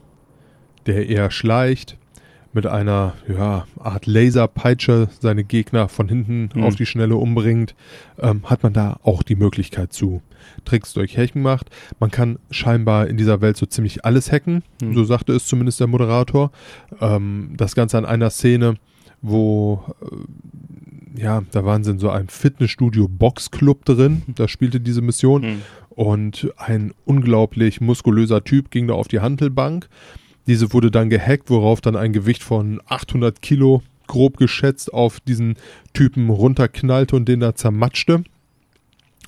[0.87, 1.99] der eher schleicht,
[2.57, 6.65] mit einer ja, Art Laserpeitsche seine Gegner von hinten Mhm.
[6.65, 7.77] auf die Schnelle umbringt,
[8.19, 10.21] ähm, hat man da auch die Möglichkeit zu.
[10.65, 11.71] Tricks durch Hacken macht.
[12.01, 14.95] Man kann scheinbar in dieser Welt so ziemlich alles hacken, Mhm.
[14.95, 16.51] so sagte es zumindest der Moderator.
[17.01, 18.75] Ähm, das Ganze an einer Szene,
[19.23, 25.01] wo äh, ja, da waren sie in so einem Fitnessstudio Boxclub drin, da spielte diese
[25.03, 25.63] Mission Mhm.
[25.91, 29.89] und ein unglaublich muskulöser Typ ging da auf die Handelbank.
[30.47, 35.57] Diese wurde dann gehackt, worauf dann ein Gewicht von 800 Kilo grob geschätzt auf diesen
[35.93, 38.25] Typen runterknallte und den da zermatschte.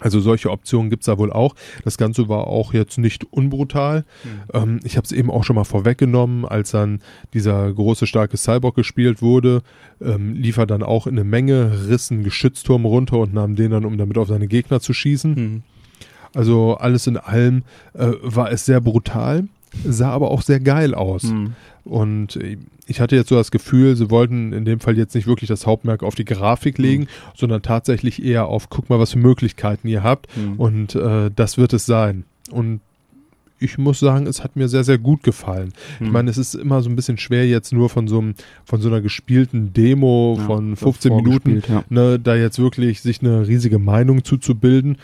[0.00, 1.56] Also solche Optionen gibt's da wohl auch.
[1.84, 4.04] Das Ganze war auch jetzt nicht unbrutal.
[4.52, 7.00] Ähm, ich habe es eben auch schon mal vorweggenommen, als dann
[7.34, 9.62] dieser große, starke Cyborg gespielt wurde,
[10.00, 13.72] ähm, lief er dann auch in eine Menge, riss einen Geschützturm runter und nahm den
[13.72, 15.34] dann, um damit auf seine Gegner zu schießen.
[15.34, 15.62] Mhm.
[16.32, 17.64] Also alles in allem
[17.94, 19.48] äh, war es sehr brutal,
[19.84, 21.24] sah aber auch sehr geil aus.
[21.24, 21.54] Mhm.
[21.84, 25.26] Und äh, ich hatte jetzt so das Gefühl, sie wollten in dem Fall jetzt nicht
[25.26, 29.18] wirklich das Hauptmerk auf die Grafik legen, sondern tatsächlich eher auf, guck mal, was für
[29.18, 30.26] Möglichkeiten ihr habt.
[30.36, 30.54] Mhm.
[30.60, 32.24] Und äh, das wird es sein.
[32.50, 32.80] Und
[33.60, 35.72] ich muss sagen, es hat mir sehr, sehr gut gefallen.
[36.00, 36.12] Ich Mhm.
[36.12, 38.34] meine, es ist immer so ein bisschen schwer jetzt nur von so, einem,
[38.64, 41.84] von so einer gespielten Demo Ja, von so 15 Minuten ja.
[41.90, 44.96] ne, da jetzt wirklich sich eine riesige Meinung zuzubilden.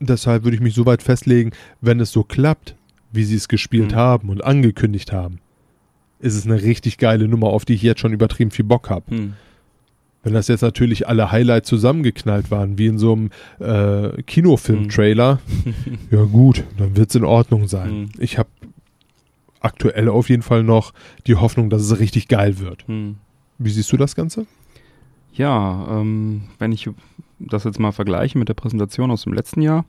[0.00, 2.74] Deshalb würde ich mich so weit festlegen, wenn es so klappt,
[3.12, 3.96] wie sie es gespielt Mhm.
[3.96, 5.38] haben und angekündigt haben,
[6.20, 9.14] ist es eine richtig geile Nummer, auf die ich jetzt schon übertrieben viel Bock habe.
[9.14, 9.32] Mhm.
[10.24, 13.30] Wenn das jetzt natürlich alle Highlights zusammengeknallt waren, wie in so einem
[13.60, 15.38] äh, Kinofilm-Trailer,
[16.10, 18.00] ja gut, dann wird's in Ordnung sein.
[18.00, 18.08] Mhm.
[18.18, 18.48] Ich habe
[19.60, 20.92] aktuell auf jeden Fall noch
[21.26, 22.86] die Hoffnung, dass es richtig geil wird.
[22.86, 23.16] Hm.
[23.58, 24.46] Wie siehst du das Ganze?
[25.32, 26.88] Ja, ähm, wenn ich
[27.38, 29.84] das jetzt mal vergleiche mit der Präsentation aus dem letzten Jahr,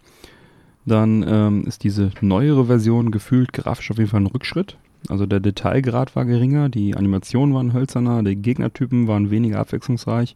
[0.85, 4.77] dann ähm, ist diese neuere Version gefühlt grafisch auf jeden Fall ein Rückschritt.
[5.07, 10.35] Also der Detailgrad war geringer, die Animationen waren hölzerner, die Gegnertypen waren weniger abwechslungsreich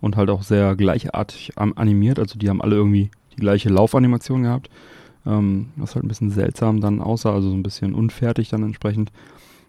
[0.00, 2.18] und halt auch sehr gleichartig animiert.
[2.18, 4.70] Also die haben alle irgendwie die gleiche Laufanimation gehabt,
[5.26, 9.12] ähm, was halt ein bisschen seltsam dann aussah, also so ein bisschen unfertig dann entsprechend.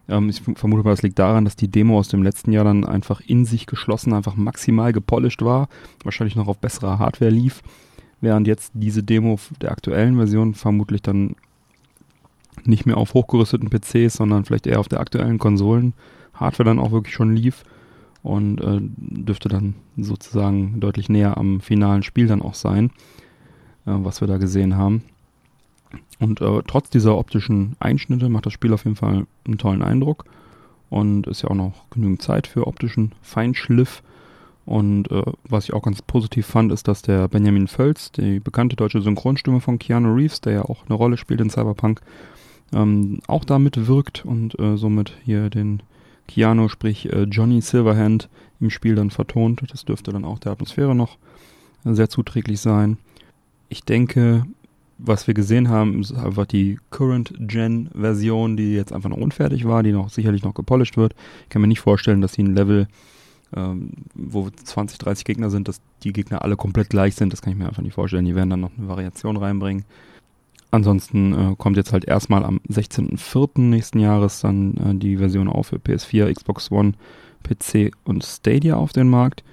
[0.07, 2.85] Ähm, ich vermute mal, das liegt daran, dass die Demo aus dem letzten Jahr dann
[2.85, 5.69] einfach in sich geschlossen, einfach maximal gepolished war,
[6.03, 7.61] wahrscheinlich noch auf besserer Hardware lief,
[8.23, 11.35] während jetzt diese Demo der aktuellen Version vermutlich dann
[12.63, 15.93] nicht mehr auf hochgerüsteten PCs, sondern vielleicht eher auf der aktuellen Konsolen
[16.33, 17.63] Hardware dann auch wirklich schon lief
[18.23, 22.85] und äh, dürfte dann sozusagen deutlich näher am finalen Spiel dann auch sein,
[23.85, 25.03] äh, was wir da gesehen haben.
[26.19, 30.25] Und äh, trotz dieser optischen Einschnitte macht das Spiel auf jeden Fall einen tollen Eindruck
[30.89, 34.01] und ist ja auch noch genügend Zeit für optischen Feinschliff.
[34.65, 38.75] Und äh, was ich auch ganz positiv fand, ist, dass der Benjamin Völz, die bekannte
[38.75, 42.01] deutsche Synchronstimme von Keanu Reeves, der ja auch eine Rolle spielt in Cyberpunk,
[42.73, 45.83] ähm, auch da mitwirkt und äh, somit hier den
[46.27, 48.29] Keanu, sprich äh, Johnny Silverhand,
[48.59, 49.61] im Spiel dann vertont.
[49.71, 51.17] Das dürfte dann auch der Atmosphäre noch
[51.83, 52.97] sehr zuträglich sein.
[53.67, 54.45] Ich denke,
[54.97, 59.91] was wir gesehen haben, ist einfach die Current-Gen-Version, die jetzt einfach noch unfertig war, die
[59.91, 61.13] noch sicherlich noch gepolished wird.
[61.43, 62.87] Ich kann mir nicht vorstellen, dass sie ein Level,
[63.55, 67.33] ähm, wo 20, 30 Gegner sind, dass die Gegner alle komplett gleich sind.
[67.33, 68.25] Das kann ich mir einfach nicht vorstellen.
[68.25, 69.85] Die werden dann noch eine Variation reinbringen.
[70.71, 73.61] Ansonsten äh, kommt jetzt halt erstmal am 16.04.
[73.61, 76.93] nächsten Jahres dann äh, die Version auch für PS4, Xbox One,
[77.43, 79.43] PC und Stadia auf den Markt.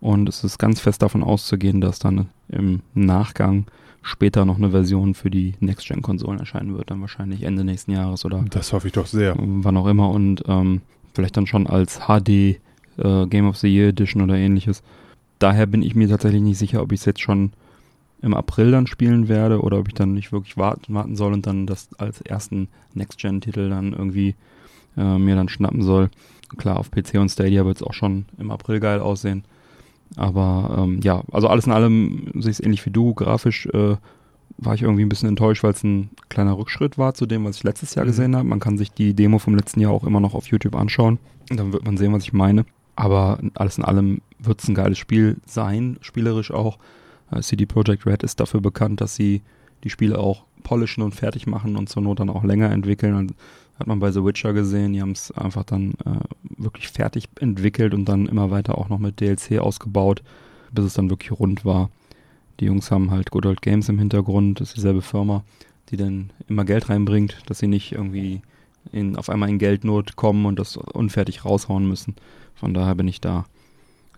[0.00, 3.66] Und es ist ganz fest davon auszugehen, dass dann im Nachgang
[4.02, 8.44] später noch eine Version für die Next-Gen-Konsolen erscheinen wird, dann wahrscheinlich Ende nächsten Jahres oder
[8.50, 9.36] Das hoffe ich doch sehr.
[9.38, 10.80] wann auch immer und ähm,
[11.14, 12.60] vielleicht dann schon als HD
[12.98, 14.82] äh, Game of the Year Edition oder ähnliches.
[15.38, 17.52] Daher bin ich mir tatsächlich nicht sicher, ob ich es jetzt schon
[18.22, 21.46] im April dann spielen werde oder ob ich dann nicht wirklich warten, warten soll und
[21.46, 24.36] dann das als ersten Next-Gen-Titel dann irgendwie
[24.96, 26.10] äh, mir dann schnappen soll.
[26.56, 29.44] Klar, auf PC und Stadia wird es auch schon im April geil aussehen.
[30.16, 33.14] Aber ähm, ja, also alles in allem sehe ich es ähnlich wie du.
[33.14, 33.96] Grafisch äh,
[34.58, 37.56] war ich irgendwie ein bisschen enttäuscht, weil es ein kleiner Rückschritt war zu dem, was
[37.56, 38.08] ich letztes Jahr Mhm.
[38.10, 38.46] gesehen habe.
[38.46, 41.18] Man kann sich die Demo vom letzten Jahr auch immer noch auf YouTube anschauen.
[41.50, 42.66] Und dann wird man sehen, was ich meine.
[42.96, 46.78] Aber alles in allem wird es ein geiles Spiel sein, spielerisch auch.
[47.30, 49.42] Äh, CD Projekt Red ist dafür bekannt, dass sie
[49.84, 53.14] die Spiele auch polischen und fertig machen und zur Not dann auch länger entwickeln.
[53.14, 53.34] Und
[53.78, 56.20] hat man bei The Witcher gesehen, die haben es einfach dann äh,
[56.56, 60.22] wirklich fertig entwickelt und dann immer weiter auch noch mit DLC ausgebaut,
[60.70, 61.90] bis es dann wirklich rund war.
[62.60, 65.42] Die Jungs haben halt Good Old Games im Hintergrund, das ist dieselbe Firma,
[65.88, 68.42] die dann immer Geld reinbringt, dass sie nicht irgendwie
[68.92, 72.14] in, auf einmal in Geldnot kommen und das unfertig raushauen müssen.
[72.62, 73.44] Von daher bin ich da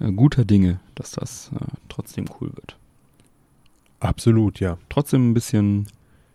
[0.00, 2.76] äh, guter Dinge, dass das äh, trotzdem cool wird.
[4.00, 4.76] Absolut, ja.
[4.90, 5.86] Trotzdem ein bisschen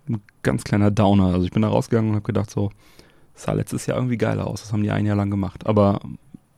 [0.09, 1.27] ein ganz kleiner Downer.
[1.27, 2.71] Also ich bin da rausgegangen und habe gedacht so,
[3.35, 4.61] das sah letztes Jahr irgendwie geiler aus.
[4.61, 5.67] Das haben die ein Jahr lang gemacht.
[5.67, 5.99] Aber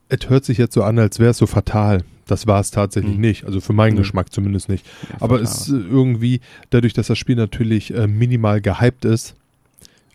[0.07, 2.03] Es hört sich jetzt so an, als wäre es so fatal.
[2.27, 3.21] Das war es tatsächlich Hm.
[3.21, 3.43] nicht.
[3.43, 3.99] Also für meinen Nö.
[4.03, 4.85] Geschmack zumindest nicht.
[5.09, 9.35] ja, Aber es ist irgendwie, dadurch, dass das Spiel natürlich äh, minimal gehypt ist,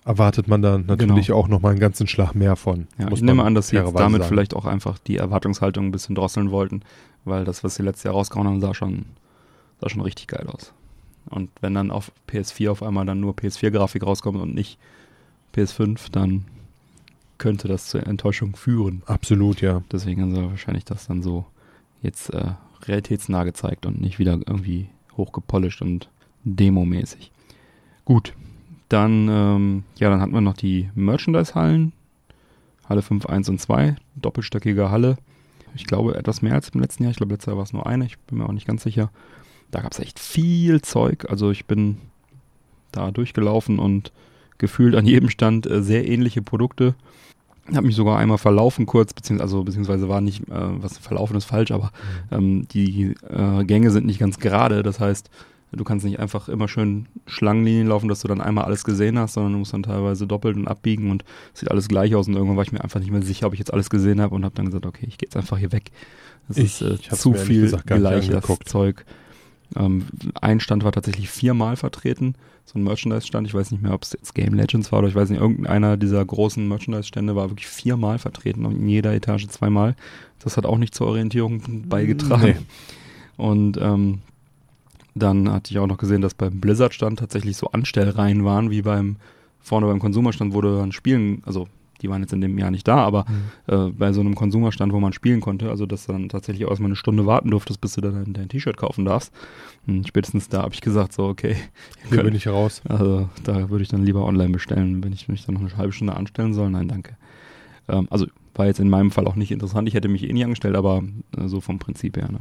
[0.07, 2.87] erwartet man dann natürlich auch nochmal einen ganzen Schlag mehr von.
[2.97, 4.29] Ja, ich nehme an, dass sie jetzt damit sagen.
[4.29, 6.83] vielleicht auch einfach die Erwartungshaltung ein bisschen drosseln wollten,
[7.25, 9.07] weil das, was sie letztes Jahr rausgehauen haben, sah schon,
[9.81, 10.73] sah schon richtig geil aus.
[11.29, 14.79] Und wenn dann auf PS4 auf einmal dann nur PS4-Grafik rauskommt und nicht
[15.57, 16.45] PS5, dann
[17.39, 19.03] könnte das zur Enttäuschung führen.
[19.07, 19.83] Absolut, ja.
[19.91, 21.47] Deswegen haben sie wahrscheinlich das dann so
[22.01, 22.53] jetzt äh,
[22.85, 26.09] realitätsnah gezeigt und nicht wieder irgendwie hochgepolished und
[26.45, 27.33] demomäßig.
[28.05, 28.35] Gut,
[28.89, 31.93] dann, ähm, ja, dann hatten wir noch die Merchandise-Hallen.
[32.89, 35.17] Halle 5, 1 und 2, doppelstöckige Halle.
[35.75, 37.11] Ich glaube, etwas mehr als im letzten Jahr.
[37.11, 38.07] Ich glaube, letztes Jahr war es nur eine.
[38.07, 39.11] Ich bin mir auch nicht ganz sicher.
[39.71, 41.27] Da gab es echt viel Zeug.
[41.29, 41.99] Also ich bin
[42.93, 44.13] da durchgelaufen und
[44.59, 46.95] gefühlt an jedem Stand äh, sehr ähnliche Produkte.
[47.75, 51.47] Habe mich sogar einmal verlaufen kurz, beziehungsweise, also, beziehungsweise war nicht, äh, was verlaufen ist
[51.47, 51.91] falsch, aber
[52.31, 54.85] ähm, die äh, Gänge sind nicht ganz gerade.
[54.85, 55.31] Das heißt,
[55.73, 59.35] du kannst nicht einfach immer schön Schlangenlinien laufen, dass du dann einmal alles gesehen hast,
[59.35, 62.29] sondern du musst dann teilweise doppelt und abbiegen und es sieht alles gleich aus.
[62.29, 64.35] Und irgendwann war ich mir einfach nicht mehr sicher, ob ich jetzt alles gesehen habe
[64.35, 65.91] und habe dann gesagt, okay, ich gehe jetzt einfach hier weg.
[66.49, 68.41] Das Ich- ist äh, zu viel gesagt gleiches.
[68.65, 69.05] Zeug.
[69.75, 70.07] Ähm,
[70.41, 73.49] ein Stand war tatsächlich viermal vertreten, so ein Merchandise-Stand.
[73.49, 75.97] Ich weiß nicht mehr, ob es jetzt Game Legends war oder ich weiß nicht, irgendeiner
[75.97, 79.97] dieser großen Merchandise-Stände war wirklich viermal vertreten und in jeder Etage zweimal.
[80.39, 82.45] Das hat auch nicht zur Orientierung beigetragen.
[82.45, 82.57] Nee.
[83.37, 84.21] Und ähm,
[85.17, 89.17] dann hatte ich auch noch gesehen, dass beim Blizzard-Stand tatsächlich so Anstellreihen waren, wie beim
[89.61, 91.67] vorne beim Konsumerstand, wo du dann spielen, also
[92.03, 93.25] die waren jetzt in dem Jahr nicht da, aber
[93.67, 96.71] äh, bei so einem Konsumerstand, wo man spielen konnte, also dass du dann tatsächlich auch
[96.71, 99.33] erstmal eine Stunde warten durftest, bis du dann dein, dein T-Shirt kaufen darfst.
[99.87, 101.57] Und spätestens da habe ich gesagt, so, okay,
[102.11, 102.83] Hier bin ich raus.
[102.87, 105.93] also da würde ich dann lieber online bestellen, wenn ich mich dann noch eine halbe
[105.93, 106.69] Stunde anstellen soll.
[106.69, 107.17] Nein, danke.
[107.89, 109.89] Ähm, also war jetzt in meinem Fall auch nicht interessant.
[109.89, 111.03] Ich hätte mich eh nie angestellt, aber
[111.37, 112.31] äh, so vom Prinzip her.
[112.31, 112.41] Ne?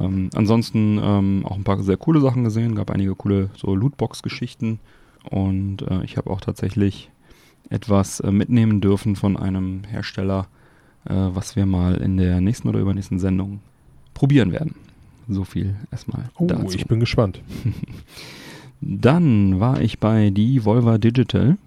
[0.00, 2.74] Ähm, ansonsten ähm, auch ein paar sehr coole Sachen gesehen.
[2.74, 4.78] Gab einige coole so Lootbox-Geschichten
[5.30, 7.10] und äh, ich habe auch tatsächlich
[7.70, 10.46] etwas äh, mitnehmen dürfen von einem Hersteller,
[11.08, 13.60] äh, was wir mal in der nächsten oder übernächsten Sendung
[14.14, 14.74] probieren werden.
[15.28, 16.74] So viel erstmal Oh, dazu.
[16.76, 17.42] ich bin gespannt.
[18.80, 21.58] Dann war ich bei Devolver Digital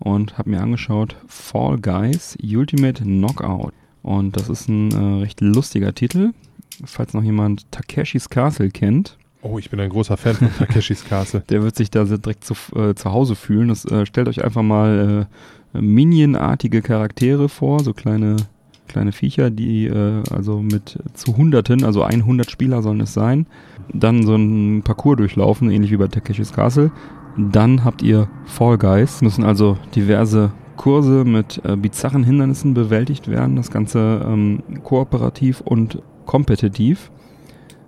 [0.00, 3.72] und habe mir angeschaut Fall Guys Ultimate Knockout.
[4.02, 6.32] Und das ist ein äh, recht lustiger Titel.
[6.84, 11.40] Falls noch jemand Takeshis Castle kennt, Oh, ich bin ein großer Fan von Takeshis Castle.
[11.50, 13.68] der wird sich da sehr direkt zu, äh, zu Hause fühlen.
[13.68, 15.26] Das, äh, stellt euch einfach mal
[15.74, 18.36] äh, Minion-artige Charaktere vor, so kleine,
[18.88, 23.46] kleine Viecher, die äh, also mit zu Hunderten, also 100 Spieler sollen es sein,
[23.92, 26.90] dann so ein Parcours durchlaufen, ähnlich wie bei Takeshis Castle.
[27.36, 33.56] Dann habt ihr Fall Guys, müssen also diverse Kurse mit äh, bizarren Hindernissen bewältigt werden.
[33.56, 37.10] Das Ganze ähm, kooperativ und kompetitiv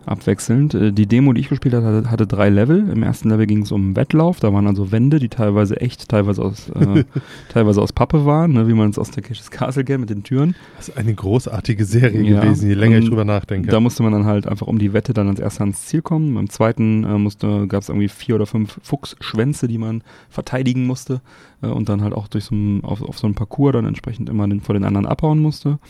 [0.05, 0.73] abwechselnd.
[0.75, 2.89] Äh, Die Demo, die ich gespielt hatte, hatte, drei Level.
[2.91, 4.39] Im ersten Level ging es um Wettlauf.
[4.39, 7.03] Da waren also Wände, die teilweise echt, teilweise aus, äh,
[7.49, 10.23] teilweise aus Pappe waren, ne, wie man es aus der Takeshis Castle kennt mit den
[10.23, 10.55] Türen.
[10.77, 12.41] Das ist eine großartige Serie Ja.
[12.41, 13.69] gewesen, je länger ich Ähm, drüber nachdenke.
[13.69, 16.35] Da musste man dann halt einfach um die Wette dann als erster ans Ziel kommen.
[16.35, 21.21] Beim zweiten äh, musste, gab es irgendwie vier oder fünf Fuchsschwänze, die man verteidigen musste
[21.63, 24.47] äh, und dann halt auch durch so auf, auf so einen Parcours dann entsprechend immer
[24.47, 25.81] den, vor den anderen abhauen musste.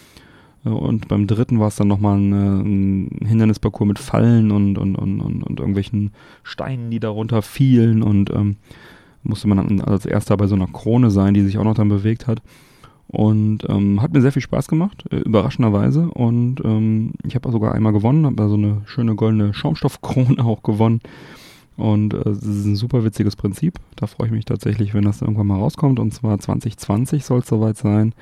[0.70, 5.20] Und beim dritten war es dann nochmal ein, ein Hindernisparcours mit Fallen und, und, und,
[5.20, 6.12] und, und irgendwelchen
[6.42, 8.56] Steinen, die darunter fielen und ähm,
[9.22, 11.88] musste man dann als erster bei so einer Krone sein, die sich auch noch dann
[11.88, 12.42] bewegt hat.
[13.08, 16.10] Und ähm, hat mir sehr viel Spaß gemacht, äh, überraschenderweise.
[16.10, 20.62] Und ähm, ich habe sogar einmal gewonnen, habe da so eine schöne goldene Schaumstoffkrone auch
[20.64, 21.00] gewonnen.
[21.76, 23.78] Und äh, es ist ein super witziges Prinzip.
[23.94, 26.00] Da freue ich mich tatsächlich, wenn das irgendwann mal rauskommt.
[26.00, 28.12] Und zwar 2020 soll es soweit sein.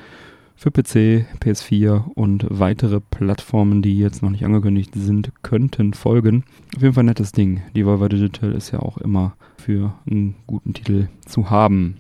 [0.57, 6.45] Für PC, PS4 und weitere Plattformen, die jetzt noch nicht angekündigt sind, könnten folgen.
[6.77, 7.63] Auf jeden Fall ein nettes Ding.
[7.75, 11.97] Die Volvo Digital ist ja auch immer für einen guten Titel zu haben.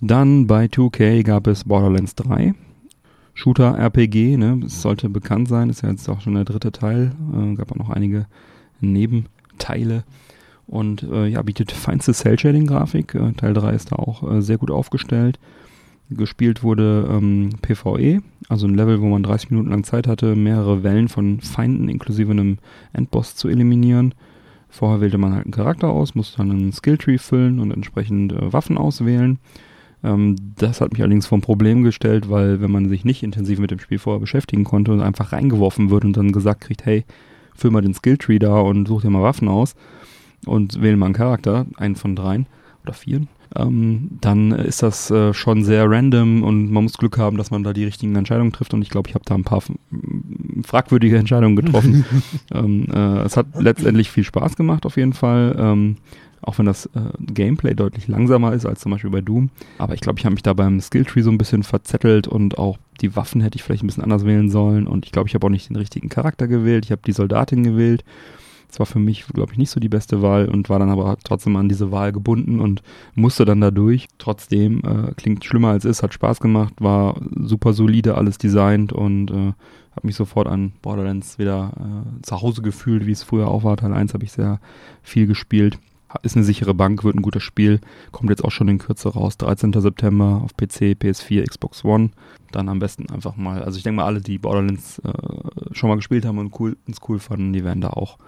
[0.00, 2.54] Dann bei 2K gab es Borderlands 3.
[3.34, 7.12] Shooter RPG, ne, es sollte bekannt sein, ist ja jetzt auch schon der dritte Teil.
[7.32, 8.26] Äh, gab auch noch einige
[8.80, 10.04] Nebenteile.
[10.66, 13.14] Und äh, ja, bietet feinste Cell-Shading-Grafik.
[13.14, 15.38] Äh, Teil 3 ist da auch äh, sehr gut aufgestellt.
[16.10, 20.82] Gespielt wurde ähm, PvE, also ein Level, wo man 30 Minuten lang Zeit hatte, mehrere
[20.82, 22.58] Wellen von Feinden inklusive einem
[22.94, 24.14] Endboss zu eliminieren.
[24.70, 28.52] Vorher wählte man halt einen Charakter aus, musste dann einen Skilltree füllen und entsprechend äh,
[28.52, 29.38] Waffen auswählen.
[30.02, 33.58] Ähm, das hat mich allerdings vor ein Problem gestellt, weil wenn man sich nicht intensiv
[33.58, 37.04] mit dem Spiel vorher beschäftigen konnte und einfach reingeworfen wird und dann gesagt kriegt, hey,
[37.54, 39.74] füll mal den Skilltree da und such dir mal Waffen aus
[40.46, 42.46] und wähle mal einen Charakter, einen von dreien
[42.84, 47.36] oder vieren, ähm, dann ist das äh, schon sehr random und man muss Glück haben,
[47.36, 49.62] dass man da die richtigen Entscheidungen trifft und ich glaube, ich habe da ein paar
[50.64, 52.04] fragwürdige Entscheidungen getroffen.
[52.52, 55.96] ähm, äh, es hat letztendlich viel Spaß gemacht auf jeden Fall, ähm,
[56.42, 59.50] auch wenn das äh, Gameplay deutlich langsamer ist als zum Beispiel bei Doom.
[59.78, 62.78] Aber ich glaube, ich habe mich da beim Skilltree so ein bisschen verzettelt und auch
[63.00, 65.46] die Waffen hätte ich vielleicht ein bisschen anders wählen sollen und ich glaube, ich habe
[65.46, 66.84] auch nicht den richtigen Charakter gewählt.
[66.84, 68.04] Ich habe die Soldatin gewählt.
[68.68, 71.16] Das war für mich, glaube ich, nicht so die beste Wahl und war dann aber
[71.24, 72.82] trotzdem an diese Wahl gebunden und
[73.14, 74.06] musste dann da durch.
[74.18, 79.30] Trotzdem äh, klingt schlimmer als ist, hat Spaß gemacht, war super solide alles designt und
[79.30, 79.52] äh,
[79.98, 83.76] habe mich sofort an Borderlands wieder äh, zu Hause gefühlt, wie es früher auch war.
[83.76, 84.60] Teil 1 habe ich sehr
[85.02, 85.78] viel gespielt.
[86.22, 87.80] Ist eine sichere Bank, wird ein guter Spiel.
[88.12, 89.36] Kommt jetzt auch schon in Kürze raus.
[89.36, 89.74] 13.
[89.74, 92.10] September auf PC, PS4, Xbox One.
[92.50, 93.62] Dann am besten einfach mal.
[93.62, 95.12] Also ich denke mal, alle, die Borderlands äh,
[95.72, 98.18] schon mal gespielt haben und cool, uns cool fanden, die werden da auch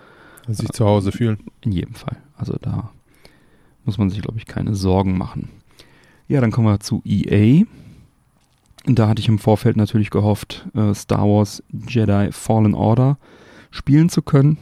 [0.54, 1.38] sich zu Hause fühlen.
[1.62, 2.16] in jedem Fall.
[2.36, 2.90] Also da
[3.84, 5.48] muss man sich, glaube ich, keine Sorgen machen.
[6.28, 7.64] Ja, dann kommen wir zu EA.
[8.86, 13.18] Da hatte ich im Vorfeld natürlich gehofft, äh, Star Wars Jedi Fallen Order
[13.70, 14.58] spielen zu können.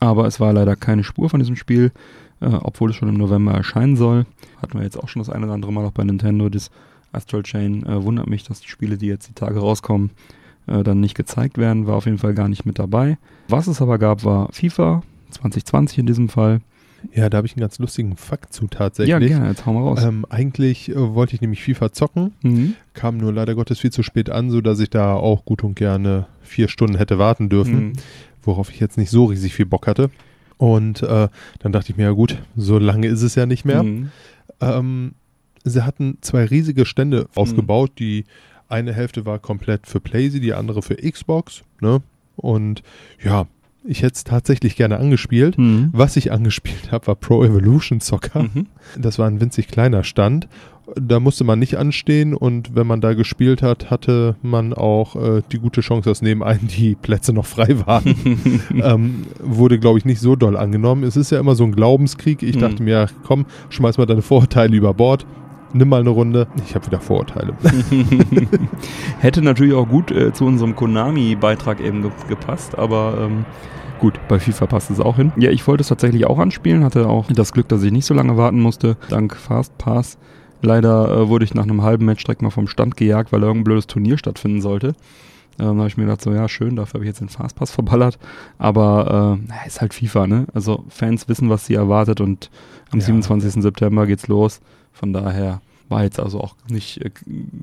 [0.00, 1.92] Aber es war leider keine Spur von diesem Spiel,
[2.40, 4.26] äh, obwohl es schon im November erscheinen soll.
[4.60, 6.48] Hatten wir jetzt auch schon das eine oder andere Mal auch bei Nintendo.
[6.48, 6.70] Das
[7.12, 10.10] Astral Chain äh, wundert mich, dass die Spiele, die jetzt die Tage rauskommen,
[10.64, 11.88] dann nicht gezeigt werden.
[11.88, 13.18] War auf jeden Fall gar nicht mit dabei.
[13.48, 15.02] Was es aber gab, war FIFA
[15.32, 16.60] 2020 in diesem Fall.
[17.12, 19.10] Ja, da habe ich einen ganz lustigen Fakt zu tatsächlich.
[19.10, 20.04] Ja, gerne, jetzt hauen wir raus.
[20.04, 22.74] Ähm, eigentlich äh, wollte ich nämlich FIFA zocken, Mhm.
[22.94, 26.26] kam nur leider Gottes viel zu spät an, sodass ich da auch gut und gerne
[26.42, 27.92] vier Stunden hätte warten dürfen, Mhm.
[28.44, 30.10] worauf ich jetzt nicht so riesig viel Bock hatte.
[30.58, 31.28] Und äh,
[31.58, 33.82] dann dachte ich mir, ja gut, so lange ist es ja nicht mehr.
[33.82, 34.10] Mhm.
[34.60, 35.14] Ähm,
[35.64, 37.90] sie hatten zwei riesige Stände aufgebaut.
[37.98, 38.26] Die
[38.68, 41.62] eine Hälfte war komplett für PlayStation, die andere für Xbox.
[41.80, 42.00] Ne?
[42.36, 42.84] Und
[43.24, 43.46] ja,
[43.84, 45.58] ich hätte es tatsächlich gerne angespielt.
[45.58, 45.90] Mhm.
[45.92, 48.44] Was ich angespielt habe, war Pro Evolution Soccer.
[48.44, 48.66] Mhm.
[48.98, 50.48] Das war ein winzig kleiner Stand.
[51.00, 55.42] Da musste man nicht anstehen und wenn man da gespielt hat, hatte man auch äh,
[55.52, 58.14] die gute Chance, dass nebenein die Plätze noch frei waren.
[58.82, 61.04] ähm, wurde, glaube ich, nicht so doll angenommen.
[61.04, 62.42] Es ist ja immer so ein Glaubenskrieg.
[62.42, 62.60] Ich Mhm.
[62.60, 65.24] dachte mir, komm, schmeiß mal deine Vorurteile über Bord.
[65.74, 66.46] Nimm mal eine Runde.
[66.66, 67.54] Ich habe wieder Vorurteile.
[69.20, 73.44] Hätte natürlich auch gut äh, zu unserem Konami-Beitrag eben ge gepasst, aber ähm,
[74.00, 75.32] gut, bei FIFA passt es auch hin.
[75.36, 78.14] Ja, ich wollte es tatsächlich auch anspielen, hatte auch das Glück, dass ich nicht so
[78.14, 80.18] lange warten musste, dank Fastpass.
[80.60, 83.64] Leider äh, wurde ich nach einem halben Match direkt mal vom Stand gejagt, weil irgendein
[83.64, 84.88] blödes Turnier stattfinden sollte.
[85.58, 87.70] Ähm, da habe ich mir gedacht, so ja, schön, dafür habe ich jetzt den Fastpass
[87.72, 88.18] verballert.
[88.58, 90.46] Aber äh, ist halt FIFA, ne?
[90.54, 92.50] Also Fans wissen, was sie erwartet und
[92.90, 93.06] am Ja.
[93.06, 93.62] 27.
[93.62, 94.60] September geht's los.
[94.92, 97.10] Von daher war jetzt also auch nicht, äh,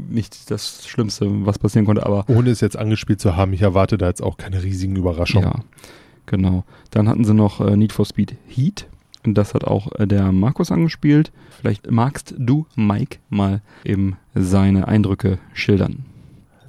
[0.09, 3.97] nicht das Schlimmste, was passieren konnte, aber Ohne es jetzt angespielt zu haben, ich erwarte
[3.97, 5.49] da jetzt auch keine riesigen Überraschungen.
[5.49, 5.63] ja,
[6.25, 6.63] genau.
[6.91, 8.87] Dann hatten sie noch äh, Need for Speed Heat.
[9.25, 11.31] Und das hat auch äh, der Markus angespielt.
[11.49, 16.05] Vielleicht magst du, Mike, mal eben seine Eindrücke schildern.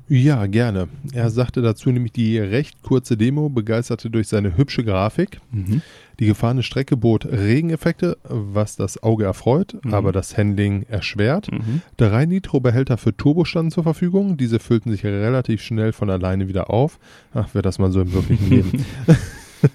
[0.09, 0.89] Ja, gerne.
[1.12, 5.41] Er sagte dazu nämlich die recht kurze Demo, begeisterte durch seine hübsche Grafik.
[5.53, 5.82] Mhm.
[6.21, 9.95] Die gefahrene Strecke bot Regeneffekte, was das Auge erfreut, Mhm.
[9.95, 11.51] aber das Handling erschwert.
[11.51, 11.81] Mhm.
[11.97, 14.37] Drei Nitro-Behälter für Turbo standen zur Verfügung.
[14.37, 16.99] Diese füllten sich relativ schnell von alleine wieder auf.
[17.35, 18.85] Ach, wäre das mal so im wirklichen Leben.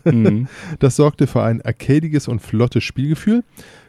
[0.03, 0.47] Mhm.
[0.79, 3.43] Das sorgte für ein arcadiges und flottes Spielgefühl.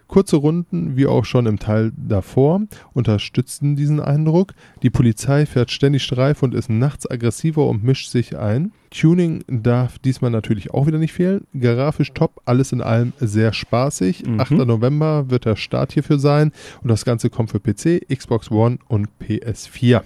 [0.09, 2.63] Kurze Runden, wie auch schon im Teil davor,
[2.93, 4.55] unterstützten diesen Eindruck.
[4.83, 8.73] Die Polizei fährt ständig Streif und ist nachts aggressiver und mischt sich ein.
[8.91, 11.47] Tuning darf diesmal natürlich auch wieder nicht fehlen.
[11.59, 14.25] Grafisch top, alles in allem sehr spaßig.
[14.27, 14.41] Mhm.
[14.41, 14.51] 8.
[14.53, 16.53] November wird der Start hierfür sein
[16.83, 20.03] und das Ganze kommt für PC, Xbox One und PS4.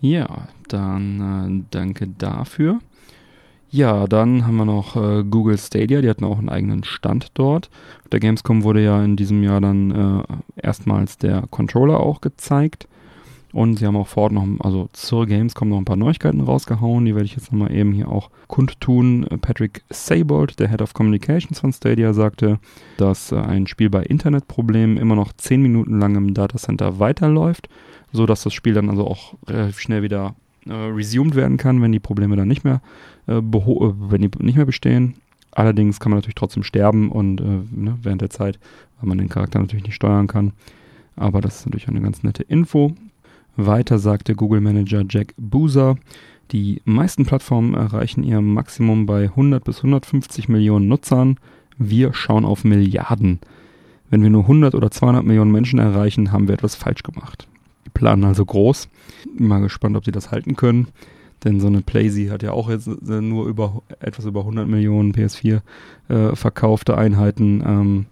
[0.00, 2.78] Ja, dann äh, danke dafür.
[3.76, 7.68] Ja, dann haben wir noch äh, Google Stadia, die hatten auch einen eigenen Stand dort.
[8.04, 12.88] Auf der Gamescom wurde ja in diesem Jahr dann äh, erstmals der Controller auch gezeigt.
[13.52, 17.04] Und sie haben auch vor Ort noch, also zur Gamescom noch ein paar Neuigkeiten rausgehauen.
[17.04, 19.26] Die werde ich jetzt nochmal eben hier auch kundtun.
[19.42, 22.58] Patrick Saybold, der Head of Communications von Stadia, sagte,
[22.96, 27.68] dass äh, ein Spiel bei Internetproblemen immer noch 10 Minuten lang im Datacenter weiterläuft,
[28.10, 30.34] so dass das Spiel dann also auch relativ schnell wieder
[30.66, 32.80] äh, resumed werden kann, wenn die Probleme dann nicht mehr,
[33.26, 35.14] äh, äh, wenn die nicht mehr bestehen.
[35.52, 38.58] Allerdings kann man natürlich trotzdem sterben und äh, ne, während der Zeit,
[39.00, 40.52] weil man den Charakter natürlich nicht steuern kann.
[41.16, 42.92] Aber das ist natürlich eine ganz nette Info.
[43.56, 45.96] Weiter sagte Google Manager Jack Boozer,
[46.52, 51.38] die meisten Plattformen erreichen ihr Maximum bei 100 bis 150 Millionen Nutzern.
[51.78, 53.40] Wir schauen auf Milliarden.
[54.10, 57.48] Wenn wir nur 100 oder 200 Millionen Menschen erreichen, haben wir etwas falsch gemacht.
[57.84, 58.88] Die planen also groß.
[59.36, 60.88] Mal gespannt, ob sie das halten können.
[61.46, 65.12] Denn so eine Playsee hat ja auch jetzt äh, nur über etwas über 100 Millionen
[65.12, 65.60] PS4
[66.08, 67.62] äh, verkaufte Einheiten.
[67.64, 68.06] Ähm,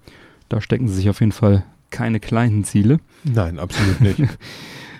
[0.48, 3.00] da stecken sie sich auf jeden Fall keine kleinen Ziele.
[3.24, 4.20] Nein, absolut nicht.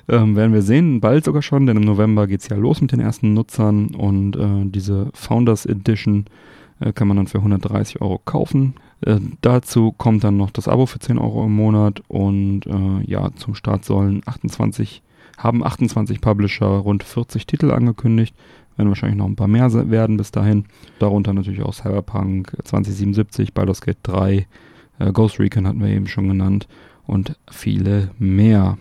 [0.06, 3.01] Ähm, werden wir sehen, bald sogar schon, denn im November geht's ja los mit den
[3.01, 6.27] ersten Nutzern und äh, diese Founders Edition
[6.81, 8.74] äh, kann man dann für 130 Euro kaufen.
[9.01, 13.31] Äh, dazu kommt dann noch das Abo für 10 Euro im Monat und äh, ja,
[13.36, 15.02] zum Start sollen 28,
[15.36, 18.35] haben 28 Publisher rund 40 Titel angekündigt,
[18.77, 20.66] werden wahrscheinlich noch ein paar mehr werden bis dahin.
[20.98, 24.47] Darunter natürlich auch Cyberpunk 2077, Baldur's Gate 3,
[24.98, 26.69] äh, Ghost Recon hatten wir eben schon genannt
[27.06, 28.78] und viele mehr.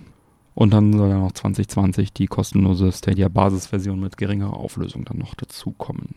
[0.55, 6.15] Und dann soll ja noch 2020 die kostenlose Stadia-Basisversion mit geringerer Auflösung dann noch dazukommen.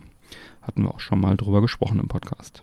[0.61, 2.63] Hatten wir auch schon mal drüber gesprochen im Podcast.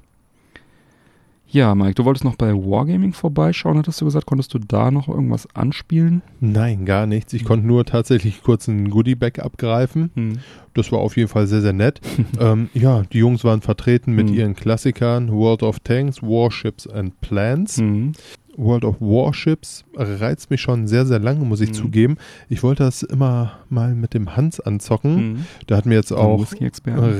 [1.54, 5.08] Ja, Mike, du wolltest noch bei Wargaming vorbeischauen, hattest du gesagt, konntest du da noch
[5.08, 6.24] irgendwas anspielen?
[6.40, 7.32] Nein, gar nichts.
[7.34, 10.10] Ich konnte nur tatsächlich kurz ein Goodie-Bag abgreifen.
[10.16, 10.40] Hm.
[10.74, 12.02] Das war auf jeden Fall sehr, sehr nett.
[12.40, 14.34] ähm, ja, die Jungs waren vertreten mit Mhm.
[14.34, 17.80] ihren Klassikern World of Tanks, Warships and Plans.
[18.56, 21.74] World of Warships reizt mich schon sehr, sehr lange, muss ich Mhm.
[21.74, 22.18] zugeben.
[22.50, 25.16] Ich wollte das immer mal mit dem Hans anzocken.
[25.18, 25.46] Hm.
[25.70, 26.46] Der hat mir jetzt auch,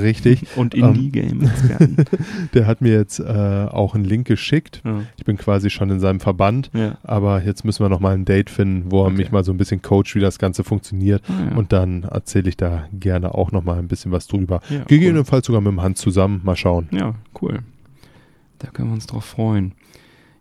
[0.02, 1.96] richtig, Und Ähm, Indie-Game-Experten.
[2.54, 3.24] der hat mir jetzt äh,
[3.70, 4.82] auch einen Link geschickt.
[4.86, 5.02] ja.
[5.18, 6.70] Ich bin quasi schon in seinem Verband.
[6.74, 6.98] Ja.
[7.04, 9.16] Aber jetzt müssen wir noch mal ein Date finden, wo er Okay.
[9.18, 11.24] mich mal so ein bisschen coacht, wie das Ganze funktioniert.
[11.28, 11.58] Ah, ja.
[11.58, 14.62] Und dann erzähle ich da gerne auch noch mal ein bisschen was drüber.
[14.70, 14.86] ja, cool.
[14.88, 16.42] Gegebenenfalls sogar mit dem Hans zusammen.
[16.44, 16.88] Mal schauen.
[16.92, 17.60] Ja, cool.
[18.60, 19.74] Da können wir uns drauf freuen.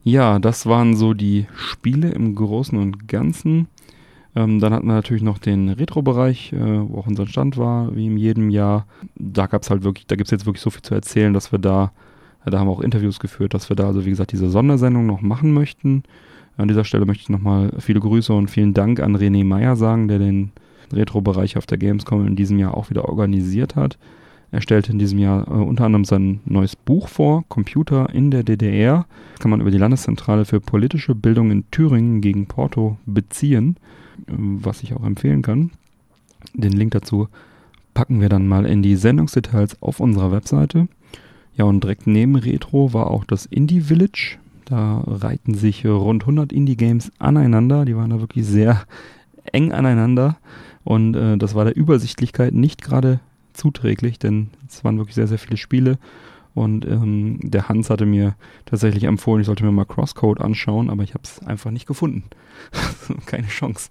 [0.05, 3.69] Ja, das waren so die Spiele im Großen und Ganzen.
[4.35, 8.07] Ähm, dann hatten wir natürlich noch den Retro-Bereich, äh, wo auch unser Stand war, wie
[8.07, 8.87] in jedem Jahr.
[9.15, 11.93] Da gab's halt wirklich, da gibt's jetzt wirklich so viel zu erzählen, dass wir da,
[12.45, 15.07] äh, da haben wir auch Interviews geführt, dass wir da, also wie gesagt, diese Sondersendung
[15.07, 16.03] noch machen möchten.
[16.57, 20.09] An dieser Stelle möchte ich nochmal viele Grüße und vielen Dank an René Meyer sagen,
[20.09, 20.51] der den
[20.93, 23.99] Retro-Bereich auf der Gamescom in diesem Jahr auch wieder organisiert hat.
[24.53, 28.45] Er stellte in diesem Jahr äh, unter anderem sein neues Buch vor, Computer in der
[28.45, 29.07] DDR.
[29.33, 33.77] Das kann man über die Landeszentrale für politische Bildung in Thüringen gegen Porto beziehen,
[34.29, 35.70] äh, was ich auch empfehlen kann.
[36.53, 37.29] Den Link dazu
[37.95, 40.87] packen wir dann mal in die Sendungsdetails auf unserer Webseite.
[41.57, 44.37] Ja, und direkt neben Retro war auch das Indie Village.
[44.66, 47.85] Da reihten sich rund 100 Indie-Games aneinander.
[47.85, 48.85] Die waren da wirklich sehr
[49.53, 50.37] eng aneinander.
[50.85, 53.20] Und äh, das war der Übersichtlichkeit nicht gerade
[53.53, 55.99] zuträglich, denn es waren wirklich sehr, sehr viele Spiele.
[56.55, 58.35] Und ähm, der Hans hatte mir
[58.66, 62.24] tatsächlich empfohlen, ich sollte mir mal Crosscode anschauen, aber ich habe es einfach nicht gefunden.
[63.27, 63.91] Keine Chance.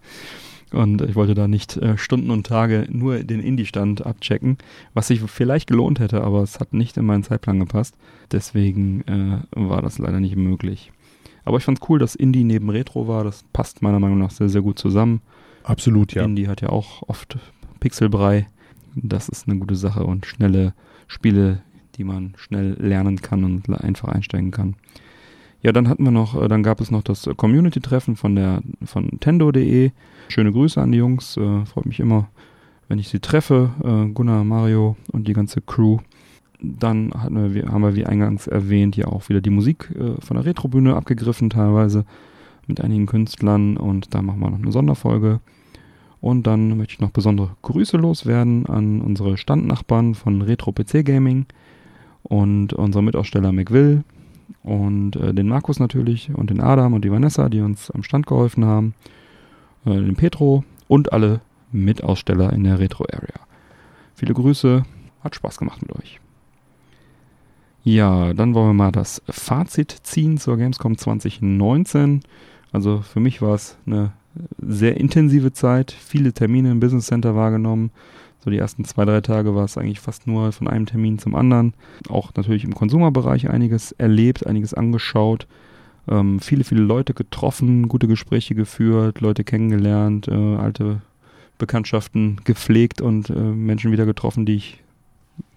[0.72, 4.58] Und ich wollte da nicht äh, Stunden und Tage nur den Indie-Stand abchecken,
[4.94, 7.96] was sich vielleicht gelohnt hätte, aber es hat nicht in meinen Zeitplan gepasst.
[8.32, 10.92] Deswegen äh, war das leider nicht möglich.
[11.44, 13.24] Aber ich fand es cool, dass Indie neben Retro war.
[13.24, 15.22] Das passt meiner Meinung nach sehr, sehr gut zusammen.
[15.64, 16.24] Absolut, ja.
[16.24, 17.38] Indie hat ja auch oft
[17.80, 18.48] Pixelbrei.
[18.96, 20.74] Das ist eine gute Sache und schnelle
[21.08, 21.62] Spiele,
[21.96, 24.76] die man schnell lernen kann und einfach einsteigen kann.
[25.62, 29.20] Ja, dann hatten wir noch, äh, dann gab es noch das Community-Treffen von der von
[29.20, 29.92] Tendo.de.
[30.30, 31.38] Schöne Grüße an die Jungs.
[31.38, 32.30] Äh, freut mich immer,
[32.88, 33.70] wenn ich sie treffe.
[33.84, 36.00] Äh, Gunnar, Mario und die ganze Crew.
[36.60, 39.90] Dann hatten wir, haben wir, wie eingangs erwähnt, ja auch wieder die Musik
[40.20, 42.06] von der Retrobühne abgegriffen, teilweise
[42.68, 43.78] mit einigen Künstlern.
[43.78, 45.40] Und da machen wir noch eine Sonderfolge.
[46.22, 51.48] Und dann möchte ich noch besondere Grüße loswerden an unsere Standnachbarn von Retro PC Gaming
[52.24, 54.04] und unsere Mitaussteller McWill
[54.64, 58.28] und äh, den Markus natürlich und den Adam und die Vanessa, die uns am Stand
[58.28, 58.94] geholfen haben,
[59.86, 61.42] äh, den Petro und alle
[61.72, 63.40] Mitaussteller in der Retro Area.
[64.14, 64.84] Viele Grüße,
[65.24, 66.20] hat Spaß gemacht mit euch.
[67.84, 72.22] Ja, dann wollen wir mal das Fazit ziehen zur Gamescom 2019.
[72.72, 74.14] Also für mich war es eine
[74.60, 77.92] sehr intensive Zeit, viele Termine im Business Center wahrgenommen.
[78.44, 81.36] So die ersten zwei, drei Tage war es eigentlich fast nur von einem Termin zum
[81.36, 81.74] anderen.
[82.10, 85.48] Auch natürlich im Konsumerbereich einiges erlebt, einiges angeschaut.
[86.08, 91.02] Ähm, viele, viele Leute getroffen, gute Gespräche geführt, Leute kennengelernt, äh, alte
[91.60, 94.84] Bekanntschaften gepflegt und äh, Menschen wieder getroffen, die ich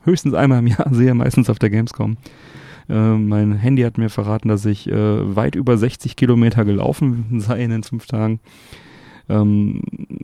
[0.05, 2.19] höchstens einmal im Jahr sehe, meistens auf der Gamescom.
[2.89, 7.63] Äh, mein Handy hat mir verraten, dass ich äh, weit über 60 Kilometer gelaufen sei
[7.63, 8.41] in den fünf Tagen.
[9.29, 9.83] Ähm,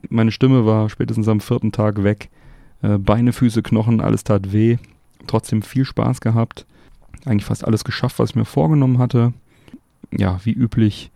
[0.09, 2.29] meine Stimme war spätestens am vierten Tag weg.
[2.83, 4.77] Äh, Beine, Füße, Knochen, alles tat weh.
[5.27, 6.67] Trotzdem viel Spaß gehabt.
[7.25, 9.33] Eigentlich fast alles geschafft, was ich mir vorgenommen hatte.
[10.17, 11.11] Ja, wie üblich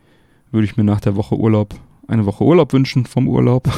[0.51, 1.75] würde ich mir nach der Woche Urlaub
[2.09, 3.69] eine Woche Urlaub wünschen vom Urlaub.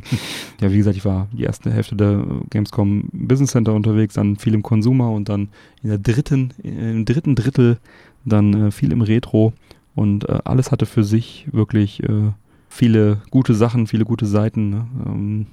[0.60, 4.54] ja, wie gesagt, ich war die erste Hälfte der Gamescom Business Center unterwegs, dann viel
[4.54, 5.48] im Consumer und dann
[5.82, 7.78] in der dritten, im dritten Drittel
[8.24, 9.52] dann äh, viel im Retro
[9.94, 12.32] und äh, alles hatte für sich wirklich äh,
[12.68, 14.70] viele gute Sachen, viele gute Seiten.
[14.70, 14.86] Ne?
[15.06, 15.46] Ähm,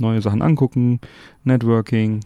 [0.00, 1.00] neue Sachen angucken,
[1.44, 2.20] Networking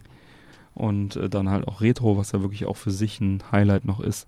[0.73, 3.99] und äh, dann halt auch Retro, was ja wirklich auch für sich ein Highlight noch
[3.99, 4.27] ist.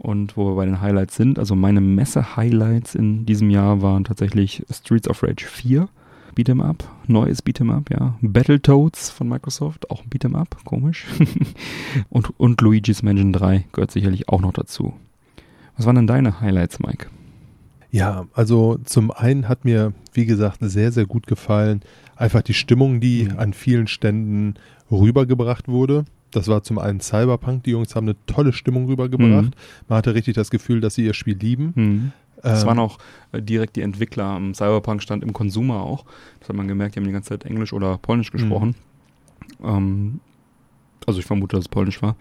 [0.00, 4.64] Und wo wir bei den Highlights sind, also meine Messe-Highlights in diesem Jahr waren tatsächlich
[4.70, 5.88] Streets of Rage 4,
[6.34, 8.16] Beat'em Up, neues Beat'em Up, ja.
[8.20, 11.06] Battletoads von Microsoft, auch ein Beat'em Up, komisch.
[12.10, 14.94] und, und Luigi's Mansion 3 gehört sicherlich auch noch dazu.
[15.76, 17.06] Was waren denn deine Highlights, Mike?
[17.90, 21.80] Ja, also zum einen hat mir, wie gesagt, sehr, sehr gut gefallen,
[22.16, 23.38] einfach die Stimmung, die mhm.
[23.38, 24.54] an vielen Ständen
[24.90, 26.04] rübergebracht wurde.
[26.34, 27.62] Das war zum einen Cyberpunk.
[27.62, 29.44] Die Jungs haben eine tolle Stimmung rübergebracht.
[29.44, 29.50] Mhm.
[29.88, 31.72] Man hatte richtig das Gefühl, dass sie ihr Spiel lieben.
[31.76, 32.12] Mhm.
[32.42, 32.98] Das ähm, waren auch
[33.32, 36.04] äh, direkt die Entwickler am Cyberpunk-Stand im Consumer auch.
[36.40, 38.74] Das hat man gemerkt, die haben die ganze Zeit Englisch oder Polnisch gesprochen.
[39.60, 39.66] Mhm.
[39.66, 40.20] Ähm,
[41.06, 42.16] also ich vermute, dass es Polnisch war.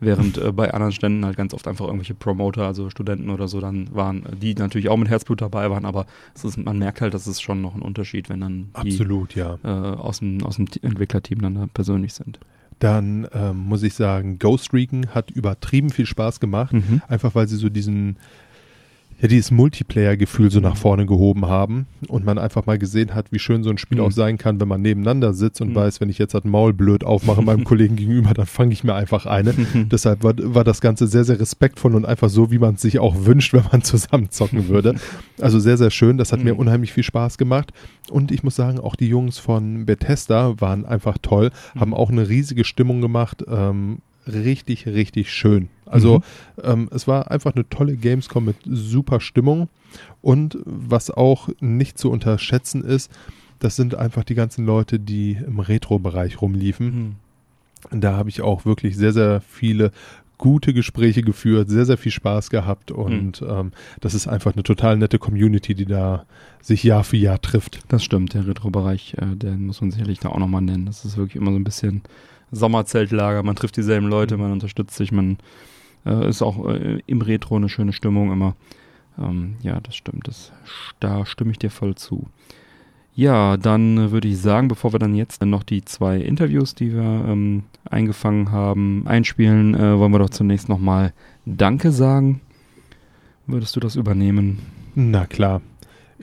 [0.00, 3.60] Während äh, bei anderen Ständen halt ganz oft einfach irgendwelche Promoter, also Studenten oder so
[3.60, 7.28] dann waren, die natürlich auch mit Herzblut dabei waren, aber ist, man merkt halt, dass
[7.28, 9.58] es schon noch ein Unterschied, wenn dann die Absolut, ja.
[9.62, 12.40] äh, aus, dem, aus dem Entwicklerteam dann da persönlich sind.
[12.82, 17.00] Dann ähm, muss ich sagen, Ghost Recon hat übertrieben viel Spaß gemacht, mhm.
[17.06, 18.16] einfach weil sie so diesen
[19.22, 23.38] ja, dieses Multiplayer-Gefühl so nach vorne gehoben haben und man einfach mal gesehen hat, wie
[23.38, 24.04] schön so ein Spiel mhm.
[24.04, 25.74] auch sein kann, wenn man nebeneinander sitzt und mhm.
[25.76, 28.94] weiß, wenn ich jetzt das Maul blöd aufmache meinem Kollegen gegenüber, dann fange ich mir
[28.94, 29.54] einfach eine.
[29.74, 32.98] Deshalb war, war das Ganze sehr, sehr respektvoll und einfach so, wie man es sich
[32.98, 34.96] auch wünscht, wenn man zusammen zocken würde.
[35.40, 36.18] Also sehr, sehr schön.
[36.18, 36.46] Das hat mhm.
[36.46, 37.72] mir unheimlich viel Spaß gemacht.
[38.10, 41.80] Und ich muss sagen, auch die Jungs von Bethesda waren einfach toll, mhm.
[41.80, 43.44] haben auch eine riesige Stimmung gemacht.
[43.46, 45.68] Ähm, richtig, richtig schön.
[45.86, 46.22] Also
[46.62, 49.68] ähm, es war einfach eine tolle Gamescom mit super Stimmung
[50.22, 53.10] und was auch nicht zu unterschätzen ist,
[53.58, 57.16] das sind einfach die ganzen Leute, die im Retro-Bereich rumliefen.
[57.90, 58.00] Mhm.
[58.00, 59.92] Da habe ich auch wirklich sehr, sehr viele
[60.38, 63.70] gute Gespräche geführt, sehr, sehr viel Spaß gehabt und ähm,
[64.00, 66.26] das ist einfach eine total nette Community, die da
[66.60, 67.80] sich Jahr für Jahr trifft.
[67.86, 70.86] Das stimmt, der Retro-Bereich, äh, den muss man sicherlich da auch nochmal nennen.
[70.86, 72.02] Das ist wirklich immer so ein bisschen
[72.52, 75.38] Sommerzeltlager, man trifft dieselben Leute, man unterstützt sich, man
[76.06, 78.54] äh, ist auch äh, im Retro eine schöne Stimmung immer.
[79.18, 80.52] Ähm, ja, das stimmt, das,
[81.00, 82.26] da stimme ich dir voll zu.
[83.14, 87.02] Ja, dann würde ich sagen, bevor wir dann jetzt noch die zwei Interviews, die wir
[87.02, 91.12] ähm, eingefangen haben, einspielen, äh, wollen wir doch zunächst nochmal
[91.44, 92.40] Danke sagen.
[93.46, 94.60] Würdest du das übernehmen?
[94.94, 95.60] Na klar.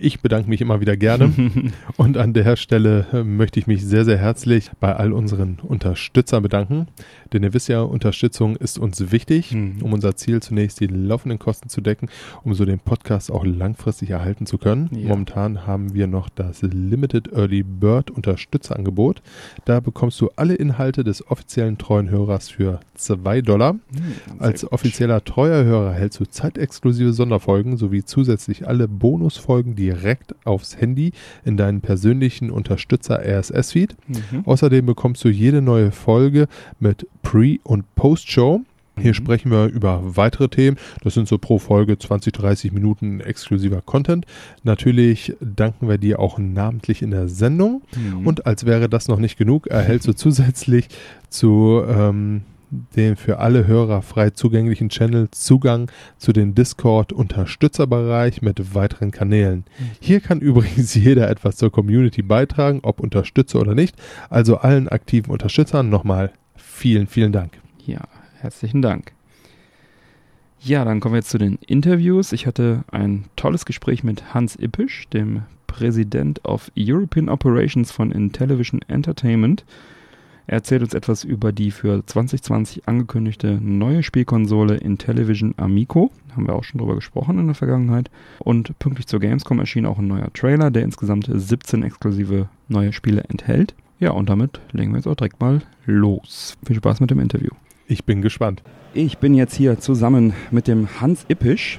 [0.01, 1.33] Ich bedanke mich immer wieder gerne
[1.97, 6.41] und an der Stelle äh, möchte ich mich sehr, sehr herzlich bei all unseren Unterstützern
[6.43, 6.87] bedanken.
[7.33, 9.81] Denn ihr wisst ja, Unterstützung ist uns wichtig, Mhm.
[9.81, 12.09] um unser Ziel zunächst die laufenden Kosten zu decken,
[12.43, 14.89] um so den Podcast auch langfristig erhalten zu können.
[14.93, 15.07] Ja.
[15.09, 19.21] Momentan haben wir noch das Limited Early Bird Unterstützerangebot.
[19.65, 23.75] Da bekommst du alle Inhalte des offiziellen treuen Hörers für 2 Dollar.
[24.39, 31.11] Als offizieller treuer Hörer hältst du zeitexklusive Sonderfolgen sowie zusätzlich alle Bonusfolgen direkt aufs Handy
[31.45, 33.95] in deinen persönlichen Unterstützer RSS-Feed.
[34.07, 34.43] Mhm.
[34.45, 36.47] Außerdem bekommst du jede neue Folge
[36.79, 38.61] mit Pre- und Post-Show.
[38.97, 39.13] Hier Mhm.
[39.13, 40.77] sprechen wir über weitere Themen.
[41.03, 44.25] Das sind so pro Folge 20, 30 Minuten exklusiver Content.
[44.63, 47.81] Natürlich danken wir dir auch namentlich in der Sendung.
[47.95, 48.27] Mhm.
[48.27, 50.89] Und als wäre das noch nicht genug, erhältst du zusätzlich
[51.29, 52.41] zu ähm,
[52.71, 59.65] dem für alle Hörer frei zugänglichen Channel Zugang zu den Discord-Unterstützerbereich mit weiteren Kanälen.
[59.99, 63.95] Hier kann übrigens jeder etwas zur Community beitragen, ob Unterstützer oder nicht.
[64.29, 67.53] Also allen aktiven Unterstützern nochmal vielen, vielen Dank.
[67.85, 68.01] Ja,
[68.39, 69.13] herzlichen Dank.
[70.61, 72.33] Ja, dann kommen wir jetzt zu den Interviews.
[72.33, 78.81] Ich hatte ein tolles Gespräch mit Hans Ippisch, dem Präsident of European Operations von Intellivision
[78.87, 79.63] Entertainment.
[80.49, 86.09] Er erzählt uns etwas über die für 2020 angekündigte neue Spielkonsole Intellivision Amico.
[86.35, 88.09] Haben wir auch schon drüber gesprochen in der Vergangenheit.
[88.39, 93.25] Und pünktlich zur Gamescom erschien auch ein neuer Trailer, der insgesamt 17 exklusive neue Spiele
[93.29, 93.75] enthält.
[93.99, 96.57] Ja, und damit legen wir jetzt auch direkt mal los.
[96.65, 97.51] Viel Spaß mit dem Interview.
[97.85, 98.63] Ich bin gespannt.
[98.95, 101.77] Ich bin jetzt hier zusammen mit dem Hans Ippisch.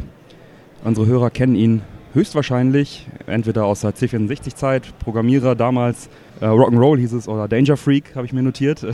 [0.85, 1.83] Unsere Hörer kennen ihn
[2.15, 6.09] höchstwahrscheinlich entweder aus der C64-Zeit, Programmierer damals,
[6.41, 8.87] äh, Rock'n'Roll hieß es, oder Danger Freak, habe ich mir notiert.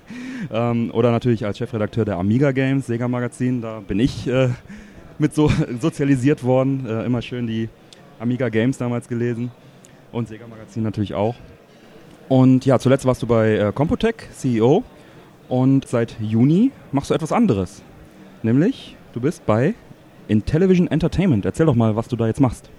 [0.52, 4.48] ähm, oder natürlich als Chefredakteur der Amiga Games, Sega Magazin, da bin ich äh,
[5.18, 5.50] mit so
[5.80, 6.86] sozialisiert worden.
[6.86, 7.68] Äh, immer schön die
[8.18, 9.50] Amiga Games damals gelesen
[10.12, 11.36] und Sega Magazin natürlich auch.
[12.28, 14.84] Und ja, zuletzt warst du bei äh, Computec, CEO.
[15.48, 17.82] Und seit Juni machst du etwas anderes.
[18.42, 19.74] Nämlich, du bist bei
[20.28, 21.44] Intellivision Entertainment.
[21.44, 22.70] Erzähl doch mal, was du da jetzt machst.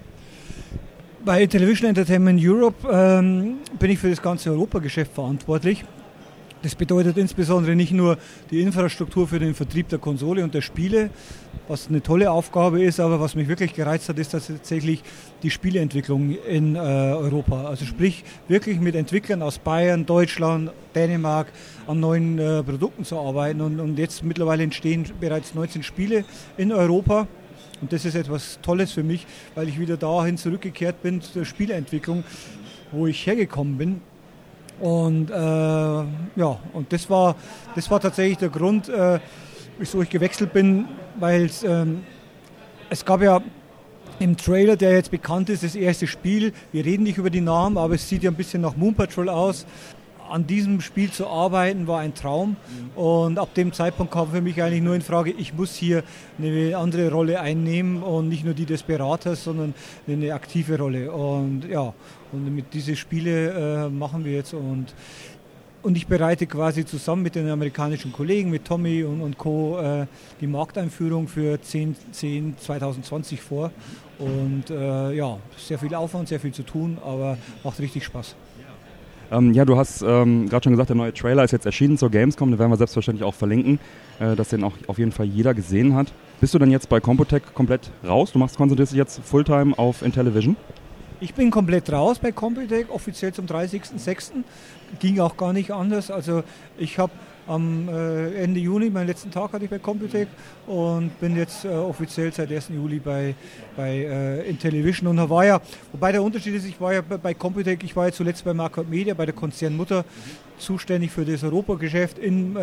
[1.24, 5.84] Bei Television Entertainment Europe ähm, bin ich für das ganze Europageschäft verantwortlich.
[6.62, 8.18] Das bedeutet insbesondere nicht nur
[8.50, 11.10] die Infrastruktur für den Vertrieb der Konsole und der Spiele,
[11.68, 15.04] was eine tolle Aufgabe ist, aber was mich wirklich gereizt hat, ist tatsächlich
[15.44, 17.66] die Spieleentwicklung in äh, Europa.
[17.66, 21.52] Also sprich, wirklich mit Entwicklern aus Bayern, Deutschland, Dänemark
[21.86, 23.60] an neuen äh, Produkten zu arbeiten.
[23.60, 26.24] Und, und jetzt mittlerweile entstehen bereits 19 Spiele
[26.56, 27.28] in Europa.
[27.82, 29.26] Und das ist etwas Tolles für mich,
[29.56, 32.22] weil ich wieder dahin zurückgekehrt bin zur Spieleentwicklung,
[32.92, 34.00] wo ich hergekommen bin.
[34.78, 37.34] Und äh, ja, und das war,
[37.74, 39.18] das war tatsächlich der Grund, äh,
[39.78, 40.86] wieso ich gewechselt bin,
[41.18, 42.04] weil ähm,
[42.88, 43.40] es gab ja
[44.20, 46.52] im Trailer, der jetzt bekannt ist, das erste Spiel.
[46.70, 49.28] Wir reden nicht über die Namen, aber es sieht ja ein bisschen nach Moon Patrol
[49.28, 49.66] aus.
[50.32, 52.56] An diesem Spiel zu arbeiten war ein Traum
[52.96, 56.02] und ab dem Zeitpunkt kam für mich eigentlich nur in Frage, ich muss hier
[56.38, 59.74] eine andere Rolle einnehmen und nicht nur die des Beraters, sondern
[60.08, 61.12] eine aktive Rolle.
[61.12, 61.92] Und ja,
[62.32, 64.94] und mit diese Spiele äh, machen wir jetzt und
[65.82, 69.80] und ich bereite quasi zusammen mit den amerikanischen Kollegen, mit Tommy und, und Co.
[69.80, 70.06] Äh,
[70.40, 73.72] die Markteinführung für 10, 10 2020 vor.
[74.18, 78.36] Und äh, ja, sehr viel Aufwand, sehr viel zu tun, aber macht richtig Spaß.
[79.32, 82.10] Ähm, ja, du hast ähm, gerade schon gesagt, der neue Trailer ist jetzt erschienen zur
[82.10, 82.50] Gamescom.
[82.50, 83.80] Den werden wir selbstverständlich auch verlinken,
[84.20, 86.12] äh, dass den auch auf jeden Fall jeder gesehen hat.
[86.40, 88.32] Bist du denn jetzt bei Computec komplett raus?
[88.32, 90.54] Du machst, konzentrierst dich jetzt Fulltime auf Intellivision?
[91.20, 94.32] Ich bin komplett raus bei Computec, offiziell zum 30.06.
[95.00, 96.10] Ging auch gar nicht anders.
[96.10, 96.42] Also
[96.76, 97.12] ich habe
[97.52, 100.28] am äh, Ende Juni, meinen letzten Tag hatte ich bei Computec
[100.66, 102.70] und bin jetzt äh, offiziell seit 1.
[102.70, 103.34] Juli bei,
[103.76, 105.60] bei äh, Intellivision und war ja,
[105.92, 108.88] wobei der Unterschied ist, ich war ja bei, Computec, ich war ja zuletzt bei Market
[108.88, 110.04] Media, bei der Konzernmutter,
[110.58, 112.56] zuständig für das Europageschäft in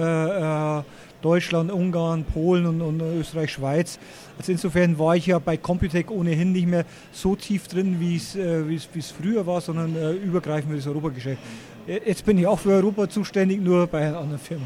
[1.22, 4.00] Deutschland, Ungarn, Polen und, und, Österreich, Schweiz.
[4.38, 8.36] Also insofern war ich ja bei Computec ohnehin nicht mehr so tief drin, wie es
[8.36, 8.64] äh,
[9.02, 11.42] früher war, sondern äh, übergreifend für das Europageschäft.
[11.90, 14.66] Jetzt bin ich auch für Europa zuständig, nur bei einer anderen Firma.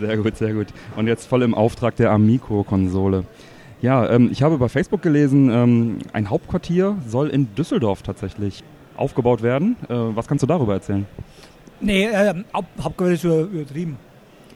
[0.00, 0.68] Sehr gut, sehr gut.
[0.96, 3.24] Und jetzt voll im Auftrag der Amico-Konsole.
[3.82, 8.64] Ja, ähm, ich habe bei Facebook gelesen, ähm, ein Hauptquartier soll in Düsseldorf tatsächlich
[8.96, 9.76] aufgebaut werden.
[9.88, 11.06] Äh, was kannst du darüber erzählen?
[11.80, 13.98] Nee, äh, Hauptquartier ist übertrieben.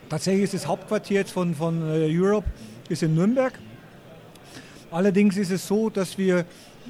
[0.09, 2.47] Tatsächlich ist das Hauptquartier jetzt von, von äh, Europe
[2.89, 3.53] ist in Nürnberg.
[4.89, 6.45] Allerdings ist es so, dass wir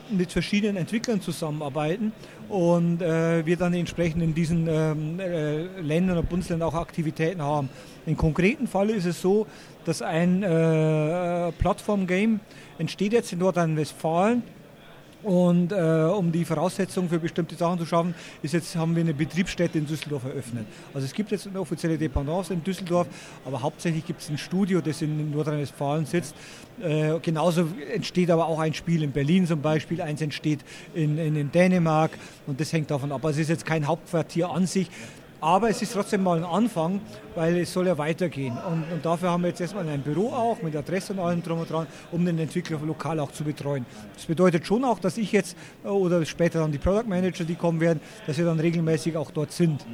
[0.09, 2.13] mit verschiedenen Entwicklern zusammenarbeiten
[2.51, 7.69] und äh, wir dann entsprechend in diesen ähm, äh, Ländern und Bundesländern auch Aktivitäten haben.
[8.05, 9.47] Im konkreten Fall ist es so,
[9.85, 12.41] dass ein äh, Plattform-Game
[12.77, 14.43] entsteht jetzt in Nordrhein-Westfalen
[15.23, 19.13] und äh, um die Voraussetzungen für bestimmte Sachen zu schaffen, ist jetzt, haben wir eine
[19.13, 20.65] Betriebsstätte in Düsseldorf eröffnet.
[20.93, 23.07] Also es gibt jetzt eine offizielle Dependance in Düsseldorf,
[23.45, 26.35] aber hauptsächlich gibt es ein Studio, das in Nordrhein-Westfalen sitzt.
[26.81, 30.59] Äh, genauso entsteht aber auch ein Spiel in Berlin zum Beispiel, eins entsteht
[30.95, 32.11] in, in, in Dänemark
[32.47, 33.23] und das hängt davon ab.
[33.23, 34.89] Also es ist jetzt kein Hauptquartier an sich,
[35.41, 37.01] aber es ist trotzdem mal ein Anfang,
[37.35, 38.57] weil es soll ja weitergehen.
[38.69, 41.59] Und, und, dafür haben wir jetzt erstmal ein Büro auch mit Adresse und allem drum
[41.59, 43.85] und dran, um den Entwickler lokal auch zu betreuen.
[44.13, 47.55] Das bedeutet schon auch, dass ich jetzt äh, oder später dann die Product Manager, die
[47.55, 49.85] kommen werden, dass wir dann regelmäßig auch dort sind.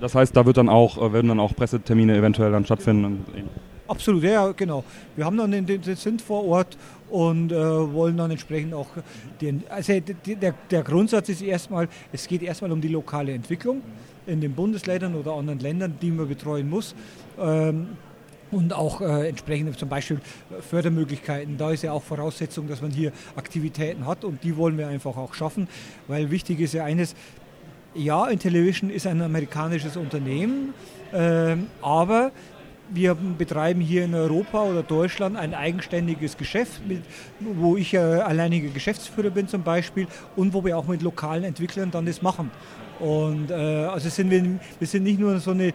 [0.00, 3.24] Das heißt, da wird dann auch, äh, werden dann auch Pressetermine eventuell dann stattfinden?
[3.88, 4.84] Absolut, ja, genau.
[5.14, 6.76] Wir haben dann den, den, sind vor Ort
[7.10, 8.88] und äh, wollen dann entsprechend auch
[9.40, 13.82] den, also der, der Grundsatz ist erstmal, es geht erstmal um die lokale Entwicklung
[14.26, 16.94] in den Bundesländern oder anderen Ländern, die man betreuen muss.
[17.38, 17.88] Ähm,
[18.50, 20.20] und auch äh, entsprechend zum Beispiel
[20.60, 21.58] Fördermöglichkeiten.
[21.58, 25.16] Da ist ja auch Voraussetzung, dass man hier Aktivitäten hat und die wollen wir einfach
[25.16, 25.68] auch schaffen,
[26.06, 27.14] weil wichtig ist ja eines,
[27.94, 30.74] ja, Intellivision ist ein amerikanisches Unternehmen,
[31.12, 32.30] äh, aber
[32.88, 37.02] wir betreiben hier in Europa oder Deutschland ein eigenständiges Geschäft, mit,
[37.40, 40.06] wo ich äh, alleiniger Geschäftsführer bin zum Beispiel
[40.36, 42.50] und wo wir auch mit lokalen Entwicklern dann das machen.
[42.98, 44.42] Und äh, also sind wir,
[44.78, 45.72] wir sind nicht nur so eine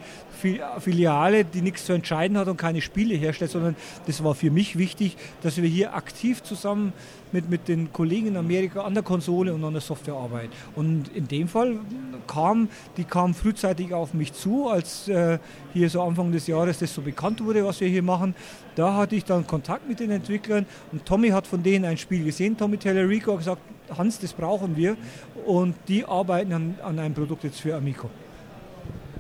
[0.80, 3.76] Filiale, die nichts zu entscheiden hat und keine Spiele herstellt, sondern
[4.08, 6.94] das war für mich wichtig, dass wir hier aktiv zusammen
[7.32, 10.52] mit, mit den Kollegen in Amerika an der Konsole und an der Software arbeiten.
[10.76, 11.78] Und in dem Fall
[12.28, 15.38] kam, die kam frühzeitig auf mich zu, als äh,
[15.74, 18.36] hier so Anfang des Jahres das so bekannt wurde, was wir hier machen.
[18.76, 22.24] Da hatte ich dann Kontakt mit den Entwicklern und Tommy hat von denen ein Spiel
[22.24, 23.62] gesehen, Tommy Tellerico hat gesagt,
[23.98, 24.96] Hans, das brauchen wir.
[25.46, 28.10] Und die arbeiten an, an einem Produkt jetzt für Amico.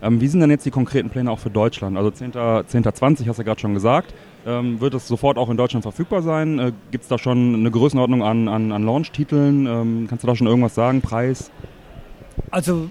[0.01, 1.97] Ähm, wie sind denn jetzt die konkreten Pläne auch für Deutschland?
[1.97, 2.83] Also 10.20 10.
[2.83, 4.13] 20, hast du ja gerade schon gesagt.
[4.45, 6.57] Ähm, wird es sofort auch in Deutschland verfügbar sein?
[6.57, 9.67] Äh, Gibt es da schon eine Größenordnung an, an, an Launch-Titeln?
[9.67, 11.01] Ähm, kannst du da schon irgendwas sagen?
[11.01, 11.51] Preis?
[12.49, 12.89] Also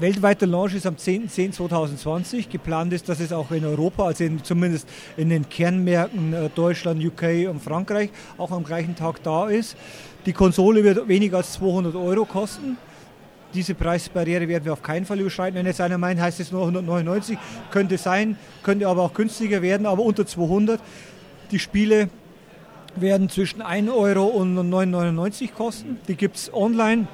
[0.00, 2.50] weltweiter Launch ist am 10.10.2020.
[2.50, 7.04] Geplant ist, dass es auch in Europa, also in, zumindest in den Kernmärkten äh, Deutschland,
[7.04, 9.76] UK und Frankreich, auch am gleichen Tag da ist.
[10.28, 12.76] Die Konsole wird weniger als 200 Euro kosten.
[13.54, 15.58] Diese Preisbarriere werden wir auf keinen Fall überschreiten.
[15.58, 17.38] Wenn jetzt einer meint, heißt es nur 199,
[17.70, 20.82] könnte sein, könnte aber auch günstiger werden, aber unter 200.
[21.50, 22.10] Die Spiele
[22.94, 25.98] werden zwischen 1 Euro und 9,99 kosten.
[26.08, 27.08] Die gibt es online,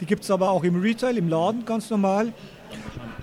[0.00, 2.32] die gibt es aber auch im Retail, im Laden ganz normal.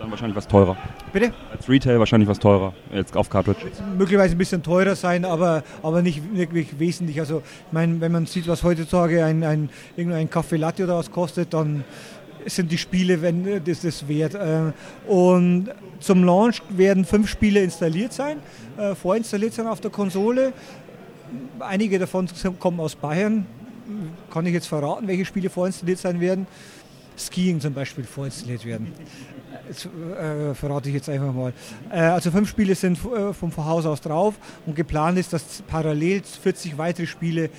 [0.04, 0.76] Dann wahrscheinlich was teurer.
[1.14, 1.32] Bitte?
[1.50, 3.62] Als Retail wahrscheinlich was teurer, jetzt auf Cartridge.
[3.98, 7.22] Möglicherweise ein bisschen teurer sein, aber, aber nicht wirklich wesentlich.
[7.22, 11.10] Also, ich meine, wenn man sieht, was heutzutage ein, ein, irgendein Kaffee Latte oder was
[11.10, 11.86] kostet, dann
[12.46, 14.36] sind die Spiele wenn, das, das wert.
[14.36, 14.74] Äh,
[15.10, 15.70] und
[16.02, 18.40] zum Launch werden fünf Spiele installiert sein,
[18.78, 20.52] äh, vorinstalliert sein auf der Konsole.
[21.62, 22.28] Einige davon
[22.60, 23.46] kommen aus Bayern.
[24.30, 26.46] Kann ich jetzt verraten, welche Spiele vorinstalliert sein werden?
[27.18, 28.92] Skiing zum Beispiel vorinstalliert werden.
[29.68, 31.54] Das äh, verrate ich jetzt einfach mal.
[31.90, 34.36] Äh, also fünf Spiele sind äh, vom Haus aus drauf
[34.66, 37.50] und geplant ist, dass parallel 40 weitere Spiele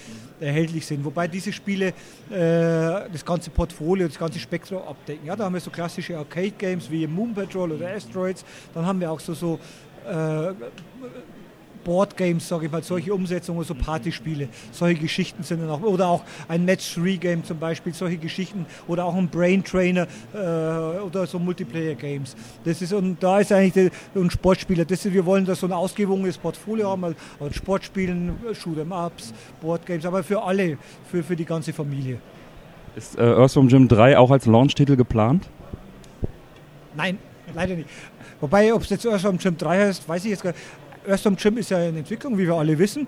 [0.40, 1.04] erhältlich sind.
[1.04, 1.92] Wobei diese Spiele äh,
[2.30, 5.26] das ganze Portfolio, das ganze Spektrum abdecken.
[5.26, 8.44] Ja, da haben wir so klassische Arcade-Games wie Moon Patrol oder Asteroids.
[8.74, 9.58] Dann haben wir auch so, so
[10.06, 10.52] äh,
[11.84, 16.22] Boardgames, sage ich mal, solche Umsetzungen, so Partyspiele, solche Geschichten sind dann auch, oder auch
[16.48, 20.36] ein Match-3-Game zum Beispiel, solche Geschichten, oder auch ein Brain-Trainer äh,
[21.00, 22.34] oder so Multiplayer-Games.
[22.64, 25.66] Das ist, und da ist eigentlich der, ein Sportspieler, das ist, wir wollen da so
[25.66, 27.16] ein ausgewogenes Portfolio haben, also
[27.52, 30.78] Sportspielen, Shoot'em-Ups, Boardgames, aber für alle,
[31.10, 32.18] für, für die ganze Familie.
[32.96, 35.48] Ist äh, Earthworm Jim 3 auch als Launch-Titel geplant?
[36.96, 37.18] Nein,
[37.54, 37.88] leider nicht.
[38.40, 40.62] Wobei, ob es jetzt Earthworm Jim 3 heißt, weiß ich jetzt gar nicht.
[41.06, 43.06] Earthworm Jim ist ja in Entwicklung, wie wir alle wissen.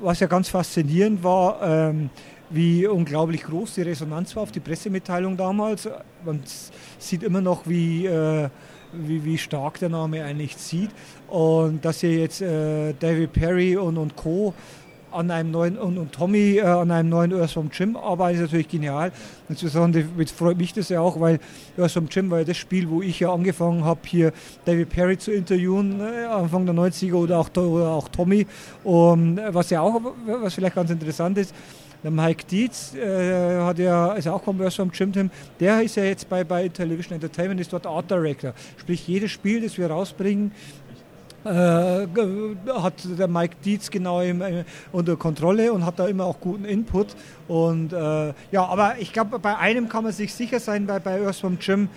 [0.00, 2.10] Was ja ganz faszinierend war, ähm,
[2.48, 5.88] wie unglaublich groß die Resonanz war auf die Pressemitteilung damals.
[6.24, 6.42] Man
[6.98, 8.48] sieht immer noch, wie, äh,
[8.92, 10.90] wie, wie, stark der Name eigentlich zieht.
[11.28, 14.54] Und dass hier jetzt äh, David Perry und, und Co
[15.12, 18.68] an einem neuen und, und Tommy äh, an einem neuen Earthworm Jim arbeiten, ist natürlich
[18.68, 19.12] genial.
[19.48, 20.04] Insbesondere
[20.34, 21.38] freut mich das ja auch, weil
[21.76, 24.32] Earthworm Jim war ja das Spiel, wo ich ja angefangen habe, hier
[24.64, 28.46] David Perry zu interviewen, äh, Anfang der 90er oder auch, oder auch Tommy.
[28.84, 31.54] Und was ja auch, was vielleicht ganz interessant ist,
[32.02, 36.04] der Mike Dietz äh, hat ja, ist auch vom Earthworm Jim Team, der ist ja
[36.04, 38.54] jetzt bei, bei Television Entertainment, ist dort Art Director.
[38.78, 40.79] Sprich, jedes Spiel, das wir rausbringen, äh,
[41.44, 46.64] hat der Mike Dietz genau im, äh, unter Kontrolle und hat da immer auch guten
[46.64, 47.08] Input.
[47.48, 51.20] Und äh, ja, aber ich glaube, bei einem kann man sich sicher sein, bei, bei
[51.20, 51.88] Earthworm Jim,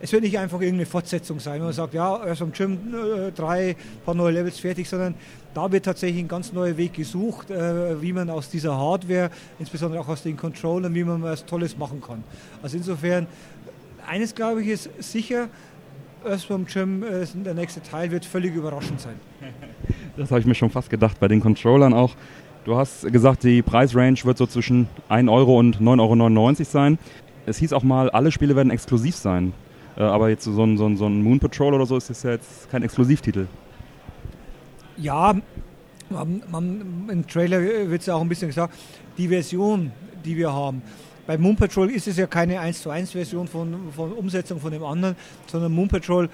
[0.00, 3.74] es wird nicht einfach irgendeine Fortsetzung sein, wenn man sagt, ja, Earthworm Jim äh, drei,
[4.04, 5.14] paar neue Levels fertig, sondern
[5.54, 10.00] da wird tatsächlich ein ganz neuer Weg gesucht, äh, wie man aus dieser Hardware, insbesondere
[10.00, 12.22] auch aus den Controllern, wie man was Tolles machen kann.
[12.62, 13.26] Also insofern,
[14.06, 15.48] eines glaube ich ist sicher,
[16.24, 19.14] Earthworm Jim, äh, der nächste Teil, wird völlig überraschend sein.
[20.16, 22.16] Das habe ich mir schon fast gedacht, bei den Controllern auch.
[22.64, 26.98] Du hast gesagt, die Preisrange wird so zwischen 1 Euro und 9,99 Euro sein.
[27.46, 29.52] Es hieß auch mal, alle Spiele werden exklusiv sein.
[29.96, 32.24] Äh, aber jetzt so ein, so, ein, so ein Moon Patrol oder so ist das
[32.24, 33.46] ja jetzt kein Exklusivtitel.
[34.96, 35.34] Ja,
[36.10, 38.74] man, man, im Trailer wird es ja auch ein bisschen gesagt,
[39.16, 39.92] die Version,
[40.24, 40.82] die wir haben,
[41.28, 44.72] bei Moon Patrol ist es ja keine 1 zu 1 Version von, von Umsetzung von
[44.72, 45.14] dem anderen,
[45.46, 46.30] sondern Moon Patrol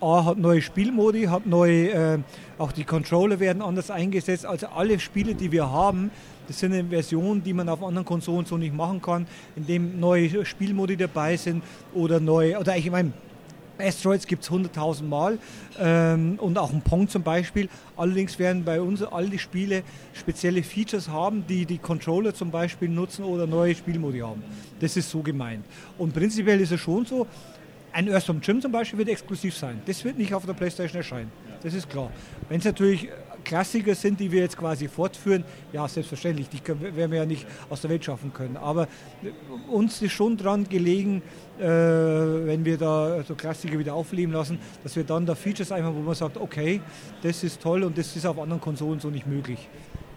[0.00, 2.18] A hat neue Spielmodi, hat neue, äh,
[2.56, 4.46] auch die Controller werden anders eingesetzt.
[4.46, 6.10] Also alle Spiele, die wir haben,
[6.46, 10.46] das sind eine Version, die man auf anderen Konsolen so nicht machen kann, indem neue
[10.46, 11.62] Spielmodi dabei sind
[11.92, 13.12] oder neue, oder ich meine,
[13.78, 15.38] Asteroids gibt es 100.000 Mal
[15.78, 17.68] ähm, und auch ein Pong zum Beispiel.
[17.96, 19.82] Allerdings werden bei uns all die Spiele
[20.12, 24.42] spezielle Features haben, die die Controller zum Beispiel nutzen oder neue Spielmodi haben.
[24.80, 25.64] Das ist so gemeint.
[25.96, 27.26] Und prinzipiell ist es schon so,
[27.92, 29.80] ein Earthworm Jim zum Beispiel wird exklusiv sein.
[29.86, 31.32] Das wird nicht auf der Playstation erscheinen.
[31.62, 32.10] Das ist klar.
[32.48, 33.08] Wenn es natürlich
[33.48, 35.42] Klassiker sind, die wir jetzt quasi fortführen,
[35.72, 38.58] ja, selbstverständlich, die können, werden wir ja nicht aus der Welt schaffen können.
[38.58, 38.86] Aber
[39.70, 41.22] uns ist schon dran gelegen,
[41.58, 45.94] äh, wenn wir da so Klassiker wieder aufleben lassen, dass wir dann da Features einfach,
[45.94, 46.82] wo man sagt, okay,
[47.22, 49.66] das ist toll und das ist auf anderen Konsolen so nicht möglich.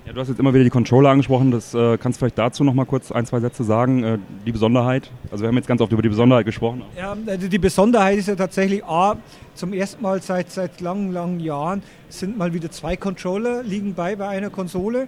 [0.06, 1.52] Ja, du hast jetzt immer wieder die Controller angesprochen.
[1.52, 4.04] Das äh, kannst du vielleicht dazu noch mal kurz ein, zwei Sätze sagen.
[4.04, 5.12] Äh, die Besonderheit.
[5.32, 6.82] Also wir haben jetzt ganz oft über die Besonderheit gesprochen.
[6.98, 9.16] Ja, also die Besonderheit ist ja tatsächlich A,
[9.56, 14.16] zum ersten Mal seit, seit langen, langen Jahren sind mal wieder zwei Controller liegen bei
[14.16, 15.08] bei einer Konsole.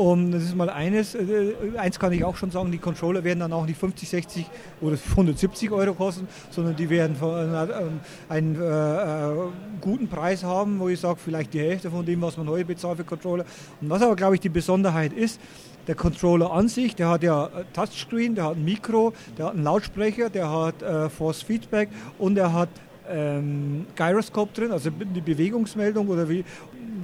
[0.00, 1.14] Und das ist mal eines.
[1.14, 4.46] Äh, eins kann ich auch schon sagen, die Controller werden dann auch nicht 50, 60
[4.80, 9.34] oder 170 Euro kosten, sondern die werden äh, einen äh,
[9.82, 12.96] guten Preis haben, wo ich sage, vielleicht die Hälfte von dem, was man heute bezahlt
[12.96, 13.44] für Controller.
[13.82, 15.38] Und was aber, glaube ich, die Besonderheit ist,
[15.86, 19.64] der Controller an sich, der hat ja Touchscreen, der hat ein Mikro, der hat einen
[19.64, 20.76] Lautsprecher, der hat
[21.10, 21.88] Force Feedback
[22.18, 22.68] und er hat
[23.10, 26.44] ähm, Gyroscope drin, also die Bewegungsmeldung oder wie,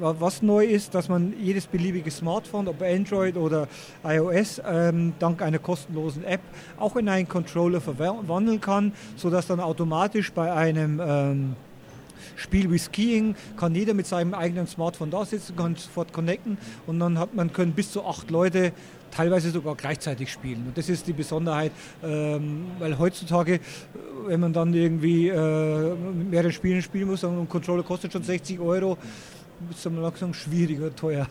[0.00, 3.68] was neu ist, dass man jedes beliebige Smartphone, ob Android oder
[4.04, 6.40] iOS, ähm, dank einer kostenlosen App
[6.78, 11.56] auch in einen Controller verwandeln kann, sodass dann automatisch bei einem ähm,
[12.36, 16.98] Spiel wie Skiing kann jeder mit seinem eigenen Smartphone da sitzen, kann sofort connecten und
[16.98, 18.72] dann hat man können bis zu acht Leute
[19.16, 20.64] teilweise sogar gleichzeitig spielen.
[20.66, 21.72] Und das ist die Besonderheit,
[22.04, 23.60] ähm, weil heutzutage, äh,
[24.26, 28.22] wenn man dann irgendwie äh, mit mehreren Spielen spielen muss und ein Controller kostet schon
[28.22, 28.98] 60 Euro,
[29.70, 31.26] ist dann langsam schwierig oder teuer.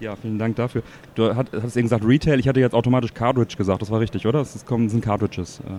[0.00, 0.82] Ja, vielen Dank dafür.
[1.14, 4.40] Du hast eben gesagt Retail, ich hatte jetzt automatisch Cartridge gesagt, das war richtig, oder?
[4.40, 5.60] Das sind Cartridges.
[5.60, 5.78] Äh.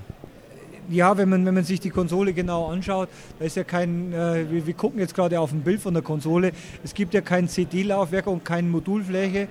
[0.89, 3.09] Ja, wenn man, wenn man sich die Konsole genau anschaut,
[3.39, 6.03] da ist ja kein, äh, wir, wir, gucken jetzt gerade auf ein Bild von der
[6.03, 6.51] Konsole,
[6.83, 9.47] es gibt ja kein CD-Laufwerk und keine Modulfläche.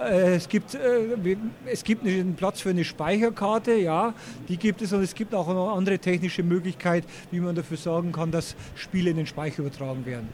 [0.00, 4.14] Äh, es gibt, äh, es gibt einen Platz für eine Speicherkarte, ja,
[4.48, 8.12] die gibt es und es gibt auch eine andere technische Möglichkeit, wie man dafür sorgen
[8.12, 10.28] kann, dass Spiele in den Speicher übertragen werden.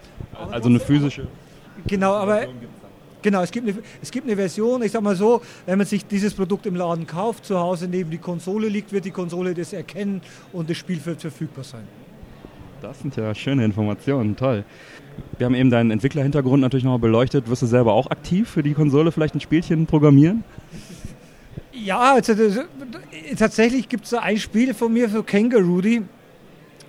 [0.50, 1.26] Also eine physische.
[1.86, 2.46] Genau, aber
[3.22, 6.06] Genau, es gibt, eine, es gibt eine Version, ich sag mal so, wenn man sich
[6.06, 9.72] dieses Produkt im Laden kauft, zu Hause neben die Konsole liegt, wird die Konsole das
[9.74, 10.22] erkennen
[10.52, 11.82] und das Spiel wird verfügbar sein.
[12.80, 14.64] Das sind ja schöne Informationen, toll.
[15.38, 17.48] Wir haben eben deinen Entwicklerhintergrund natürlich nochmal beleuchtet.
[17.48, 20.44] Wirst du selber auch aktiv für die Konsole vielleicht ein Spielchen programmieren?
[21.72, 22.34] Ja, also
[23.38, 26.02] tatsächlich gibt es da ein Spiel von mir für Kangaroody,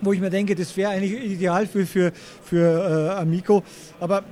[0.00, 2.12] wo ich mir denke, das wäre eigentlich ideal für, für,
[2.44, 3.62] für äh, Amico.
[4.00, 4.24] Aber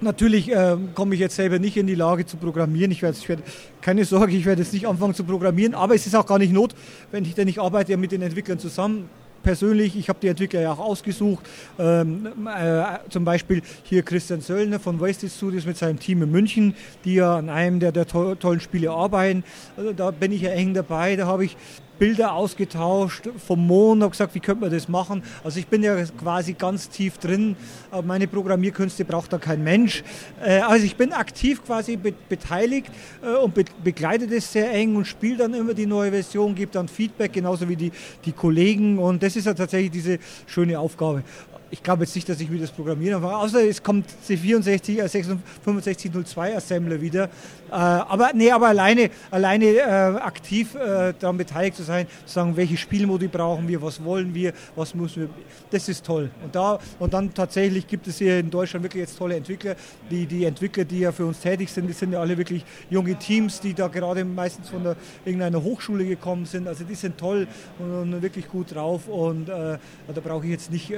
[0.00, 2.92] Natürlich äh, komme ich jetzt selber nicht in die Lage zu programmieren.
[2.92, 3.38] Ich werde, ich
[3.80, 6.52] keine Sorge, ich werde jetzt nicht anfangen zu programmieren, aber es ist auch gar nicht
[6.52, 6.74] not,
[7.10, 9.10] wenn ich denn ich arbeite ja mit den Entwicklern zusammen
[9.48, 11.42] persönlich, ich habe die Entwickler ja auch ausgesucht,
[11.78, 16.74] ähm, äh, zum Beispiel hier Christian Söllner von Wasted Studios mit seinem Team in München,
[17.06, 19.42] die ja an einem der, der to tollen Spiele arbeiten.
[19.74, 21.56] Also da bin ich ja eng dabei, da habe ich
[21.98, 25.22] Bilder ausgetauscht vom Mond, habe gesagt, wie könnte man das machen.
[25.42, 27.56] Also ich bin ja quasi ganz tief drin,
[27.90, 30.04] aber meine Programmierkünste braucht da kein Mensch.
[30.42, 32.90] Äh, also ich bin aktiv quasi be beteiligt
[33.22, 36.72] äh, und be begleite das sehr eng und spiele dann immer die neue Version, gebe
[36.72, 37.92] dann Feedback, genauso wie die,
[38.24, 41.22] die Kollegen und das ist ja tatsächlich diese schöne Aufgabe
[41.70, 45.08] ich glaube jetzt nicht, dass ich mir das programmieren anfange, außer es kommt C64, äh,
[45.08, 47.24] 6502 Assembler wieder.
[47.24, 52.56] Äh, aber nee, aber alleine, alleine äh, aktiv äh, daran beteiligt zu sein, zu sagen,
[52.56, 55.28] welche Spielmodi brauchen wir, was wollen wir, was müssen wir,
[55.70, 56.30] das ist toll.
[56.42, 59.76] Und, da, und dann tatsächlich gibt es hier in Deutschland wirklich jetzt tolle Entwickler.
[60.10, 63.14] Die, die Entwickler, die ja für uns tätig sind, die sind ja alle wirklich junge
[63.16, 66.66] Teams, die da gerade meistens von der, irgendeiner Hochschule gekommen sind.
[66.66, 67.46] Also die sind toll
[67.78, 69.78] und, und wirklich gut drauf und äh,
[70.14, 70.96] da brauche ich jetzt nicht äh,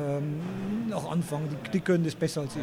[0.00, 1.48] ähm, noch anfangen.
[1.50, 2.62] Die, die, können das besser als ich.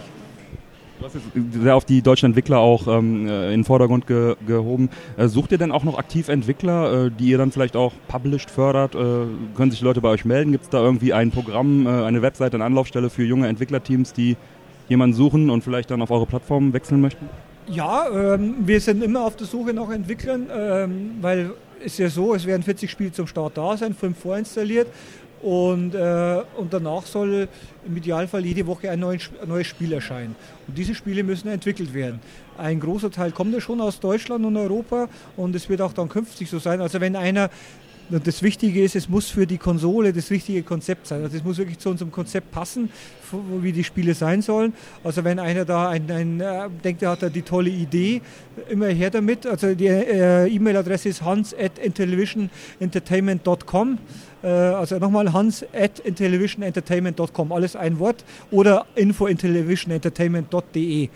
[0.99, 4.35] Du hast jetzt sehr auf die deutschen Entwickler auch ähm, äh, in den Vordergrund ge
[4.47, 4.89] gehoben.
[5.15, 8.49] Äh, sucht ihr denn auch noch aktiv Entwickler, äh, die ihr dann vielleicht auch published
[8.49, 8.95] fördert?
[8.95, 10.51] Äh, können sich Leute bei euch melden?
[10.51, 14.38] Gibt es da irgendwie ein Programm, äh, eine Webseite, eine Anlaufstelle für junge Entwicklerteams, die
[14.89, 17.30] jemanden suchen und vielleicht dann auf eure Plattform wechseln möchten?
[17.68, 21.51] Ja, ähm, wir sind immer auf der Suche nach Entwicklern, ähm, weil
[21.84, 24.88] es ja so, es werden 40 Spiele zum Start da sein, fünf vorinstalliert
[25.41, 27.47] und, äh, und danach soll
[27.85, 30.35] im Idealfall jede Woche ein neues, neues Spiel erscheinen.
[30.68, 32.19] Und diese Spiele müssen entwickelt werden.
[32.57, 36.09] Ein großer Teil kommt ja schon aus Deutschland und Europa und es wird auch dann
[36.09, 36.81] künftig so sein.
[36.81, 37.49] Also wenn einer
[38.09, 41.22] das Wichtige ist, es muss für die Konsole das richtige Konzept sein.
[41.23, 42.89] Also es muss wirklich zu unserem Konzept passen,
[43.61, 44.72] wie die Spiele sein sollen.
[45.03, 48.22] Also wenn einer da ein, ein, äh, denkt, er hat da die tolle Idee,
[48.69, 49.45] immer her damit.
[49.45, 53.93] Also die äh, E-Mail-Adresse ist hans at intellivisionentertainment.com.
[53.93, 53.97] Äh,
[54.48, 58.24] also nochmal hans at intellivisionentertainment.com, alles ein Wort.
[58.52, 61.10] Oder info intellivisionentertainment.de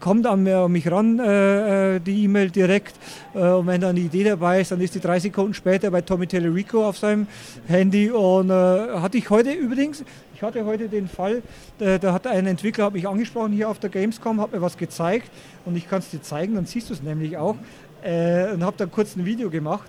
[0.00, 2.94] kommt an mich ran, äh, äh, die E-Mail direkt.
[3.34, 6.00] Äh, und wenn da eine Idee dabei ist, dann ist die drei Sekunden später bei
[6.00, 7.26] Tommy Tellerico auf seinem
[7.66, 8.10] Handy.
[8.10, 10.04] Und äh, hatte ich heute übrigens,
[10.34, 11.42] ich hatte heute den Fall,
[11.78, 15.30] da, hat ein Entwickler hat mich angesprochen hier auf der Gamescom, hat mir was gezeigt
[15.64, 17.56] und ich kann es dir zeigen, dann siehst du es nämlich auch.
[18.02, 19.88] Äh, und habe dann kurz ein Video gemacht.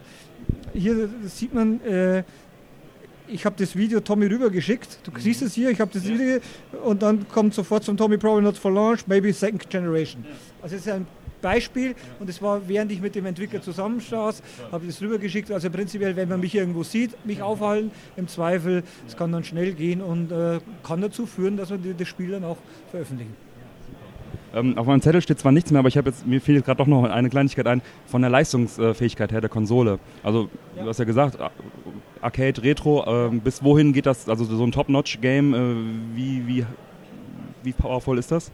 [0.74, 2.24] Hier sieht man äh,
[3.28, 5.00] ich habe das Video Tommy rübergeschickt.
[5.04, 6.12] Du siehst es hier, ich habe das ja.
[6.12, 6.40] Video
[6.84, 10.26] und dann kommt sofort zum Tommy Probably Not for Launch, maybe Second Generation.
[10.62, 11.08] Also es ist ein
[11.42, 14.42] Beispiel und es war, während ich mit dem Entwickler zusammensaß,
[14.72, 15.52] habe ich das rübergeschickt.
[15.52, 19.74] Also prinzipiell, wenn man mich irgendwo sieht, mich aufhalten, im Zweifel, es kann dann schnell
[19.74, 22.58] gehen und äh, kann dazu führen, dass wir das Spiel dann auch
[22.90, 23.36] veröffentlichen.
[24.54, 26.78] Ähm, auf meinem Zettel steht zwar nichts mehr, aber ich habe jetzt, mir jetzt gerade
[26.78, 30.00] doch noch eine Kleinigkeit ein, von der Leistungsfähigkeit her der Konsole.
[30.24, 30.84] Also, ja.
[30.84, 31.38] du hast ja gesagt,
[32.22, 36.66] Arcade, Retro, äh, bis wohin geht das, also so ein Top-Notch-Game, äh, wie, wie,
[37.64, 38.52] wie powerful ist das?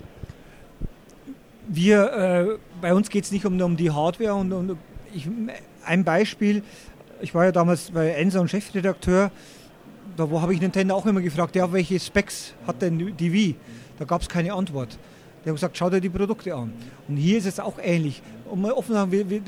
[1.68, 4.78] Wir, äh, bei uns geht es nicht um, um die Hardware und, und
[5.14, 5.28] ich,
[5.86, 6.64] ein Beispiel,
[7.22, 9.32] ich war ja damals bei Ensa und Chefredakteur,
[10.18, 13.56] da habe ich Nintendo auch immer gefragt, ja, welche Specs hat denn die Wii?
[13.98, 14.98] Da gab es keine Antwort.
[15.44, 16.74] Die haben gesagt, schau dir die Produkte an.
[17.08, 18.22] Und hier ist es auch ähnlich.
[18.50, 19.42] Und mal offen sagen, wir, wir,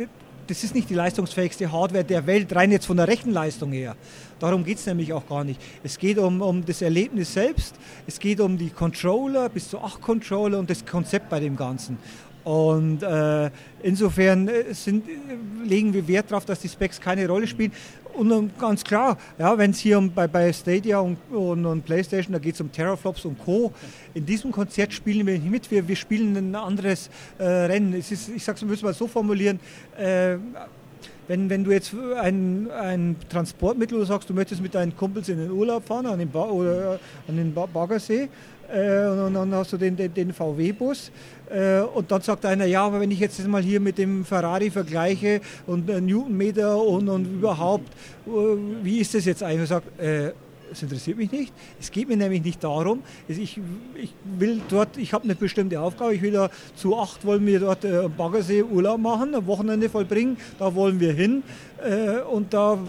[0.47, 3.95] das ist nicht die leistungsfähigste Hardware der Welt, rein jetzt von der Rechenleistung her.
[4.39, 5.59] Darum geht es nämlich auch gar nicht.
[5.83, 10.01] Es geht um, um das Erlebnis selbst, es geht um die Controller, bis zu acht
[10.01, 11.97] Controller und das Konzept bei dem Ganzen.
[12.43, 13.49] Und äh,
[13.81, 15.05] insofern äh, sind,
[15.63, 17.71] legen wir Wert darauf, dass die Specs keine Rolle spielen.
[18.17, 22.33] Und ganz klar, ja, wenn es hier um, bei, bei Stadia und, und, und PlayStation,
[22.33, 23.73] da geht es um Terraflops und Co.
[24.13, 27.93] In diesem Konzert spielen wir nicht mit, wir, wir spielen ein anderes äh, Rennen.
[27.93, 29.59] Es ist, ich sage es mal so formulieren,
[29.97, 30.37] äh,
[31.27, 35.51] wenn, wenn du jetzt ein, ein Transportmittel sagst, du möchtest mit deinen Kumpels in den
[35.51, 38.29] Urlaub fahren an den, ba oder an den ba Baggersee
[38.73, 41.11] äh, und dann hast du den, den, den VW-Bus
[41.49, 44.69] äh, und dann sagt einer, ja, aber wenn ich jetzt mal hier mit dem Ferrari
[44.69, 47.89] vergleiche und äh, Newtonmeter und, und überhaupt,
[48.27, 48.29] äh,
[48.83, 49.63] wie ist das jetzt eigentlich?
[49.63, 50.31] Ich sage, äh,
[50.69, 51.53] das interessiert mich nicht.
[51.79, 53.03] Es geht mir nämlich nicht darum.
[53.27, 53.59] Ich,
[53.95, 56.15] ich will dort, ich habe eine bestimmte Aufgabe.
[56.15, 60.37] Ich will da zu acht wollen wir dort äh, Baggersee Urlaub machen, ein Wochenende vollbringen.
[60.59, 61.43] Da wollen wir hin.
[61.83, 62.79] Äh, und da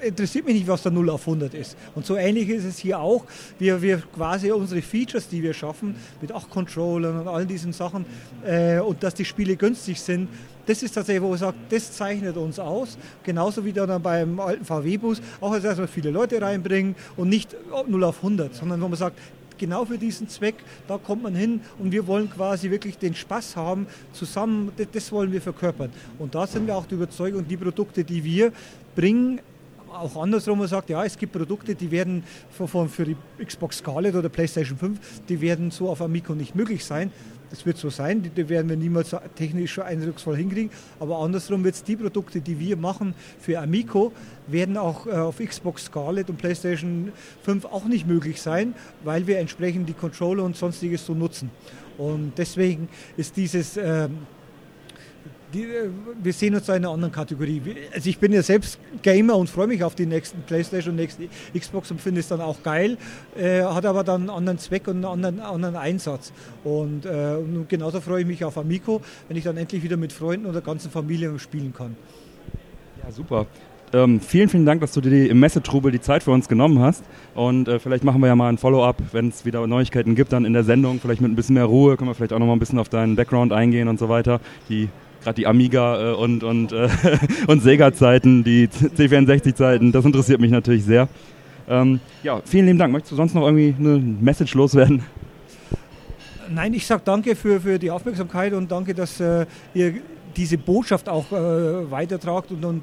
[0.00, 1.76] interessiert mich nicht, was da 0 auf 100 ist.
[1.94, 3.24] Und so ähnlich ist es hier auch.
[3.58, 8.04] Wir, wir quasi unsere Features, die wir schaffen, mit 8 Controllern und all diesen Sachen
[8.44, 10.28] äh, und dass die Spiele günstig sind,
[10.66, 12.98] das ist tatsächlich, wo ich sage, das zeichnet uns aus.
[13.22, 17.56] Genauso wie dann beim alten VW-Bus, auch dass wir viele Leute reinbringen und nicht
[17.86, 19.16] 0 auf 100, sondern wo man sagt,
[19.58, 20.56] genau für diesen Zweck,
[20.88, 25.32] da kommt man hin und wir wollen quasi wirklich den Spaß haben, zusammen, das wollen
[25.32, 25.90] wir verkörpern.
[26.18, 28.52] Und da sind wir auch die Überzeugung, die Produkte, die wir
[28.94, 29.40] bringen,
[29.98, 34.28] auch andersrum man sagt, ja, es gibt Produkte, die werden für die Xbox Scarlett oder
[34.28, 34.98] PlayStation 5,
[35.28, 37.10] die werden so auf Amico nicht möglich sein.
[37.50, 40.70] Das wird so sein, die, werden wir niemals so technisch eindrucksvoll hinkriegen.
[40.98, 44.12] Aber andersrum wird es die Produkte, die wir machen für Amico,
[44.48, 47.12] werden auch äh, auf Xbox Scarlett und PlayStation
[47.44, 48.74] 5 auch nicht möglich sein,
[49.04, 51.50] weil wir entsprechend die Controller und sonstiges so nutzen.
[51.98, 54.18] Und deswegen ist dieses ähm,
[55.52, 55.88] die, äh,
[56.22, 57.62] wir sehen uns da in einer anderen Kategorie.
[57.94, 61.28] Also ich bin ja selbst Gamer und freue mich auf die nächsten Playstation und nächsten
[61.56, 62.96] Xbox und finde es dann auch geil,
[63.36, 66.32] äh, hat aber dann einen anderen Zweck und einen anderen, anderen Einsatz.
[66.64, 70.12] Und, äh, und, genauso freue ich mich auf Amico, wenn ich dann endlich wieder mit
[70.12, 71.96] Freunden oder ganzen Familie spielen kann.
[73.02, 73.46] Ja, super.
[73.92, 77.04] Ähm, vielen, vielen Dank, dass du dir im Messetrubel die Zeit für uns genommen hast.
[77.34, 80.44] Und äh, vielleicht machen wir ja mal ein Follow-up, wenn es wieder Neuigkeiten gibt, dann
[80.44, 80.98] in der Sendung.
[81.00, 82.88] Vielleicht mit ein bisschen mehr Ruhe können wir vielleicht auch noch mal ein bisschen auf
[82.88, 84.40] deinen Background eingehen und so weiter.
[84.68, 84.88] Die
[85.26, 86.88] gerade die Amiga äh, und, und, äh,
[87.48, 91.08] und Sega-Zeiten, die C64-Zeiten, das interessiert mich natürlich sehr.
[91.68, 92.92] Ähm, ja, vielen lieben Dank.
[92.92, 95.02] Möchtest du sonst noch irgendwie eine Message loswerden?
[96.48, 99.94] Nein, ich sage danke für, für die Aufmerksamkeit und danke, dass äh, ihr
[100.36, 102.82] diese Botschaft auch äh, weitertragt und, und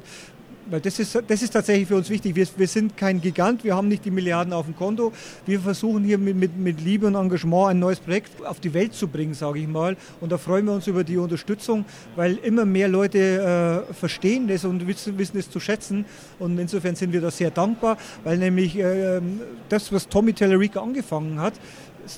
[0.70, 2.36] weil das ist, das ist tatsächlich für uns wichtig.
[2.36, 5.12] Wir, wir sind kein Gigant, wir haben nicht die Milliarden auf dem Konto.
[5.46, 8.94] Wir versuchen hier mit, mit, mit Liebe und Engagement ein neues Projekt auf die Welt
[8.94, 9.98] zu bringen, sage ich mal.
[10.22, 11.86] Und da freuen wir uns über die Unterstützung,
[12.16, 16.06] weil immer mehr Leute äh, verstehen das und wissen, wissen es zu schätzen.
[16.40, 19.22] Und insofern sind wir da sehr dankbar, weil nämlich äh,
[19.70, 21.54] das, was Tommy Tellerica angefangen hat,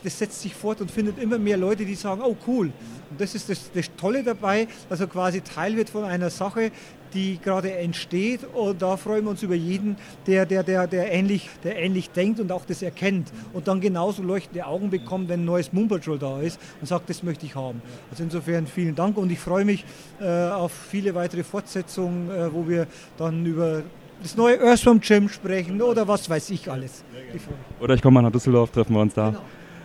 [0.03, 2.71] das setzt sich fort und findet immer mehr Leute, die sagen, oh cool.
[3.09, 6.71] Und das ist das, das Tolle dabei, dass er quasi Teil wird von einer Sache,
[7.15, 8.41] die gerade entsteht.
[8.53, 9.95] Und da freuen wir uns über jeden,
[10.27, 13.31] der, der, der, der, ähnlich, der ähnlich denkt und auch das erkennt.
[13.53, 17.09] Und dann genauso leuchtende Augen bekommt, wenn ein neues Moon Patrol da ist und sagt,
[17.09, 17.81] das möchte ich haben.
[18.11, 19.85] Also insofern vielen Dank und ich freue mich
[20.19, 22.87] äh, auf viele weitere Fortsetzungen, äh, wo wir
[23.17, 23.83] dann über
[24.21, 27.03] das neue Earthworm Gym sprechen oder was weiß ich alles.
[27.33, 27.41] Ich
[27.81, 29.29] oder ich komme mal nach Düsseldorf, treffen wir uns da.
[29.29, 29.41] Genau.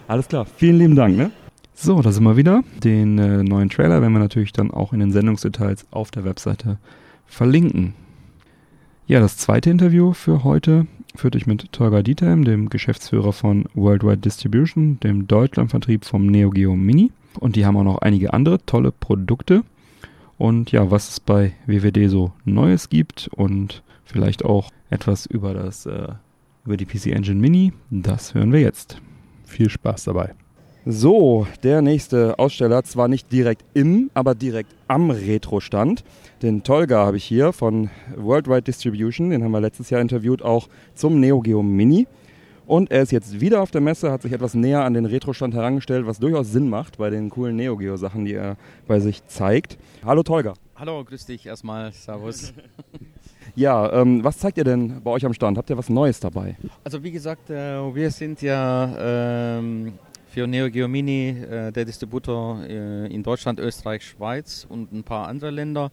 [0.08, 1.16] Alles klar, vielen lieben Dank.
[1.16, 1.30] Ne?
[1.74, 2.62] So, da sind wir wieder.
[2.82, 6.78] Den äh, neuen Trailer werden wir natürlich dann auch in den Sendungsdetails auf der Webseite
[7.30, 7.94] verlinken.
[9.06, 10.86] Ja, das zweite Interview für heute
[11.16, 16.76] führte ich mit Tolga Dietem, dem Geschäftsführer von Worldwide Distribution, dem Deutschlandvertrieb vom Neo Geo
[16.76, 17.10] Mini.
[17.38, 19.62] Und die haben auch noch einige andere tolle Produkte.
[20.38, 25.86] Und ja, was es bei WWD so Neues gibt und vielleicht auch etwas über das
[25.86, 26.08] äh,
[26.64, 29.00] über die PC Engine Mini, das hören wir jetzt.
[29.44, 30.34] Viel Spaß dabei.
[30.86, 36.04] So, der nächste Aussteller, zwar nicht direkt im, aber direkt am Retro-Stand.
[36.40, 40.68] Den Tolga habe ich hier von Worldwide Distribution, den haben wir letztes Jahr interviewt, auch
[40.94, 42.06] zum Neo Geo Mini.
[42.66, 45.52] Und er ist jetzt wieder auf der Messe, hat sich etwas näher an den Retro-Stand
[45.52, 49.76] herangestellt, was durchaus Sinn macht bei den coolen Neo Geo-Sachen, die er bei sich zeigt.
[50.02, 50.54] Hallo Tolga.
[50.76, 51.92] Hallo, grüß dich erstmal.
[51.92, 52.54] Servus.
[53.56, 55.58] Ja, ähm, was zeigt ihr denn bei euch am Stand?
[55.58, 56.56] Habt ihr was Neues dabei?
[56.84, 59.94] Also wie gesagt, äh, wir sind ja ähm,
[60.30, 65.26] für Neo Geo Mini äh, der Distributor äh, in Deutschland, Österreich, Schweiz und ein paar
[65.26, 65.90] andere Länder.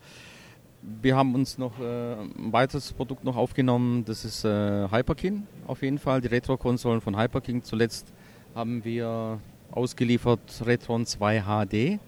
[1.02, 5.82] Wir haben uns noch äh, ein weiteres Produkt noch aufgenommen, das ist äh, Hyperkin auf
[5.82, 7.64] jeden Fall, die Retro-Konsolen von Hyperkin.
[7.64, 8.14] Zuletzt
[8.54, 9.40] haben wir
[9.72, 12.00] ausgeliefert Retron 2 HD.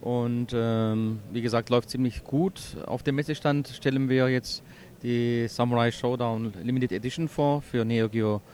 [0.00, 2.76] Und ähm, wie gesagt, läuft ziemlich gut.
[2.86, 4.62] Auf dem Messestand stellen wir jetzt
[5.02, 8.46] die Samurai Showdown Limited Edition vor für Neo Geo Mini.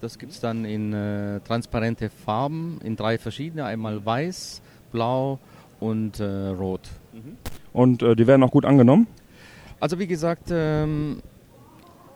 [0.00, 3.64] Das gibt es dann in äh, transparente Farben, in drei verschiedene.
[3.64, 4.60] Einmal weiß,
[4.92, 5.38] blau
[5.80, 6.88] und äh, rot.
[7.12, 7.36] Mhm.
[7.72, 9.06] Und äh, die werden auch gut angenommen?
[9.78, 11.22] Also wie gesagt, ähm,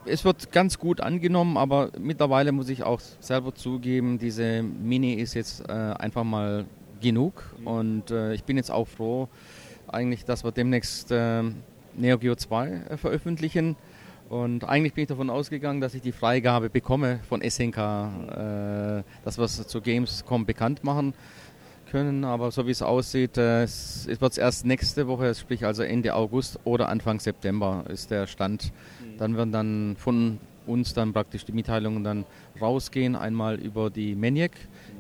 [0.07, 5.35] es wird ganz gut angenommen, aber mittlerweile muss ich auch selber zugeben, diese Mini ist
[5.35, 6.65] jetzt äh, einfach mal
[7.01, 7.55] genug.
[7.61, 7.67] Mhm.
[7.67, 9.29] Und äh, ich bin jetzt auch froh,
[9.89, 11.43] eigentlich, dass wir demnächst äh,
[11.97, 13.77] Neo Geo 2 äh, veröffentlichen.
[14.31, 19.39] Und eigentlich bin ich davon ausgegangen, dass ich die Freigabe bekomme von SNK, äh, dass
[19.39, 21.15] wir es zu Gamescom bekannt machen
[21.91, 22.25] können.
[22.25, 26.15] Aber so wie es aussieht, äh, es, es wird erst nächste Woche, sprich also Ende
[26.15, 28.73] August oder Anfang September ist der Stand.
[29.01, 29.19] Mhm.
[29.19, 32.25] Dann werden dann von uns dann praktisch die Mitteilungen dann
[32.61, 33.17] rausgehen.
[33.17, 34.53] Einmal über die Maniac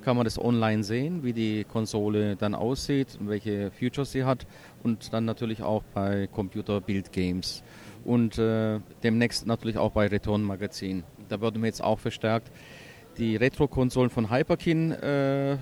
[0.02, 4.44] kann man das online sehen, wie die Konsole dann aussieht und welche Features sie hat.
[4.82, 7.62] Und dann natürlich auch bei Computer Build Games
[8.10, 11.04] und äh, demnächst natürlich auch bei Return Magazin.
[11.28, 12.50] Da würden wir jetzt auch verstärkt
[13.18, 15.58] die Retro-Konsolen von Hyperkin äh,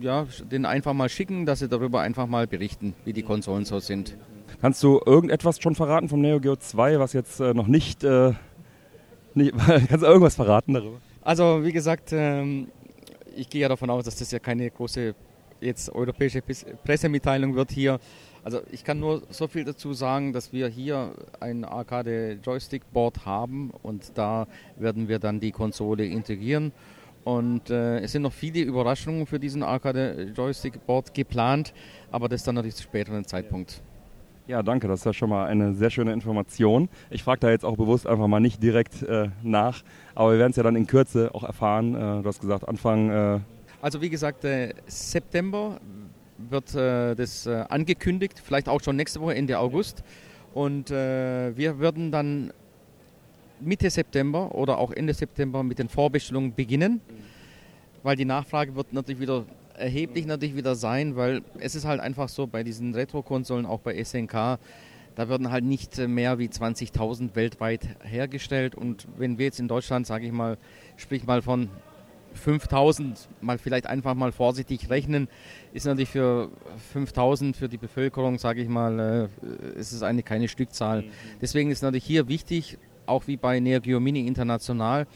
[0.00, 3.78] ja, den einfach mal schicken, dass sie darüber einfach mal berichten, wie die Konsolen so
[3.78, 4.16] sind.
[4.60, 8.32] Kannst du irgendetwas schon verraten vom Neo Geo 2, was jetzt äh, noch nicht, äh,
[9.34, 11.00] nicht kannst du irgendwas verraten darüber?
[11.22, 12.68] Also wie gesagt, ähm,
[13.34, 15.14] ich gehe ja davon aus, dass das ja keine große
[15.60, 17.98] jetzt europäische Pressemitteilung wird hier.
[18.44, 23.24] Also ich kann nur so viel dazu sagen, dass wir hier ein Arcade Joystick Board
[23.24, 24.46] haben und da
[24.76, 26.72] werden wir dann die Konsole integrieren.
[27.24, 31.72] Und äh, es sind noch viele Überraschungen für diesen Arcade Joystick Board geplant,
[32.10, 33.80] aber das dann natürlich zu späteren Zeitpunkt.
[34.48, 36.88] Ja, danke, das ist ja schon mal eine sehr schöne Information.
[37.10, 39.84] Ich frage da jetzt auch bewusst einfach mal nicht direkt äh, nach,
[40.16, 41.94] aber wir werden es ja dann in Kürze auch erfahren.
[41.94, 43.10] Äh, du hast gesagt, Anfang.
[43.10, 43.40] Äh
[43.80, 45.80] also, wie gesagt, äh, September
[46.50, 50.02] wird äh, das äh, angekündigt, vielleicht auch schon nächste Woche, Ende August.
[50.54, 52.52] Und wir würden dann
[53.58, 57.00] Mitte September oder auch Ende September mit den Vorbestellungen beginnen,
[58.02, 62.28] weil die Nachfrage wird natürlich wieder erheblich natürlich wieder sein, weil es ist halt einfach
[62.28, 64.58] so bei diesen Retro-Konsolen, auch bei SNK,
[65.14, 68.74] da werden halt nicht mehr wie 20.000 weltweit hergestellt.
[68.74, 70.56] Und wenn wir jetzt in Deutschland, sage ich mal,
[70.96, 71.68] sprich mal von
[72.34, 75.28] 5000 mal vielleicht einfach mal vorsichtig rechnen,
[75.72, 76.50] ist natürlich für
[76.92, 81.04] 5000 für die Bevölkerung, sage ich mal, äh, ist es eine keine Stückzahl.
[81.40, 85.06] Deswegen ist natürlich hier wichtig, auch wie bei Neo Mini International,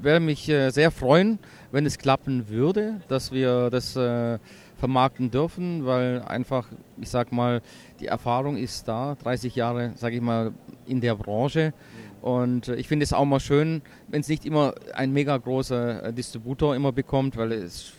[0.00, 1.38] Würde mich äh, sehr freuen,
[1.70, 4.38] wenn es klappen würde, dass wir das äh,
[4.78, 6.66] vermarkten dürfen, weil einfach,
[7.00, 7.60] ich sag mal,
[8.00, 10.52] die Erfahrung ist da, 30 Jahre, sage ich mal,
[10.86, 11.74] in der Branche.
[12.20, 16.76] Und ich finde es auch mal schön, wenn es nicht immer ein mega großer Distributor
[16.76, 17.92] immer bekommt, weil es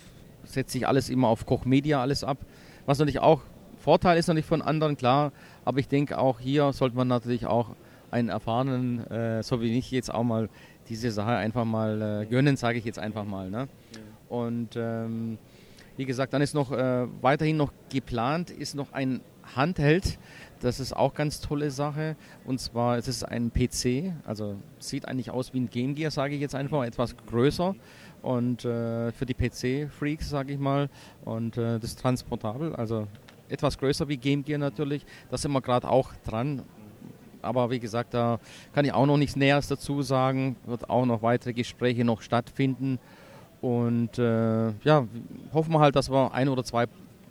[0.43, 2.37] setzt sich alles immer auf Koch Media alles ab,
[2.85, 3.41] was natürlich auch
[3.77, 5.31] Vorteil ist natürlich von anderen, klar,
[5.65, 7.75] aber ich denke auch hier sollte man natürlich auch
[8.11, 10.49] einen erfahrenen, äh, so wie ich jetzt auch mal
[10.87, 13.49] diese Sache einfach mal äh, gönnen, sage ich jetzt einfach mal.
[13.49, 13.67] Ne?
[14.29, 15.37] Und ähm,
[15.97, 19.21] wie gesagt, dann ist noch äh, weiterhin noch geplant, ist noch ein
[19.55, 20.19] Handheld.
[20.61, 22.15] Das ist auch ganz tolle Sache.
[22.45, 26.35] Und zwar es ist ein PC, also sieht eigentlich aus wie ein Game Gear, sage
[26.35, 27.75] ich jetzt einfach, etwas größer.
[28.21, 30.89] Und äh, für die PC-Freaks, sage ich mal.
[31.25, 33.07] Und äh, das ist transportabel, also
[33.49, 35.05] etwas größer wie Game Gear natürlich.
[35.31, 36.61] Da sind wir gerade auch dran.
[37.41, 38.39] Aber wie gesagt, da
[38.73, 40.55] kann ich auch noch nichts Näheres dazu sagen.
[40.67, 42.99] Wird auch noch weitere Gespräche noch stattfinden.
[43.61, 45.07] Und äh, ja,
[45.53, 46.85] hoffen wir halt, dass wir ein oder zwei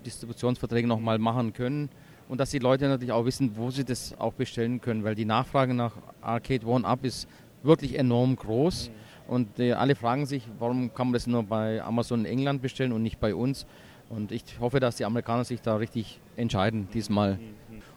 [0.04, 1.90] Distributionsverträge noch mal machen können.
[2.30, 5.02] Und dass die Leute natürlich auch wissen, wo sie das auch bestellen können.
[5.02, 7.26] Weil die Nachfrage nach Arcade One-Up ist
[7.64, 8.92] wirklich enorm groß.
[9.26, 12.92] Und äh, alle fragen sich, warum kann man das nur bei Amazon in England bestellen
[12.92, 13.66] und nicht bei uns.
[14.10, 17.40] Und ich hoffe, dass die Amerikaner sich da richtig entscheiden diesmal.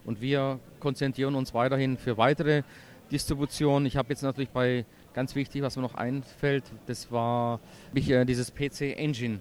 [0.04, 2.64] Und wir konzentrieren uns weiterhin für weitere
[3.12, 3.86] Distributionen.
[3.86, 4.84] Ich habe jetzt natürlich bei
[5.14, 7.60] ganz wichtig, was mir noch einfällt, das war
[7.94, 9.40] mich, äh, dieses PC Engine.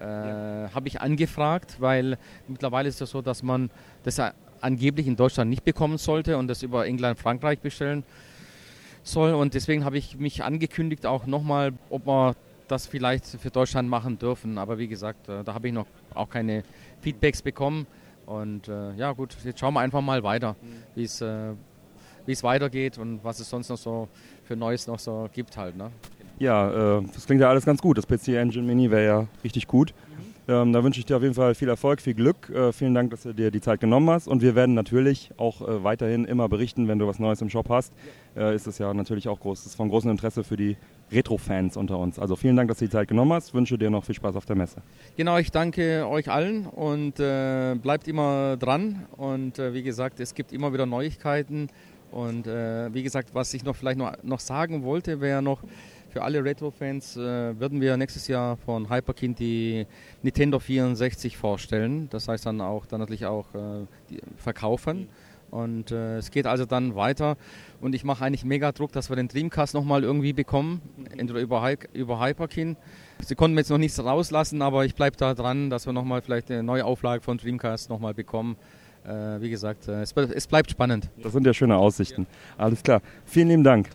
[0.00, 0.70] Äh, ja.
[0.74, 2.16] habe ich angefragt, weil
[2.48, 3.70] mittlerweile ist es so, dass man
[4.02, 4.20] das
[4.60, 8.04] angeblich in Deutschland nicht bekommen sollte und das über England, Frankreich bestellen
[9.02, 9.34] soll.
[9.34, 12.34] Und deswegen habe ich mich angekündigt, auch nochmal, ob man
[12.68, 14.58] das vielleicht für Deutschland machen dürfen.
[14.58, 16.62] Aber wie gesagt, äh, da habe ich noch auch keine
[17.00, 17.86] Feedbacks bekommen.
[18.26, 20.54] Und äh, ja gut, jetzt schauen wir einfach mal weiter,
[20.94, 21.52] wie es äh,
[22.26, 24.08] wie es weitergeht und was es sonst noch so
[24.44, 25.76] für Neues noch so gibt halt.
[25.76, 25.90] Ne?
[26.40, 27.98] Ja, äh, das klingt ja alles ganz gut.
[27.98, 29.92] Das PC Engine Mini wäre ja richtig gut.
[30.48, 32.48] Ähm, da wünsche ich dir auf jeden Fall viel Erfolg, viel Glück.
[32.48, 34.26] Äh, vielen Dank, dass du dir die Zeit genommen hast.
[34.26, 37.68] Und wir werden natürlich auch äh, weiterhin immer berichten, wenn du was Neues im Shop
[37.68, 37.92] hast.
[38.34, 40.78] Äh, ist es ja natürlich auch groß, ist von großem Interesse für die
[41.12, 42.18] Retro-Fans unter uns.
[42.18, 43.52] Also vielen Dank, dass du die Zeit genommen hast.
[43.52, 44.82] Wünsche dir noch viel Spaß auf der Messe.
[45.18, 49.06] Genau, ich danke euch allen und äh, bleibt immer dran.
[49.18, 51.68] Und äh, wie gesagt, es gibt immer wieder Neuigkeiten.
[52.10, 55.62] Und wie gesagt, was ich noch vielleicht noch, noch sagen wollte, wäre noch,
[56.10, 59.86] für alle Retro-Fans äh, würden wir nächstes Jahr von Hyperkind die
[60.22, 62.08] Nintendo 64 vorstellen.
[62.10, 63.86] Das heißt dann auch dann natürlich auch äh,
[64.36, 65.08] verkaufen.
[65.50, 67.36] Und äh, es geht also dann weiter.
[67.80, 70.80] Und ich mache eigentlich mega Druck, dass wir den Dreamcast nochmal irgendwie bekommen.
[71.16, 72.76] Entweder über, Hy über Hyperkin.
[73.20, 76.22] Sie konnten mir jetzt noch nichts rauslassen, aber ich bleibe da dran, dass wir nochmal
[76.22, 78.56] vielleicht eine neue Auflage von Dreamcast nochmal bekommen.
[79.04, 81.08] Äh, wie gesagt, äh, es, es, bleibt spannend.
[81.22, 82.26] Das sind ja schöne Aussichten.
[82.58, 83.00] Alles klar.
[83.24, 83.88] Vielen lieben Dank.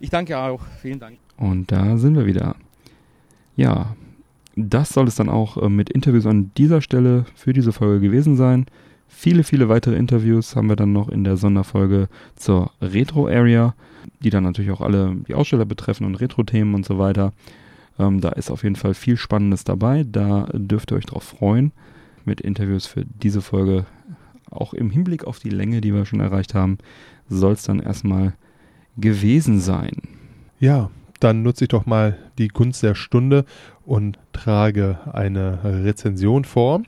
[0.00, 0.60] Ich danke auch.
[0.82, 1.18] Vielen Dank.
[1.40, 2.54] Und da sind wir wieder.
[3.56, 3.96] Ja,
[4.56, 8.36] das soll es dann auch äh, mit Interviews an dieser Stelle für diese Folge gewesen
[8.36, 8.66] sein.
[9.08, 13.74] Viele, viele weitere Interviews haben wir dann noch in der Sonderfolge zur Retro Area,
[14.22, 17.32] die dann natürlich auch alle die Aussteller betreffen und Retro-Themen und so weiter.
[17.98, 20.04] Ähm, da ist auf jeden Fall viel Spannendes dabei.
[20.04, 21.72] Da dürft ihr euch drauf freuen.
[22.26, 23.86] Mit Interviews für diese Folge,
[24.50, 26.76] auch im Hinblick auf die Länge, die wir schon erreicht haben,
[27.30, 28.34] soll es dann erstmal
[28.98, 30.02] gewesen sein.
[30.58, 30.90] Ja,
[31.20, 33.44] dann nutze ich doch mal die Gunst der Stunde
[33.84, 36.82] und trage eine Rezension vor.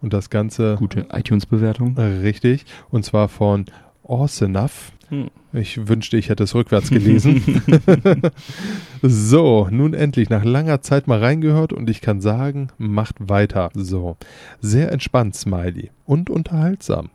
[0.00, 0.76] Und das Ganze.
[0.76, 1.96] Gute iTunes-Bewertung.
[1.98, 2.64] Richtig.
[2.90, 3.66] Und zwar von
[4.02, 4.92] Orsenaf.
[5.08, 5.28] Hm.
[5.52, 7.62] Ich wünschte, ich hätte es rückwärts gelesen.
[9.02, 13.70] so, nun endlich nach langer Zeit mal reingehört und ich kann sagen, macht weiter.
[13.74, 14.16] So,
[14.60, 17.10] sehr entspannt, Smiley und unterhaltsam.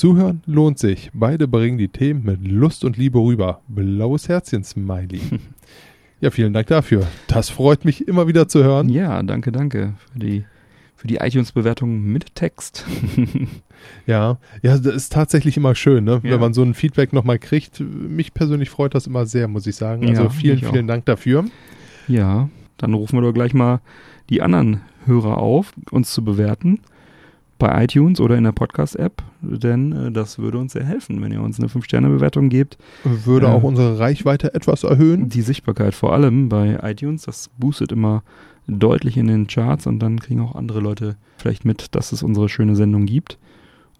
[0.00, 1.10] Zuhören lohnt sich.
[1.12, 3.60] Beide bringen die Themen mit Lust und Liebe rüber.
[3.68, 5.20] Blaues Herzchen, Smiley.
[6.22, 7.06] ja, vielen Dank dafür.
[7.26, 8.88] Das freut mich immer wieder zu hören.
[8.88, 10.44] Ja, danke, danke für die
[10.96, 12.86] für die iTunes-Bewertung mit Text.
[14.06, 16.22] ja, ja, das ist tatsächlich immer schön, ne?
[16.22, 16.30] Ja.
[16.30, 17.80] wenn man so ein Feedback nochmal kriegt.
[17.80, 20.08] Mich persönlich freut das immer sehr, muss ich sagen.
[20.08, 21.44] Also ja, vielen, vielen Dank dafür.
[22.08, 22.48] Ja,
[22.78, 23.82] dann rufen wir doch gleich mal
[24.30, 26.80] die anderen Hörer auf, uns zu bewerten
[27.60, 31.40] bei iTunes oder in der Podcast-App, denn äh, das würde uns sehr helfen, wenn ihr
[31.40, 32.76] uns eine 5-Sterne-Bewertung gebt.
[33.04, 35.28] Würde äh, auch unsere Reichweite etwas erhöhen.
[35.28, 38.24] Die Sichtbarkeit vor allem bei iTunes, das boostet immer
[38.66, 42.48] deutlich in den Charts und dann kriegen auch andere Leute vielleicht mit, dass es unsere
[42.48, 43.38] schöne Sendung gibt.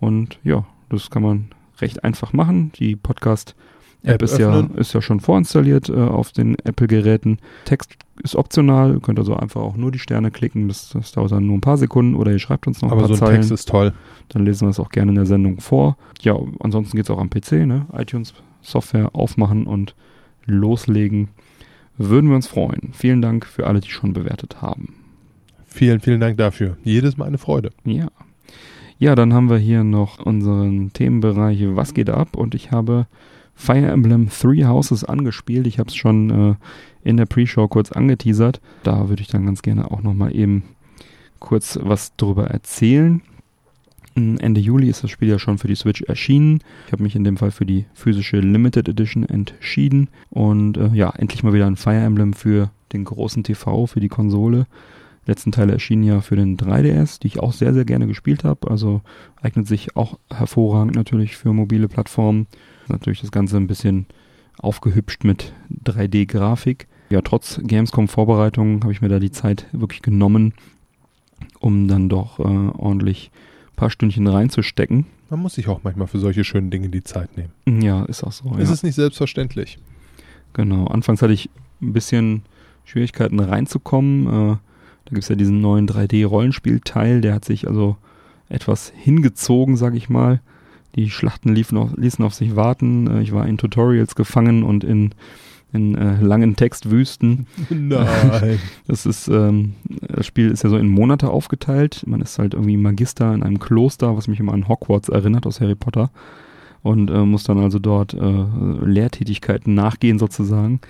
[0.00, 1.48] Und ja, das kann man
[1.80, 2.72] recht einfach machen.
[2.76, 3.54] Die Podcast
[4.02, 7.38] App, ist, ja, ist ja schon vorinstalliert äh, auf den Apple-Geräten.
[7.64, 11.32] Text ist optional, ihr könnt also einfach auch nur die Sterne klicken, das, das dauert
[11.32, 13.28] dann nur ein paar Sekunden oder ihr schreibt uns noch Aber ein paar so ein
[13.28, 13.36] Zeilen.
[13.36, 13.92] Text ist toll.
[14.28, 15.96] Dann lesen wir es auch gerne in der Sendung vor.
[16.22, 17.86] Ja, ansonsten geht es auch am PC, ne?
[17.92, 19.94] iTunes Software aufmachen und
[20.46, 21.28] loslegen.
[21.98, 22.92] Würden wir uns freuen.
[22.92, 24.94] Vielen Dank für alle, die schon bewertet haben.
[25.66, 26.76] Vielen, vielen Dank dafür.
[26.82, 27.70] Jedes Mal eine Freude.
[27.84, 28.08] Ja.
[28.98, 32.36] Ja, dann haben wir hier noch unseren Themenbereich Was geht ab?
[32.36, 33.06] Und ich habe
[33.60, 35.66] Fire Emblem Three Houses angespielt.
[35.66, 36.54] Ich habe es schon äh,
[37.04, 38.58] in der Pre-Show kurz angeteasert.
[38.84, 40.62] Da würde ich dann ganz gerne auch nochmal eben
[41.40, 43.20] kurz was drüber erzählen.
[44.14, 46.60] Ende Juli ist das Spiel ja schon für die Switch erschienen.
[46.86, 50.08] Ich habe mich in dem Fall für die physische Limited Edition entschieden.
[50.30, 54.08] Und äh, ja, endlich mal wieder ein Fire Emblem für den großen TV, für die
[54.08, 54.66] Konsole.
[55.26, 58.42] Die letzten Teile erschienen ja für den 3DS, die ich auch sehr, sehr gerne gespielt
[58.42, 58.70] habe.
[58.70, 59.02] Also
[59.42, 62.46] eignet sich auch hervorragend natürlich für mobile Plattformen
[62.90, 64.06] natürlich das Ganze ein bisschen
[64.58, 65.52] aufgehübscht mit
[65.84, 66.86] 3D-Grafik.
[67.10, 70.54] Ja, trotz Gamescom-Vorbereitungen habe ich mir da die Zeit wirklich genommen,
[71.58, 73.30] um dann doch äh, ordentlich
[73.72, 75.06] ein paar Stündchen reinzustecken.
[75.28, 77.82] Man muss sich auch manchmal für solche schönen Dinge die Zeit nehmen.
[77.82, 78.52] Ja, ist auch so.
[78.58, 78.74] Es ja.
[78.74, 79.78] ist nicht selbstverständlich.
[80.52, 80.86] Genau.
[80.86, 81.50] Anfangs hatte ich
[81.80, 82.42] ein bisschen
[82.84, 84.26] Schwierigkeiten reinzukommen.
[84.26, 84.56] Äh,
[85.04, 87.96] da gibt es ja diesen neuen 3D-Rollenspielteil, der hat sich also
[88.48, 90.40] etwas hingezogen, sag ich mal.
[90.96, 93.06] Die Schlachten liefen auf, ließen auf sich warten.
[93.06, 95.14] Äh, ich war in Tutorials gefangen und in,
[95.72, 97.46] in äh, langen Textwüsten.
[97.70, 98.58] Nein.
[98.86, 102.02] Das ist, ähm, das Spiel ist ja so in Monate aufgeteilt.
[102.06, 105.60] Man ist halt irgendwie Magister in einem Kloster, was mich immer an Hogwarts erinnert aus
[105.60, 106.10] Harry Potter.
[106.82, 108.44] Und äh, muss dann also dort äh,
[108.84, 110.80] Lehrtätigkeiten nachgehen sozusagen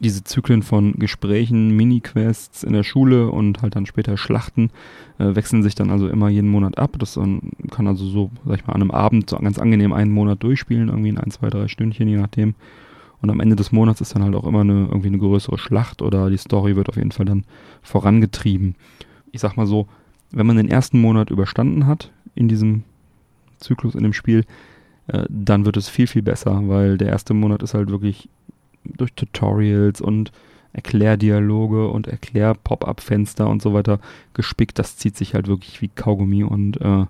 [0.00, 4.70] diese Zyklen von Gesprächen, Mini-Quests in der Schule und halt dann später Schlachten
[5.18, 6.96] äh, wechseln sich dann also immer jeden Monat ab.
[6.98, 10.12] Das dann, kann also so, sag ich mal, an einem Abend so ganz angenehm einen
[10.12, 12.54] Monat durchspielen, irgendwie in ein, zwei, drei Stündchen, je nachdem.
[13.20, 16.02] Und am Ende des Monats ist dann halt auch immer eine, irgendwie eine größere Schlacht
[16.02, 17.44] oder die Story wird auf jeden Fall dann
[17.82, 18.76] vorangetrieben.
[19.32, 19.88] Ich sag mal so,
[20.30, 22.84] wenn man den ersten Monat überstanden hat in diesem
[23.58, 24.44] Zyklus in dem Spiel,
[25.08, 28.28] äh, dann wird es viel, viel besser, weil der erste Monat ist halt wirklich
[28.96, 30.32] durch Tutorials und
[30.72, 34.00] Erklärdialoge und Erklär-Pop-Up-Fenster und so weiter
[34.34, 34.78] gespickt.
[34.78, 37.06] Das zieht sich halt wirklich wie Kaugummi und äh,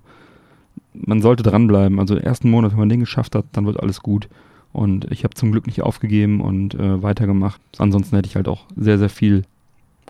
[0.94, 1.98] man sollte dranbleiben.
[1.98, 4.28] Also ersten Monat, wenn man den geschafft hat, dann wird alles gut.
[4.72, 7.60] Und ich habe zum Glück nicht aufgegeben und äh, weitergemacht.
[7.78, 9.44] Ansonsten hätte ich halt auch sehr, sehr viel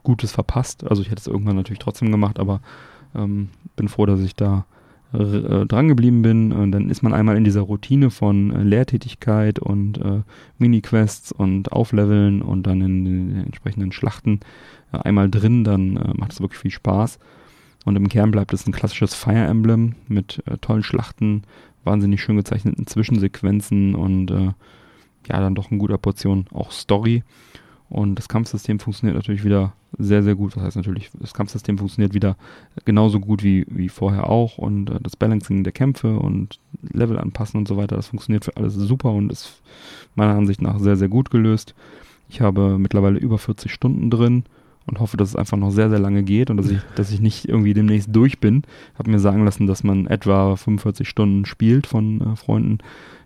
[0.02, 0.88] Gutes verpasst.
[0.88, 2.60] Also ich hätte es irgendwann natürlich trotzdem gemacht, aber
[3.14, 4.66] ähm, bin froh, dass ich da
[5.12, 6.52] äh, dran geblieben bin.
[6.52, 10.22] Und dann ist man einmal in dieser Routine von äh, Lehrtätigkeit und äh,
[10.59, 14.40] Mini-Quests und Aufleveln und dann in den entsprechenden Schlachten
[14.93, 17.18] äh, einmal drin, dann äh, macht es wirklich viel Spaß.
[17.85, 21.43] Und im Kern bleibt es ein klassisches Fire Emblem mit äh, tollen Schlachten,
[21.85, 24.52] wahnsinnig schön gezeichneten Zwischensequenzen und äh,
[25.28, 27.22] ja, dann doch eine guter Portion auch Story.
[27.89, 30.56] Und das Kampfsystem funktioniert natürlich wieder sehr, sehr gut.
[30.56, 32.36] Das heißt natürlich, das Kampfsystem funktioniert wieder
[32.85, 34.59] genauso gut wie, wie vorher auch.
[34.59, 38.56] Und äh, das Balancing der Kämpfe und Level anpassen und so weiter, das funktioniert für
[38.56, 39.62] alles super und ist
[40.15, 41.74] meiner Ansicht nach sehr, sehr gut gelöst.
[42.28, 44.44] Ich habe mittlerweile über 40 Stunden drin
[44.86, 47.20] und hoffe, dass es einfach noch sehr, sehr lange geht und dass ich, dass ich
[47.20, 48.62] nicht irgendwie demnächst durch bin.
[48.98, 52.78] Habe mir sagen lassen, dass man etwa 45 Stunden spielt von äh, Freunden,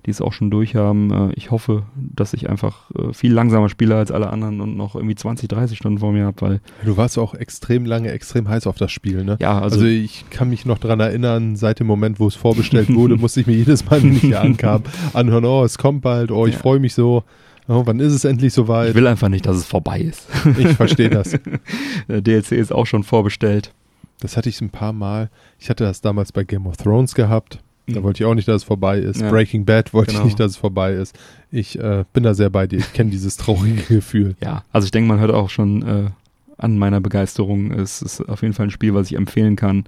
[0.06, 1.30] die es auch schon durch haben.
[1.30, 4.94] Äh, ich hoffe, dass ich einfach äh, viel langsamer spiele als alle anderen und noch
[4.96, 6.60] irgendwie 20, 30 Stunden vor mir habe, weil.
[6.84, 9.36] Du warst auch extrem lange, extrem heiß auf das Spiel, ne?
[9.40, 12.92] Ja, also, Also ich kann mich noch dran erinnern, seit dem Moment, wo es vorbestellt
[12.94, 16.30] wurde, musste ich mir jedes Mal, wenn ich hier ankam, anhören, oh, es kommt bald,
[16.32, 16.60] oh, ich Ja.
[16.60, 17.24] freue mich so.
[17.68, 18.94] Oh, wann ist es endlich ich soweit?
[18.96, 20.26] will einfach nicht, dass es vorbei ist.
[20.58, 21.38] Ich verstehe das.
[22.08, 23.72] Der DLC ist auch schon vorbestellt.
[24.18, 25.30] Das hatte ich ein paar Mal.
[25.60, 27.60] Ich hatte das damals bei Game of Thrones gehabt.
[27.86, 28.04] Da Mhm.
[28.04, 29.20] wollte ich auch nicht, dass es vorbei ist.
[29.20, 29.30] Ja.
[29.30, 30.20] Breaking Bad wollte Genau.
[30.22, 31.18] ich nicht, dass es vorbei ist.
[31.50, 32.78] Ich äh, bin da sehr bei dir.
[32.78, 34.36] Ich kenne dieses traurige Gefühl.
[34.42, 36.10] Ja, also ich denke, man hört auch schon äh,
[36.58, 37.72] an meiner Begeisterung.
[37.72, 39.84] Es ist auf jeden Fall ein Spiel, was ich empfehlen kann.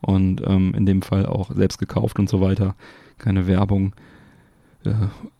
[0.00, 2.74] Und ähm, in dem Fall auch selbst gekauft und so weiter.
[3.18, 3.92] Keine Werbung.
[4.84, 4.90] Äh,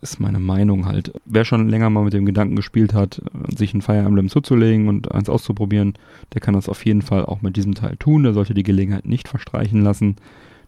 [0.00, 1.12] ist meine Meinung halt.
[1.24, 3.20] Wer schon länger mal mit dem Gedanken gespielt hat,
[3.56, 5.94] sich ein Fire Emblem zuzulegen und eins auszuprobieren,
[6.32, 8.22] der kann das auf jeden Fall auch mit diesem Teil tun.
[8.22, 10.14] Der sollte die Gelegenheit nicht verstreichen lassen.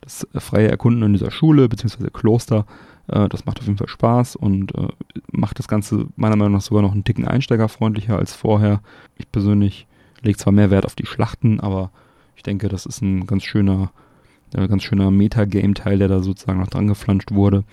[0.04, 2.10] Das äh, freie Erkunden in dieser Schule bzw.
[2.12, 2.66] Kloster,
[3.08, 4.88] äh, das macht auf jeden Fall Spaß und äh,
[5.32, 8.80] macht das Ganze meiner Meinung nach sogar noch einen Ticken einsteigerfreundlicher als vorher.
[9.16, 9.86] Ich persönlich
[10.22, 11.90] lege zwar mehr Wert auf die Schlachten, aber
[12.36, 13.90] ich denke, das ist ein ganz schöner,
[14.52, 17.64] ganz schöner Metagame-Teil, der da sozusagen noch dran geflanscht wurde.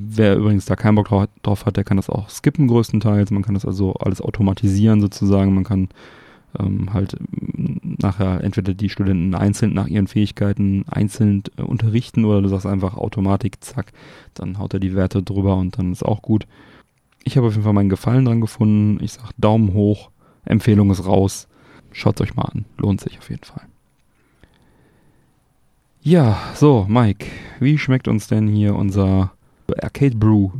[0.00, 3.30] Wer übrigens da keinen Bock drau- drauf hat, der kann das auch skippen größtenteils.
[3.30, 5.54] Man kann das also alles automatisieren sozusagen.
[5.54, 5.88] Man kann
[6.58, 7.16] ähm, halt
[8.02, 12.96] nachher entweder die Studenten einzeln nach ihren Fähigkeiten einzeln äh, unterrichten oder du sagst einfach
[12.96, 13.92] Automatik, zack,
[14.34, 16.46] dann haut er die Werte drüber und dann ist auch gut.
[17.22, 19.02] Ich habe auf jeden Fall meinen Gefallen dran gefunden.
[19.02, 20.10] Ich sag Daumen hoch,
[20.44, 21.48] Empfehlung ist raus.
[21.92, 23.62] Schaut euch mal an, lohnt sich auf jeden Fall.
[26.02, 27.26] Ja, so, Mike,
[27.58, 29.32] wie schmeckt uns denn hier unser
[29.82, 30.50] Arcade Brew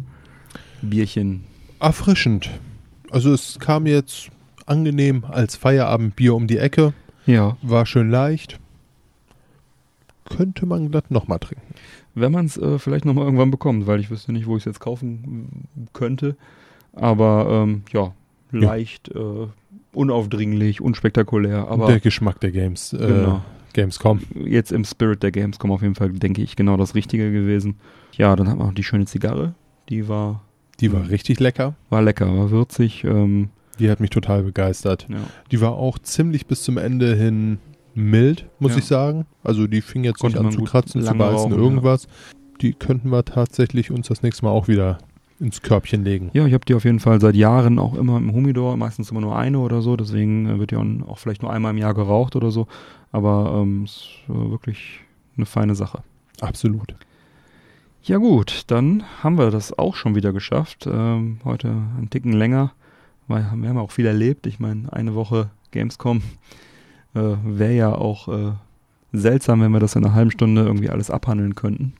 [0.82, 1.44] Bierchen?
[1.78, 2.50] Erfrischend.
[3.10, 4.30] Also es kam jetzt
[4.70, 6.92] angenehm als Feierabendbier um die Ecke.
[7.26, 8.58] Ja, War schön leicht.
[10.28, 11.74] Könnte man glatt nochmal trinken.
[12.14, 14.66] wenn man es äh, vielleicht nochmal irgendwann bekommt, weil ich wüsste nicht, wo ich es
[14.66, 16.36] jetzt kaufen könnte.
[16.92, 18.12] Aber ähm, ja,
[18.52, 19.46] leicht, äh,
[19.92, 21.68] unaufdringlich, unspektakulär.
[21.68, 22.92] Aber der Geschmack der Games.
[22.92, 23.42] Äh, genau.
[23.72, 24.20] Gamescom.
[24.44, 27.76] jetzt im Spirit der Gamescom auf jeden Fall, denke ich, genau das Richtige gewesen.
[28.16, 29.54] Ja, dann hat man noch die schöne Zigarre.
[29.88, 30.42] Die war,
[30.80, 31.74] Die war richtig lecker.
[31.88, 33.04] war lecker, war würzig.
[33.04, 33.50] Ähm,
[33.80, 35.06] Die hat mich total begeistert.
[35.08, 35.16] ja.
[35.50, 37.58] Die war auch ziemlich bis zum Ende hin
[37.94, 38.78] mild, muss Ja.
[38.78, 39.26] ich sagen.
[39.42, 41.58] Also die fing jetzt Konnte nicht an zu kratzen, zu beißen, rauchen, ja.
[41.58, 42.06] irgendwas.
[42.60, 44.98] Die könnten wir tatsächlich uns das nächste Mal auch wieder
[45.40, 46.30] ins Körbchen legen.
[46.34, 49.22] Ja, ich habe die auf jeden Fall seit Jahren auch immer im Humidor, meistens immer
[49.22, 52.36] nur eine oder so, deswegen äh, wird ja auch, vielleicht nur einmal im Jahr geraucht
[52.36, 52.66] oder so.
[53.10, 55.00] Aber ähm, es ist wirklich
[55.38, 56.02] eine feine Sache.
[56.42, 56.94] Absolut.
[58.02, 60.86] Ja gut, dann haben wir das auch schon wieder geschafft.
[60.90, 62.72] Ähm, heute einen Ticken länger,
[63.38, 64.46] wir haben auch viel erlebt.
[64.46, 66.22] Ich meine, eine Woche Gamescom
[67.14, 68.52] äh, wäre ja auch äh,
[69.12, 71.94] seltsam, wenn wir das in einer halben Stunde irgendwie alles abhandeln könnten.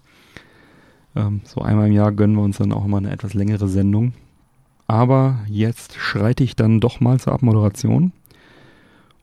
[1.17, 4.13] Ähm, so einmal im Jahr gönnen wir uns dann auch immer eine etwas längere Sendung.
[4.87, 8.13] Aber jetzt schreite ich dann doch mal zur Abmoderation.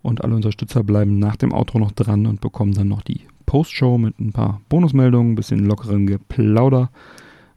[0.01, 3.97] Und alle Unterstützer bleiben nach dem Outro noch dran und bekommen dann noch die Postshow
[3.97, 6.89] mit ein paar Bonusmeldungen, ein bisschen lockeren Geplauder.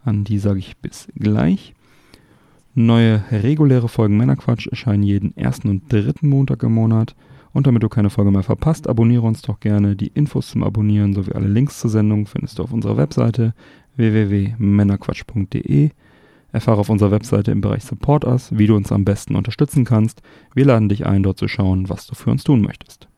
[0.04, 1.74] An die sage ich bis gleich.
[2.74, 7.16] Neue reguläre Folgen Männerquatsch erscheinen jeden ersten und dritten Montag im Monat.
[7.52, 9.96] Und damit du keine Folge mehr verpasst, abonniere uns doch gerne.
[9.96, 13.54] Die Infos zum Abonnieren sowie alle Links zur Sendung findest du auf unserer Webseite
[13.96, 15.90] www.männerquatsch.de.
[16.52, 20.22] Erfahre auf unserer Webseite im Bereich Support Us, wie du uns am besten unterstützen kannst.
[20.54, 23.08] Wir laden dich ein, dort zu schauen, was du für uns tun möchtest.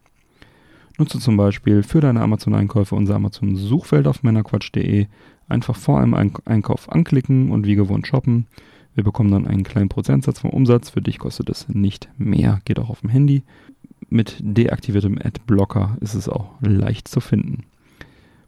[0.98, 5.06] Nutze zum Beispiel für deine Amazon-Einkäufe unser Amazon-Suchfeld auf männerquatsch.de.
[5.48, 8.46] Einfach vor einem Eink- Einkauf anklicken und wie gewohnt shoppen.
[8.94, 10.90] Wir bekommen dann einen kleinen Prozentsatz vom Umsatz.
[10.90, 12.60] Für dich kostet es nicht mehr.
[12.64, 13.42] Geht auch auf dem Handy.
[14.08, 17.64] Mit deaktiviertem Adblocker ist es auch leicht zu finden.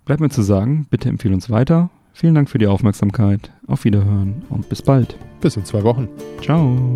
[0.05, 1.89] Bleibt mir zu sagen, bitte empfehle uns weiter.
[2.13, 3.51] Vielen Dank für die Aufmerksamkeit.
[3.67, 5.17] Auf Wiederhören und bis bald.
[5.41, 6.09] Bis in zwei Wochen.
[6.43, 6.95] Ciao.